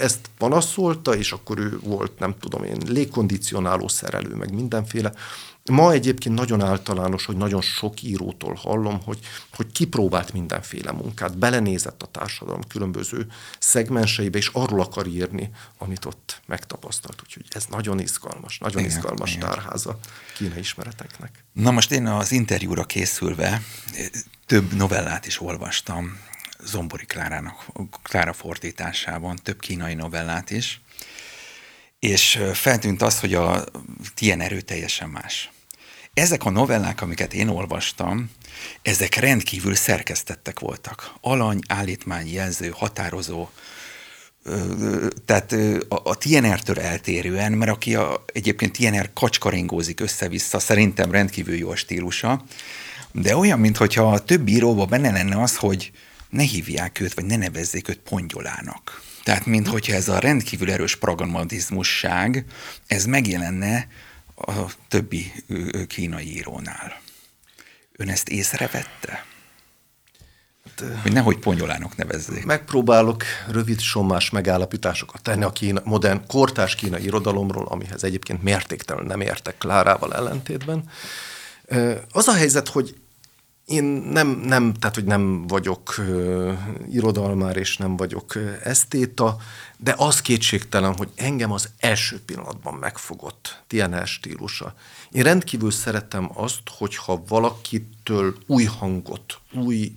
ezt 0.00 0.30
panaszolta, 0.38 1.16
és 1.16 1.32
akkor 1.32 1.58
ő 1.58 1.78
volt, 1.82 2.18
nem 2.18 2.34
tudom 2.40 2.64
én, 2.64 2.78
légkondicionáló 2.86 3.88
szerelő, 3.88 4.34
meg 4.34 4.54
mindenféle. 4.54 5.12
Ma 5.70 5.92
egyébként 5.92 6.34
nagyon 6.34 6.60
általános, 6.60 7.24
hogy 7.24 7.36
nagyon 7.36 7.60
sok 7.60 8.02
írótól 8.02 8.54
hallom, 8.54 9.00
hogy, 9.04 9.18
hogy 9.56 9.72
kipróbált 9.72 10.32
mindenféle 10.32 10.92
munkát, 10.92 11.38
belenézett 11.38 12.02
a 12.02 12.06
társadalom 12.06 12.60
különböző 12.68 13.26
szegmenseibe, 13.58 14.38
és 14.38 14.50
arról 14.52 14.80
akar 14.80 15.06
írni, 15.06 15.50
amit 15.78 16.04
ott 16.04 16.40
megtapasztalt. 16.46 17.22
Úgyhogy 17.24 17.44
ez 17.48 17.64
nagyon 17.70 18.00
izgalmas, 18.00 18.58
nagyon 18.58 18.78
igen, 18.78 18.90
izgalmas 18.90 19.34
igen. 19.34 19.48
tárháza 19.48 19.98
kínai 20.34 20.58
ismereteknek. 20.58 21.44
Na 21.52 21.70
most 21.70 21.92
én 21.92 22.06
az 22.06 22.32
interjúra 22.32 22.84
készülve 22.84 23.62
több 24.46 24.72
novellát 24.72 25.26
is 25.26 25.40
olvastam 25.40 26.18
Zombori 26.66 27.04
Klárának, 27.06 27.66
Klára 28.02 28.32
fordításában, 28.32 29.38
több 29.42 29.60
kínai 29.60 29.94
novellát 29.94 30.50
is, 30.50 30.80
és 31.98 32.38
feltűnt 32.52 33.02
az, 33.02 33.20
hogy 33.20 33.34
a 33.34 33.64
ilyen 34.18 34.40
erő 34.40 34.60
teljesen 34.60 35.08
más. 35.08 35.50
Ezek 36.14 36.44
a 36.44 36.50
novellák, 36.50 37.02
amiket 37.02 37.34
én 37.34 37.48
olvastam, 37.48 38.30
ezek 38.82 39.14
rendkívül 39.14 39.74
szerkesztettek 39.74 40.60
voltak. 40.60 41.12
Alany, 41.20 41.58
állítmány, 41.68 42.32
jelző, 42.32 42.72
határozó, 42.74 43.48
tehát 45.24 45.52
a, 45.88 46.00
a 46.04 46.16
TNR-től 46.16 46.80
eltérően, 46.80 47.52
mert 47.52 47.70
aki 47.70 47.94
a, 47.94 48.24
egyébként 48.32 48.76
TNR 48.76 49.10
kacskaringózik 49.12 50.00
össze-vissza, 50.00 50.58
szerintem 50.58 51.10
rendkívül 51.10 51.54
jó 51.54 51.70
a 51.70 51.76
stílusa, 51.76 52.44
de 53.12 53.36
olyan, 53.36 53.58
mintha 53.58 54.12
a 54.12 54.18
több 54.18 54.48
íróban 54.48 54.88
benne 54.88 55.10
lenne 55.10 55.42
az, 55.42 55.56
hogy 55.56 55.92
ne 56.36 56.42
hívják 56.42 57.00
őt, 57.00 57.14
vagy 57.14 57.24
ne 57.24 57.36
nevezzék 57.36 57.88
őt 57.88 57.98
pongyolának. 57.98 59.02
Tehát, 59.22 59.46
mintha 59.46 59.92
ez 59.92 60.08
a 60.08 60.18
rendkívül 60.18 60.70
erős 60.70 60.96
pragmatizmusság, 60.96 62.44
ez 62.86 63.04
megjelenne 63.04 63.88
a 64.34 64.52
többi 64.88 65.32
kínai 65.86 66.36
írónál. 66.36 67.00
Ön 67.92 68.08
ezt 68.08 68.28
észrevette? 68.28 69.24
Hát, 70.64 70.84
hogy 71.02 71.12
nehogy 71.12 71.38
ponyolának 71.38 71.96
nevezzék. 71.96 72.44
Megpróbálok 72.44 73.24
rövid 73.48 73.80
sommás 73.80 74.30
megállapításokat 74.30 75.22
tenni 75.22 75.44
a 75.44 75.52
kína, 75.52 75.80
modern, 75.84 76.26
kortárs 76.26 76.74
kínai 76.74 77.04
irodalomról, 77.04 77.66
amihez 77.66 78.04
egyébként 78.04 78.42
mértéktelen 78.42 79.04
nem 79.04 79.20
értek 79.20 79.58
Klárával 79.58 80.14
ellentétben. 80.14 80.90
Az 82.10 82.28
a 82.28 82.34
helyzet, 82.34 82.68
hogy 82.68 82.96
én 83.66 83.84
nem, 83.84 84.28
nem, 84.28 84.74
tehát 84.74 84.94
hogy 84.94 85.04
nem 85.04 85.46
vagyok 85.46 85.94
uh, 85.98 86.52
irodalmár, 86.90 87.56
és 87.56 87.76
nem 87.76 87.96
vagyok 87.96 88.32
uh, 88.36 88.60
esztéta, 88.62 89.36
de 89.76 89.94
az 89.96 90.20
kétségtelen, 90.20 90.96
hogy 90.96 91.08
engem 91.14 91.52
az 91.52 91.68
első 91.78 92.20
pillanatban 92.26 92.74
megfogott 92.74 93.62
TNR 93.66 94.06
stílusa. 94.06 94.74
Én 95.10 95.22
rendkívül 95.22 95.70
szeretem 95.70 96.30
azt, 96.34 96.60
hogyha 96.78 97.22
valakitől 97.28 98.36
új 98.46 98.64
hangot, 98.64 99.38
új 99.52 99.92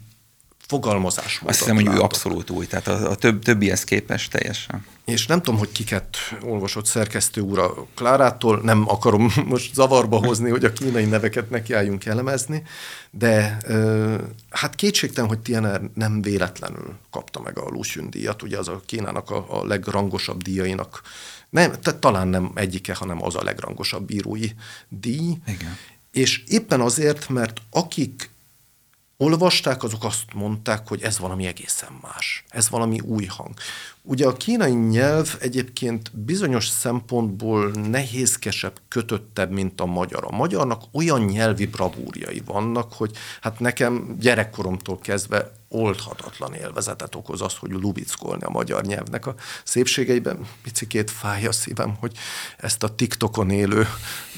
fogalmazásmódot 0.69 1.49
Azt 1.49 1.59
hiszem, 1.59 1.75
hogy 1.75 1.87
ő 1.87 1.99
abszolút 1.99 2.49
új, 2.49 2.65
tehát 2.65 2.87
a, 2.87 3.09
a 3.09 3.15
több, 3.15 3.43
többihez 3.43 3.83
képest 3.83 4.31
teljesen. 4.31 4.85
És 5.05 5.25
nem 5.25 5.41
tudom, 5.41 5.59
hogy 5.59 5.71
kiket 5.71 6.17
olvasott 6.41 6.85
szerkesztő 6.85 7.41
úr 7.41 7.59
a 7.59 7.87
Klárától, 7.95 8.59
nem 8.63 8.83
akarom 8.89 9.31
most 9.45 9.73
zavarba 9.73 10.17
hozni, 10.25 10.49
hogy 10.49 10.65
a 10.65 10.73
kínai 10.73 11.05
neveket 11.05 11.49
nekiálljunk 11.49 12.05
elemezni, 12.05 12.63
de 13.11 13.57
hát 14.49 14.75
kétségtelen, 14.75 15.29
hogy 15.29 15.39
Tiener 15.39 15.81
nem 15.93 16.21
véletlenül 16.21 16.97
kapta 17.11 17.39
meg 17.39 17.57
a 17.57 17.69
Lucian 17.69 18.09
díjat, 18.09 18.41
ugye 18.41 18.57
az 18.57 18.67
a 18.67 18.81
Kínának 18.85 19.29
a, 19.29 19.59
a 19.59 19.65
legrangosabb 19.65 20.43
díjainak, 20.43 21.01
nem, 21.49 21.71
tehát 21.81 21.99
talán 21.99 22.27
nem 22.27 22.51
egyike, 22.55 22.95
hanem 22.95 23.23
az 23.23 23.35
a 23.35 23.43
legrangosabb 23.43 24.05
bírói 24.05 24.49
díj. 24.89 25.37
Igen. 25.47 25.77
És 26.11 26.43
éppen 26.47 26.81
azért, 26.81 27.29
mert 27.29 27.61
akik 27.69 28.29
olvasták, 29.21 29.83
azok 29.83 30.03
azt 30.03 30.33
mondták, 30.33 30.87
hogy 30.87 31.01
ez 31.01 31.19
valami 31.19 31.45
egészen 31.45 31.99
más, 32.01 32.43
ez 32.49 32.69
valami 32.69 32.99
új 32.99 33.25
hang. 33.25 33.53
Ugye 34.01 34.27
a 34.27 34.33
kínai 34.33 34.73
nyelv 34.73 35.35
egyébként 35.39 36.11
bizonyos 36.17 36.67
szempontból 36.67 37.71
nehézkesebb, 37.71 38.79
kötöttebb, 38.87 39.51
mint 39.51 39.81
a 39.81 39.85
magyar. 39.85 40.23
A 40.23 40.35
magyarnak 40.35 40.83
olyan 40.91 41.21
nyelvi 41.21 41.65
bravúrjai 41.65 42.41
vannak, 42.45 42.93
hogy 42.93 43.11
hát 43.41 43.59
nekem 43.59 44.15
gyerekkoromtól 44.19 44.99
kezdve 44.99 45.51
oldhatatlan 45.69 46.53
élvezetet 46.53 47.15
okoz 47.15 47.41
az, 47.41 47.55
hogy 47.55 47.71
lubickolni 47.71 48.43
a 48.43 48.49
magyar 48.49 48.83
nyelvnek 48.83 49.25
a 49.25 49.35
szépségeiben. 49.63 50.47
Picikét 50.63 51.11
fáj 51.11 51.45
a 51.45 51.51
szívem, 51.51 51.95
hogy 51.99 52.17
ezt 52.57 52.83
a 52.83 52.95
TikTokon 52.95 53.49
élő 53.49 53.87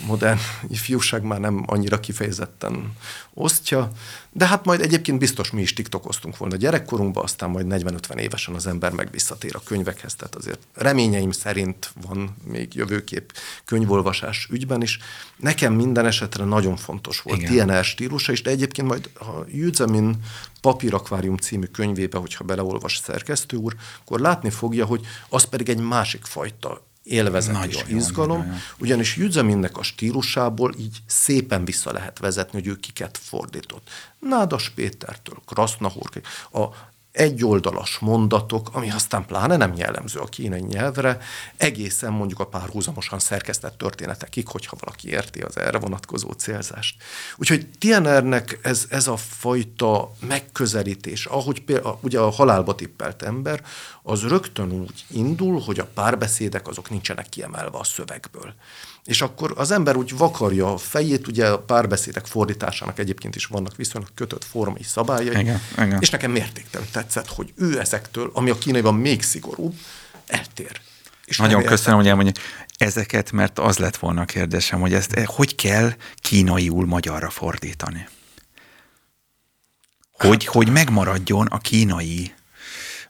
modern 0.06 0.40
ifjúság 0.68 1.24
már 1.24 1.40
nem 1.40 1.64
annyira 1.66 2.00
kifejezetten 2.00 2.94
osztja, 3.34 3.92
de 4.32 4.48
hát 4.48 4.66
majd 4.66 4.82
egyébként 4.82 5.20
biztos 5.20 5.52
mi 5.52 5.62
is 5.62 5.74
TikTokoztunk 5.74 6.38
volna 6.38 6.56
gyerekkorunkban, 6.56 7.24
aztán 7.24 7.50
majd 7.50 7.66
40-50 7.70 8.16
évesen 8.16 8.56
az 8.56 8.68
ember 8.68 8.92
meg 8.92 9.12
visszatér 9.12 9.56
a 9.56 9.62
könyvekhez, 9.66 10.16
tehát 10.16 10.36
azért 10.36 10.60
reményeim 10.74 11.32
szerint 11.32 11.92
van 12.02 12.36
még 12.44 12.76
jövőkép 12.76 13.34
könyvolvasás 13.66 14.48
ügyben 14.52 14.82
is. 14.82 15.00
Nekem 15.38 15.74
minden 15.74 16.06
esetre 16.06 16.44
nagyon 16.44 16.76
fontos 16.76 17.22
volt 17.22 17.42
Igen. 17.42 17.68
TNR 17.68 17.84
stílusa, 17.84 18.32
és 18.32 18.42
de 18.42 18.50
egyébként 18.50 18.88
majd 18.88 19.10
ha 19.14 19.46
Jüzemin 19.48 20.16
Papírakvárium 20.62 21.38
című 21.38 21.66
könyvébe, 21.66 22.18
hogyha 22.18 22.44
beleolvas 22.44 22.98
szerkesztő 22.98 23.58
úr, 23.58 23.76
akkor 24.02 24.20
látni 24.20 24.50
fogja, 24.50 24.86
hogy 24.86 25.06
az 25.30 25.44
pedig 25.44 25.70
egy 25.70 25.80
másik 25.80 26.26
fajta 26.26 26.82
élvezet 27.04 27.54
nagyon 27.54 27.88
és 27.88 27.94
izgalom, 27.94 28.38
nagyon 28.38 28.58
ugyanis 28.80 29.16
Jüzeminnek 29.16 29.78
a 29.78 29.84
stílusából 29.84 30.74
így 30.78 30.98
szépen 31.06 31.66
vissza 31.66 31.92
lehet 31.92 32.20
vezetni, 32.20 32.60
hogy 32.60 32.68
ő 32.68 32.76
kiket 32.76 33.18
fordított. 33.18 33.90
Nádas 34.20 34.70
Pétertől, 34.70 35.42
Krasznahork, 35.46 36.22
a 36.52 36.66
egyoldalas 37.12 37.98
mondatok, 38.00 38.70
ami 38.72 38.92
aztán 38.92 39.26
pláne 39.26 39.58
nem 39.58 39.74
jellemző 39.76 40.20
a 40.20 40.26
kínai 40.26 40.62
nyelvre, 40.62 41.20
egészen 41.58 42.12
mondjuk 42.12 42.40
a 42.40 42.46
párhuzamosan 42.46 43.20
szerkesztett 43.20 43.78
történetekig, 43.78 44.48
hogyha 44.48 44.78
valaki 44.80 45.10
érti 45.10 45.42
az 45.42 45.58
erre 45.58 45.78
vonatkozó 45.78 46.32
célzást. 46.32 46.96
Úgyhogy 47.36 47.68
Tienernek 47.80 48.60
ez, 48.62 48.86
ez 48.90 49.08
a 49.08 49.18
fajta 49.18 50.12
megközelítés, 50.20 51.26
ahogy 51.26 51.64
például, 51.64 51.98
ugye 52.02 52.20
a 52.20 52.30
halálba 52.30 52.76
tippelt 52.76 53.22
ember, 53.22 53.64
az 54.04 54.22
rögtön 54.22 54.72
úgy 54.72 55.06
indul, 55.08 55.60
hogy 55.60 55.80
a 55.80 55.90
párbeszédek 55.94 56.68
azok 56.68 56.90
nincsenek 56.90 57.30
kiemelve 57.30 57.78
a 57.78 57.84
szövegből. 57.84 58.54
És 59.06 59.22
akkor 59.22 59.54
az 59.56 59.72
ember 59.72 59.96
úgy 59.96 60.18
vakarja 60.18 60.74
a 60.74 60.78
fejét, 60.78 61.28
ugye 61.28 61.48
a 61.48 61.60
párbeszédek 61.60 62.26
fordításának 62.26 63.00
egyébként 63.00 63.36
is 63.36 63.46
vannak 63.46 63.76
viszonylag 63.76 64.10
kötött 64.14 64.44
formai 64.44 64.84
szabályai, 64.84 65.40
igen, 65.40 65.62
igen. 65.78 65.98
és 66.00 66.10
nekem 66.10 66.32
mértéktelen 66.32 66.88
tetszett, 66.92 67.28
hogy 67.28 67.54
ő 67.56 67.80
ezektől, 67.80 68.32
ami 68.34 68.50
a 68.50 68.58
kínaiban 68.58 68.96
még 68.96 69.22
szigorúbb, 69.22 69.74
eltér. 70.28 70.82
És 71.26 71.38
Nagyon 71.38 71.64
köszönöm, 71.64 71.98
hogy 71.98 72.08
elmondja 72.08 72.34
ezeket, 72.78 73.32
mert 73.32 73.60
az 73.60 73.78
lett 73.78 73.98
volna 73.98 74.22
a 74.22 74.26
kérdésem, 74.26 74.80
hogy 74.80 74.94
ezt 74.94 75.14
eh, 75.14 75.26
hogy 75.26 75.56
kell 75.56 75.94
kínaiul 76.16 76.86
magyarra 76.86 77.30
fordítani? 77.30 78.08
Hogy, 80.12 80.46
hát, 80.46 80.54
hogy 80.54 80.70
megmaradjon 80.70 81.48
a 81.48 81.58
kínai 81.58 82.34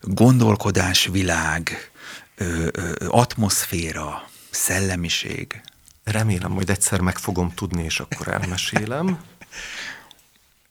gondolkodásvilág, 0.01 1.91
ö, 2.35 2.67
ö, 2.71 2.91
atmoszféra, 3.07 4.29
szellemiség. 4.49 5.61
Remélem, 6.03 6.51
hogy 6.51 6.69
egyszer 6.69 6.99
meg 6.99 7.17
fogom 7.17 7.53
tudni, 7.53 7.83
és 7.83 7.99
akkor 7.99 8.27
elmesélem. 8.27 9.17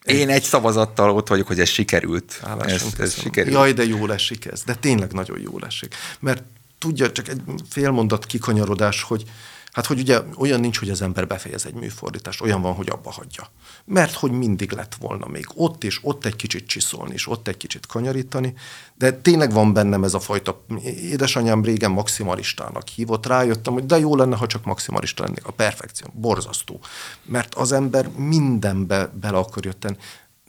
Én 0.05 0.29
egy 0.29 0.43
szavazattal 0.43 1.11
ott 1.11 1.29
vagyok, 1.29 1.47
hogy 1.47 1.61
ez 1.61 1.69
sikerült. 1.69 2.43
Ez, 2.61 2.95
ez 2.99 3.21
sikerült. 3.21 3.55
Jaj, 3.55 3.73
de 3.73 3.85
jól 3.85 4.13
esik 4.13 4.45
ez. 4.45 4.63
De 4.63 4.75
tényleg 4.75 5.13
nagyon 5.13 5.41
jól 5.41 5.65
esik. 5.65 5.95
Mert 6.21 6.43
tudja, 6.79 7.13
csak 7.13 7.29
egy 7.29 7.41
fél 7.71 7.91
mondat 7.91 8.27
kikanyarodás, 8.27 9.03
hogy 9.03 9.25
Hát, 9.73 9.87
hogy 9.87 9.99
ugye 9.99 10.21
olyan 10.37 10.61
nincs, 10.61 10.79
hogy 10.79 10.91
az 10.91 11.03
ember 11.03 11.27
befejez 11.27 11.67
egy 11.67 11.75
műfordítást, 11.75 12.41
olyan 12.41 12.63
van, 12.63 12.75
hogy 12.75 12.89
abba 12.89 13.11
hagyja. 13.11 13.51
Mert 13.85 14.15
hogy 14.15 14.31
mindig 14.31 14.73
lett 14.73 14.95
volna 14.95 15.27
még 15.27 15.47
ott, 15.55 15.85
és 15.85 15.99
ott 16.03 16.25
egy 16.25 16.37
kicsit 16.37 16.67
csiszolni, 16.67 17.13
és 17.13 17.29
ott 17.29 17.49
egy 17.49 17.57
kicsit 17.57 17.87
kanyarítani, 17.87 18.55
de 18.95 19.13
tényleg 19.13 19.53
van 19.53 19.73
bennem 19.73 20.05
ez 20.05 20.15
a 20.15 20.21
fajta, 20.21 20.65
édesanyám 20.85 21.65
régen 21.65 21.91
maximalistának 21.91 22.89
hívott, 22.89 23.27
rájöttem, 23.27 23.73
hogy 23.73 23.87
de 23.87 23.99
jó 23.99 24.17
lenne, 24.17 24.37
ha 24.37 24.47
csak 24.47 24.65
maximalista 24.65 25.23
lennék, 25.23 25.47
a 25.47 25.53
perfekció, 25.53 26.07
borzasztó. 26.13 26.81
Mert 27.23 27.55
az 27.55 27.73
ember 27.73 28.09
mindenbe 28.09 29.11
bele 29.21 29.39
akarja 29.39 29.73
tenni, 29.73 29.97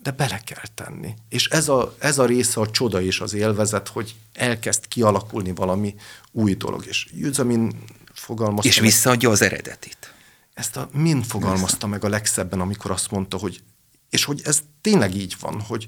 de 0.01 0.11
bele 0.11 0.41
kell 0.45 0.63
tenni. 0.76 1.13
És 1.30 1.47
ez 1.47 1.69
a, 1.69 1.95
ez 1.99 2.19
a 2.19 2.26
része 2.26 2.61
a 2.61 2.69
csoda 2.69 3.01
és 3.01 3.19
az 3.19 3.34
élvezet, 3.34 3.88
hogy 3.88 4.15
elkezd 4.34 4.88
kialakulni 4.88 5.53
valami 5.55 5.95
új 6.32 6.53
dolog. 6.53 6.86
És 6.86 7.07
Jüzamin 7.13 7.84
fogalmazta 8.32 8.69
És 8.69 8.79
visszaadja 8.79 9.29
az 9.29 9.41
eredetit. 9.41 10.13
Ezt 10.53 10.77
a 10.77 10.89
mind 10.91 11.25
fogalmazta 11.25 11.88
meg 11.88 12.03
a 12.03 12.09
legszebben, 12.09 12.59
amikor 12.59 12.91
azt 12.91 13.11
mondta, 13.11 13.38
hogy 13.38 13.63
és 14.09 14.23
hogy 14.23 14.41
ez 14.43 14.61
tényleg 14.82 15.15
így 15.15 15.36
van, 15.39 15.61
hogy 15.61 15.88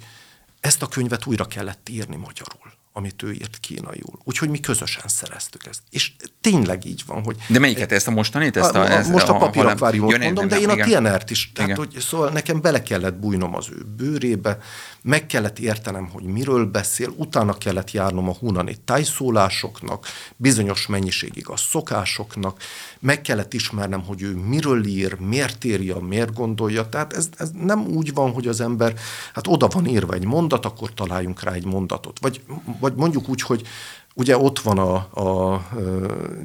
ezt 0.60 0.82
a 0.82 0.88
könyvet 0.88 1.26
újra 1.26 1.46
kellett 1.46 1.90
írni 1.90 2.16
magyarul 2.16 2.74
amit 2.96 3.24
ő 3.24 3.32
írt 3.32 3.58
kínaiul. 3.60 4.20
Úgyhogy 4.24 4.50
mi 4.50 4.60
közösen 4.60 5.08
szereztük 5.08 5.66
ezt. 5.66 5.82
És 5.90 6.12
tényleg 6.42 6.86
így 6.86 7.04
van, 7.06 7.24
hogy... 7.24 7.38
De 7.48 7.60
melyiket, 7.60 7.92
ezt 7.92 8.08
a 8.08 8.12
mostanit? 8.12 8.58
Ezt 8.58 8.76
a, 8.76 8.82
a, 8.82 9.06
a, 9.06 9.08
most 9.10 9.28
a, 9.28 9.36
a 9.36 9.38
papírakváriumot 9.38 10.12
ja, 10.12 10.18
mondom, 10.18 10.48
nem, 10.48 10.60
de 10.60 10.64
én 10.64 10.70
igen. 10.70 11.06
a 11.06 11.10
TNR-t 11.10 11.30
is. 11.30 11.52
Tehát, 11.54 11.70
igen. 11.70 11.86
hogy, 11.86 12.00
szóval 12.02 12.30
nekem 12.30 12.62
bele 12.62 12.82
kellett 12.84 13.16
bújnom 13.16 13.56
az 13.56 13.68
ő 13.72 13.86
bőrébe, 13.98 14.58
meg 15.02 15.26
kellett 15.26 15.60
értenem, 15.60 16.10
hogy 16.10 16.24
miről 16.24 16.66
beszél, 16.66 17.14
utána 17.16 17.54
kellett 17.54 17.92
járnom 17.92 18.30
a 18.30 18.34
hunani 18.34 18.76
tájszólásoknak, 18.86 20.08
bizonyos 20.36 20.88
mennyiségig 20.88 21.50
a 21.50 21.58
szokásoknak, 21.58 22.62
meg 23.00 23.22
kellett 23.22 23.54
ismernem, 23.54 24.04
hogy 24.04 24.22
ő 24.22 24.36
miről 24.36 24.86
ír, 24.86 25.20
miért 25.20 25.64
írja, 25.64 26.00
miért 26.00 26.34
gondolja. 26.34 26.90
Tehát 26.90 27.14
ez, 27.14 27.30
ez 27.38 27.50
nem 27.62 27.86
úgy 27.86 28.14
van, 28.14 28.32
hogy 28.32 28.48
az 28.48 28.62
ember, 28.62 28.94
hát 29.34 29.48
oda 29.48 29.68
van 29.68 29.88
írva 29.88 30.14
egy 30.14 30.26
mondat, 30.26 30.66
akkor 30.66 30.94
találjunk 30.94 31.44
rá 31.44 31.52
egy 31.52 31.66
mondatot. 31.66 32.20
Vagy, 32.22 32.42
vagy 32.84 32.96
mondjuk 32.96 33.30
úgy, 33.30 33.42
hogy 33.42 33.68
Ugye 34.16 34.38
ott 34.38 34.60
van 34.60 34.78
a, 34.78 35.08
a, 35.14 35.54
a 35.54 35.66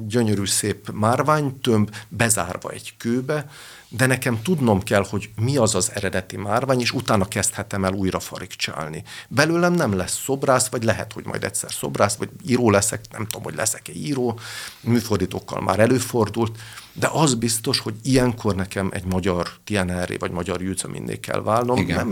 gyönyörű 0.07 0.45
szép 0.45 0.91
márványtömb 0.93 1.95
bezárva 2.09 2.71
egy 2.71 2.95
kőbe, 2.97 3.51
de 3.89 4.07
nekem 4.07 4.43
tudnom 4.43 4.83
kell, 4.83 5.07
hogy 5.11 5.31
mi 5.37 5.57
az 5.57 5.75
az 5.75 5.91
eredeti 5.95 6.37
márvány, 6.37 6.81
és 6.81 6.93
utána 6.93 7.29
kezdhetem 7.29 7.85
el 7.85 7.93
újra 7.93 8.21
farigcsálni. 8.21 9.03
Belőlem 9.29 9.73
nem 9.73 9.97
lesz 9.97 10.21
szobrász, 10.23 10.69
vagy 10.69 10.83
lehet, 10.85 11.13
hogy 11.13 11.27
majd 11.27 11.45
egyszer 11.45 11.73
szobrász, 11.73 12.15
vagy 12.15 12.29
író 12.47 12.71
leszek, 12.71 13.05
nem 13.11 13.25
tudom, 13.25 13.43
hogy 13.43 13.55
leszek-e 13.55 13.93
író, 13.93 14.39
műfordítókkal 14.81 15.61
már 15.61 15.79
előfordult, 15.79 16.59
de 16.93 17.09
az 17.13 17.35
biztos, 17.35 17.79
hogy 17.79 17.95
ilyenkor 18.03 18.55
nekem 18.55 18.91
egy 18.93 19.05
magyar 19.05 19.51
TNR 19.65 20.19
vagy 20.19 20.31
magyar 20.31 20.61
mindig 20.89 21.21
kell 21.21 21.43
válnom. 21.43 21.87
Nem, 21.87 22.09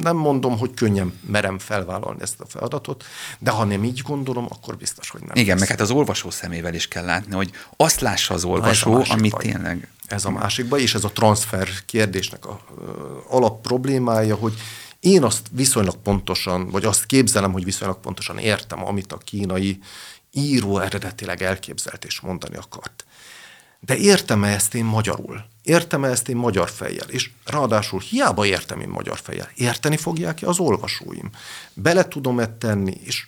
nem 0.00 0.16
mondom, 0.16 0.58
hogy 0.58 0.74
könnyen 0.74 1.18
merem 1.26 1.58
felvállalni 1.58 2.22
ezt 2.22 2.40
a 2.40 2.46
feladatot, 2.46 3.04
de 3.38 3.50
ha 3.50 3.64
nem 3.64 3.84
így 3.84 4.02
gondolom, 4.06 4.46
akkor 4.48 4.76
biztos, 4.76 5.10
hogy 5.10 5.20
nem. 5.20 5.36
Igen, 5.36 5.48
lesz. 5.48 5.58
meg 5.58 5.68
hát 5.68 5.80
az 5.80 5.90
olvasó 5.90 6.30
szemével 6.30 6.74
is 6.74 6.88
kell 6.88 7.04
látni, 7.04 7.34
hogy 7.34 7.50
azt 7.76 8.00
lássa 8.00 8.34
az 8.34 8.44
olvasó, 8.44 9.04
amit 9.08 9.36
tényleg... 9.36 9.88
Ez 10.10 10.24
a 10.24 10.30
másikba, 10.30 10.78
és 10.78 10.94
ez 10.94 11.04
a 11.04 11.10
transfer 11.10 11.68
kérdésnek 11.86 12.46
a, 12.46 12.60
alap 13.28 13.60
problémája, 13.62 14.34
hogy 14.34 14.54
Én 15.00 15.22
azt 15.22 15.46
viszonylag 15.50 15.96
pontosan, 15.96 16.70
vagy 16.70 16.84
azt 16.84 17.06
képzelem, 17.06 17.52
hogy 17.52 17.64
viszonylag 17.64 18.00
pontosan 18.00 18.38
értem, 18.38 18.86
amit 18.86 19.12
a 19.12 19.18
kínai 19.18 19.78
író 20.32 20.78
eredetileg 20.78 21.42
elképzelt 21.42 22.04
és 22.04 22.20
mondani 22.20 22.56
akart. 22.56 23.04
De 23.80 23.96
értem-e 23.96 24.48
ezt 24.48 24.74
én 24.74 24.84
magyarul? 24.84 25.44
Értem-e 25.62 26.08
ezt 26.08 26.28
én 26.28 26.36
magyar 26.36 26.70
fejjel? 26.70 27.08
És 27.08 27.30
ráadásul 27.44 28.00
hiába 28.00 28.46
értem 28.46 28.80
én 28.80 28.88
magyar 28.88 29.18
fejjel. 29.18 29.50
Érteni 29.54 29.96
fogják-e 29.96 30.48
az 30.48 30.58
olvasóim? 30.58 31.30
Bele 31.74 32.08
tudom-e 32.08 32.46
tenni? 32.46 32.94
És 33.04 33.26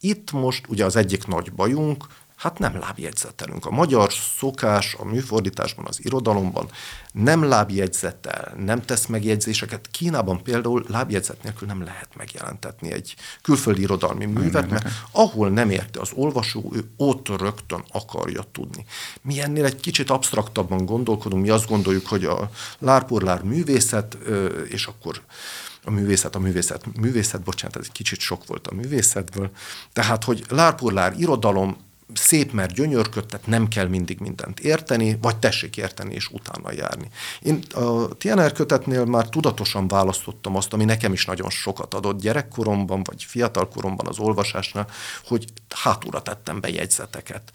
itt 0.00 0.32
most 0.32 0.66
ugye 0.68 0.84
az 0.84 0.96
egyik 0.96 1.26
nagy 1.26 1.52
bajunk, 1.52 2.06
Hát 2.40 2.58
nem 2.58 2.78
lábjegyzetelünk. 2.78 3.66
A 3.66 3.70
magyar 3.70 4.12
szokás 4.38 4.94
a 4.98 5.04
műfordításban, 5.04 5.86
az 5.88 6.04
irodalomban 6.04 6.70
nem 7.12 7.44
lábjegyzetel, 7.44 8.54
nem 8.56 8.82
tesz 8.82 9.06
megjegyzéseket. 9.06 9.88
Kínában 9.90 10.42
például 10.42 10.84
lábjegyzet 10.88 11.42
nélkül 11.42 11.66
nem 11.68 11.82
lehet 11.82 12.08
megjelentetni 12.16 12.92
egy 12.92 13.14
külföldi 13.42 13.80
irodalmi 13.80 14.24
művet, 14.24 14.70
mert 14.70 14.88
ahol 15.10 15.48
nem 15.50 15.70
érte 15.70 16.00
az 16.00 16.10
olvasó, 16.14 16.72
ő 16.74 16.90
ott 16.96 17.28
rögtön 17.28 17.84
akarja 17.92 18.42
tudni. 18.52 18.84
Mi 19.22 19.40
ennél 19.40 19.64
egy 19.64 19.80
kicsit 19.80 20.10
absztraktabban 20.10 20.84
gondolkodunk, 20.84 21.42
mi 21.42 21.50
azt 21.50 21.68
gondoljuk, 21.68 22.06
hogy 22.06 22.24
a 22.24 22.50
lárpurlár 22.78 23.42
művészet, 23.42 24.18
és 24.68 24.86
akkor 24.86 25.20
a 25.84 25.90
művészet, 25.90 26.34
a 26.34 26.38
művészet, 26.38 26.96
művészet, 26.96 27.42
bocsánat, 27.42 27.76
ez 27.76 27.84
egy 27.84 27.92
kicsit 27.92 28.18
sok 28.18 28.46
volt 28.46 28.66
a 28.66 28.74
művészetből. 28.74 29.50
Tehát, 29.92 30.24
hogy 30.24 30.44
lárpurlár 30.48 31.14
irodalom, 31.18 31.88
szép, 32.14 32.52
mert 32.52 32.74
gyönyörköd, 32.74 33.40
nem 33.46 33.68
kell 33.68 33.86
mindig 33.86 34.18
mindent 34.18 34.60
érteni, 34.60 35.18
vagy 35.20 35.36
tessék 35.36 35.76
érteni 35.76 36.14
és 36.14 36.28
utána 36.28 36.72
járni. 36.72 37.08
Én 37.40 37.62
a 37.74 38.08
TNR 38.08 38.52
kötetnél 38.52 39.04
már 39.04 39.28
tudatosan 39.28 39.88
választottam 39.88 40.56
azt, 40.56 40.72
ami 40.72 40.84
nekem 40.84 41.12
is 41.12 41.24
nagyon 41.24 41.50
sokat 41.50 41.94
adott 41.94 42.20
gyerekkoromban, 42.20 43.02
vagy 43.02 43.24
fiatalkoromban 43.24 44.06
az 44.06 44.18
olvasásnál, 44.18 44.86
hogy 45.24 45.44
hátulra 45.68 46.22
tettem 46.22 46.60
be 46.60 46.68
jegyzeteket. 46.68 47.52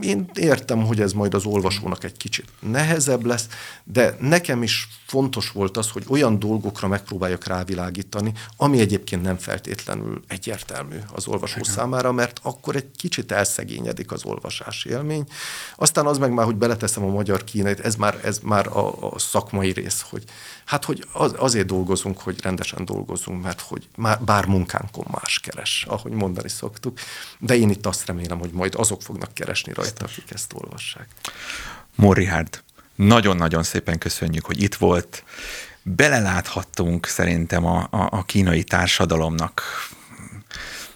Én 0.00 0.30
értem, 0.34 0.84
hogy 0.84 1.00
ez 1.00 1.12
majd 1.12 1.34
az 1.34 1.44
olvasónak 1.44 2.04
egy 2.04 2.16
kicsit 2.16 2.48
nehezebb 2.60 3.24
lesz, 3.24 3.48
de 3.84 4.16
nekem 4.20 4.62
is 4.62 4.88
fontos 5.06 5.50
volt 5.50 5.76
az, 5.76 5.90
hogy 5.90 6.04
olyan 6.08 6.38
dolgokra 6.38 6.88
megpróbáljak 6.88 7.46
rávilágítani, 7.46 8.32
ami 8.56 8.80
egyébként 8.80 9.22
nem 9.22 9.36
feltétlenül 9.36 10.22
egyértelmű 10.28 10.96
az 11.12 11.26
olvasó 11.26 11.58
Igen. 11.58 11.72
számára, 11.72 12.12
mert 12.12 12.40
akkor 12.42 12.76
egy 12.76 12.90
kicsit 12.96 13.32
elszegényedik 13.32 14.12
az 14.12 14.24
olvasás 14.24 14.84
élmény. 14.84 15.24
Aztán 15.76 16.06
az 16.06 16.18
meg 16.18 16.32
már, 16.32 16.44
hogy 16.44 16.56
beleteszem 16.56 17.04
a 17.04 17.10
magyar 17.10 17.44
kínait, 17.44 17.80
ez 17.80 17.94
már, 17.96 18.20
ez 18.22 18.38
már 18.42 18.66
a, 18.66 19.12
a 19.12 19.18
szakmai 19.18 19.72
rész, 19.72 20.04
hogy 20.10 20.24
hát 20.64 20.84
hogy 20.84 21.06
az, 21.12 21.34
azért 21.36 21.66
dolgozunk, 21.66 22.20
hogy 22.20 22.40
rendesen 22.42 22.84
dolgozunk, 22.84 23.42
mert 23.42 23.60
hogy 23.60 23.88
már, 23.96 24.20
bár 24.20 24.46
munkánkon 24.46 25.06
más 25.10 25.38
keres, 25.38 25.84
ahogy 25.88 26.12
mondani 26.12 26.48
szoktuk, 26.48 26.98
de 27.38 27.56
én 27.56 27.70
itt 27.70 27.86
azt 27.86 28.06
remélem, 28.06 28.38
hogy 28.38 28.50
majd 28.50 28.74
azok 28.74 29.02
fognak 29.02 29.34
keresni 29.34 29.72
rajta, 29.72 30.04
akik 30.04 30.30
ezt 30.30 30.52
olvassák. 30.54 31.08
Morihárd, 31.94 32.62
nagyon-nagyon 32.94 33.62
szépen 33.62 33.98
köszönjük, 33.98 34.44
hogy 34.44 34.62
itt 34.62 34.74
volt. 34.74 35.24
Beleláthattunk 35.82 37.06
szerintem 37.06 37.64
a, 37.64 37.78
a, 37.90 38.08
a 38.10 38.22
kínai 38.22 38.64
társadalomnak 38.64 39.62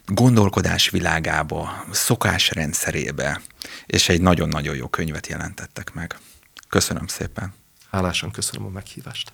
gondolkodás 0.07 0.91
világába, 0.91 1.85
szokásrendszerébe, 1.91 3.41
és 3.87 4.09
egy 4.09 4.21
nagyon-nagyon 4.21 4.77
jó 4.77 4.89
könyvet 4.89 5.27
jelentettek 5.27 5.93
meg. 5.93 6.19
Köszönöm 6.69 7.07
szépen. 7.07 7.55
Hálásan 7.91 8.31
köszönöm 8.31 8.67
a 8.67 8.71
meghívást. 8.71 9.33